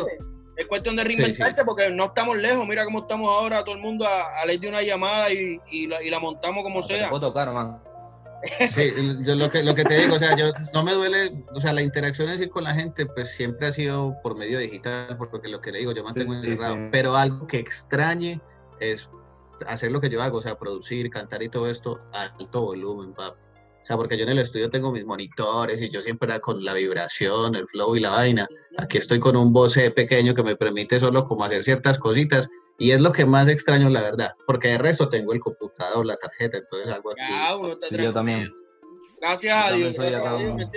es 0.57 0.67
cuestión 0.67 0.97
de 0.97 1.05
reinventarse 1.05 1.65
porque 1.65 1.91
no 1.91 2.07
estamos 2.07 2.37
lejos. 2.37 2.67
Mira 2.67 2.85
cómo 2.85 3.01
estamos 3.01 3.29
ahora, 3.29 3.63
todo 3.65 3.75
el 3.75 3.81
mundo 3.81 4.07
a, 4.07 4.41
a 4.41 4.47
ley 4.47 4.59
de 4.59 4.69
una 4.69 4.83
llamada 4.83 5.33
y, 5.33 5.61
y, 5.71 5.87
la, 5.87 6.03
y 6.03 6.11
la, 6.11 6.19
montamos 6.19 6.63
como 6.63 6.83
sea. 6.83 7.11
Puedo 7.11 7.29
tocar, 7.29 7.53
man. 7.53 7.79
Sí, 8.71 8.93
yo 9.23 9.35
lo 9.35 9.51
que, 9.51 9.63
lo 9.63 9.75
que 9.75 9.85
te 9.85 9.95
digo, 9.95 10.17
o 10.17 10.19
sea, 10.19 10.37
yo 10.37 10.53
no 10.73 10.85
me 10.85 10.93
duele, 10.93 11.45
o 11.55 11.59
sea, 11.59 11.73
la 11.73 11.83
interacción 11.83 12.29
así 12.29 12.49
con 12.49 12.65
la 12.65 12.75
gente, 12.75 13.07
pues 13.07 13.31
siempre 13.31 13.67
ha 13.67 13.73
sido 13.73 14.17
por 14.23 14.37
medio 14.37 14.59
digital, 14.59 15.17
porque 15.17 15.49
lo 15.49 15.61
que 15.61 15.73
le 15.73 15.79
digo, 15.79 15.93
yo 15.93 16.05
mantengo 16.05 16.35
sí, 16.35 16.41
encerrado, 16.41 16.77
pero 16.93 17.17
algo 17.17 17.47
que 17.47 17.59
extrañe 17.59 18.41
es 18.79 19.09
hacer 19.67 19.91
lo 19.91 20.01
que 20.01 20.11
yo 20.11 20.23
hago, 20.23 20.39
o 20.39 20.43
sea, 20.43 20.59
producir, 20.59 21.09
cantar 21.11 21.43
y 21.43 21.49
todo 21.49 21.69
esto 21.69 22.01
a 22.13 22.25
alto 22.39 22.61
volumen, 22.61 23.15
papi. 23.15 23.46
O 23.87 23.89
sea, 23.89 23.97
porque 23.97 24.19
yo 24.19 24.25
en 24.25 24.31
el 24.31 24.41
estudio 24.41 24.69
tengo 24.69 24.91
mis 24.91 25.07
monitores 25.07 25.81
y 25.81 25.91
yo 25.91 26.03
siempre 26.03 26.29
era 26.29 26.41
con 26.41 26.65
la 26.65 26.75
vibración, 26.75 27.55
el 27.55 27.69
flow 27.69 27.95
y 27.95 28.01
la 28.01 28.11
vaina. 28.11 28.49
Aquí 28.79 28.99
estoy 28.99 29.21
con 29.21 29.37
un 29.37 29.53
voce 29.53 29.93
pequeño 29.93 30.35
que 30.35 30.43
me 30.43 30.57
permite 30.57 30.99
solo 30.99 31.29
como 31.29 31.45
hacer 31.45 31.63
ciertas 31.63 31.97
cositas 31.97 32.51
y 32.79 32.91
es 32.91 33.01
lo 33.01 33.13
que 33.13 33.25
más 33.25 33.47
extraño, 33.47 33.89
la 33.89 34.01
verdad, 34.01 34.35
porque 34.45 34.71
de 34.71 34.79
resto 34.79 35.09
tengo 35.09 35.33
el 35.33 35.39
computador, 35.39 36.05
la 36.05 36.17
tarjeta, 36.17 36.59
entonces 36.59 36.93
algo 36.93 37.13
así. 37.13 37.87
sí, 37.89 37.97
yo 37.97 38.13
también. 38.13 38.53
Gracias 39.21 39.55
a 39.55 39.71
Dios. 39.71 39.97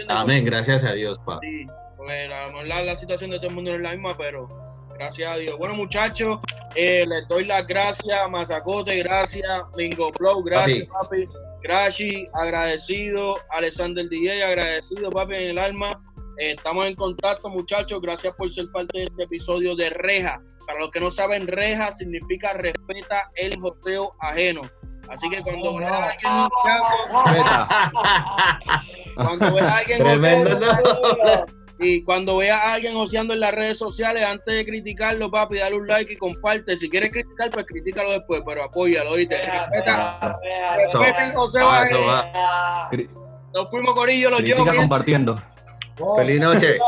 Amén, 0.07 0.45
gracias 0.45 0.83
a 0.83 0.93
Dios, 0.93 1.17
pa. 1.25 1.39
Sí, 1.41 1.65
porque 1.97 2.27
la, 2.27 2.83
la, 2.83 2.95
situación 2.95 3.31
de 3.31 3.37
todo 3.37 3.47
el 3.47 3.55
mundo 3.55 3.71
no 3.71 3.77
es 3.77 3.81
la 3.81 3.91
misma, 3.93 4.15
pero 4.15 4.47
gracias 4.93 5.33
a 5.33 5.37
Dios. 5.37 5.57
Bueno, 5.57 5.73
muchachos, 5.73 6.37
eh, 6.75 7.05
les 7.07 7.27
doy 7.27 7.45
las 7.45 7.65
gracias, 7.65 8.29
Mazacote, 8.29 8.95
gracias, 8.99 9.49
Bingo 9.75 10.13
Flow, 10.13 10.43
gracias, 10.43 10.87
papi. 10.89 11.27
Gracias, 11.61 12.27
agradecido. 12.33 13.35
Alexander 13.49 14.07
DJ, 14.07 14.43
agradecido, 14.43 15.09
papi, 15.09 15.35
en 15.35 15.43
el 15.43 15.57
alma. 15.57 16.01
Eh, 16.37 16.51
estamos 16.51 16.85
en 16.85 16.95
contacto, 16.95 17.49
muchachos. 17.49 18.01
Gracias 18.01 18.33
por 18.35 18.51
ser 18.51 18.71
parte 18.71 18.99
de 18.99 19.03
este 19.05 19.23
episodio 19.23 19.75
de 19.75 19.89
Reja. 19.89 20.41
Para 20.65 20.79
los 20.79 20.91
que 20.91 20.99
no 20.99 21.11
saben, 21.11 21.47
Reja 21.47 21.91
significa 21.91 22.53
respeta 22.53 23.29
el 23.35 23.59
joseo 23.59 24.13
ajeno. 24.19 24.61
Así 25.09 25.29
que 25.29 25.41
cuando 25.41 25.75
veas 25.75 25.91
a 25.91 26.11
alguien 26.11 26.31
cuando 29.15 29.53
veas 29.53 29.67
a 29.67 29.77
alguien 29.77 30.03
Y 31.81 32.03
cuando 32.03 32.37
veas 32.37 32.59
a 32.61 32.73
alguien 32.73 32.95
oceando 32.97 33.33
en 33.33 33.39
las 33.39 33.53
redes 33.53 33.77
sociales, 33.77 34.25
antes 34.25 34.53
de 34.53 34.65
criticarlo, 34.65 35.31
papi, 35.31 35.59
dale 35.59 35.77
un 35.77 35.87
like 35.87 36.11
y 36.11 36.17
comparte. 36.17 36.75
Si 36.75 36.89
quieres 36.89 37.09
criticar, 37.09 37.49
pues 37.49 37.65
críticalo 37.65 38.11
después, 38.11 38.41
pero 38.45 38.63
apóyalo, 38.63 39.11
oíste. 39.11 39.37
Respeta, 39.37 40.37
respeten 40.75 41.33
José 41.33 41.59
Nos 43.53 43.69
fuimos, 43.69 43.93
Corillo, 43.93 44.29
los 44.29 44.41
llevo. 44.41 44.65
compartiendo. 44.65 45.41
Feliz 46.17 46.41
noche. 46.41 46.79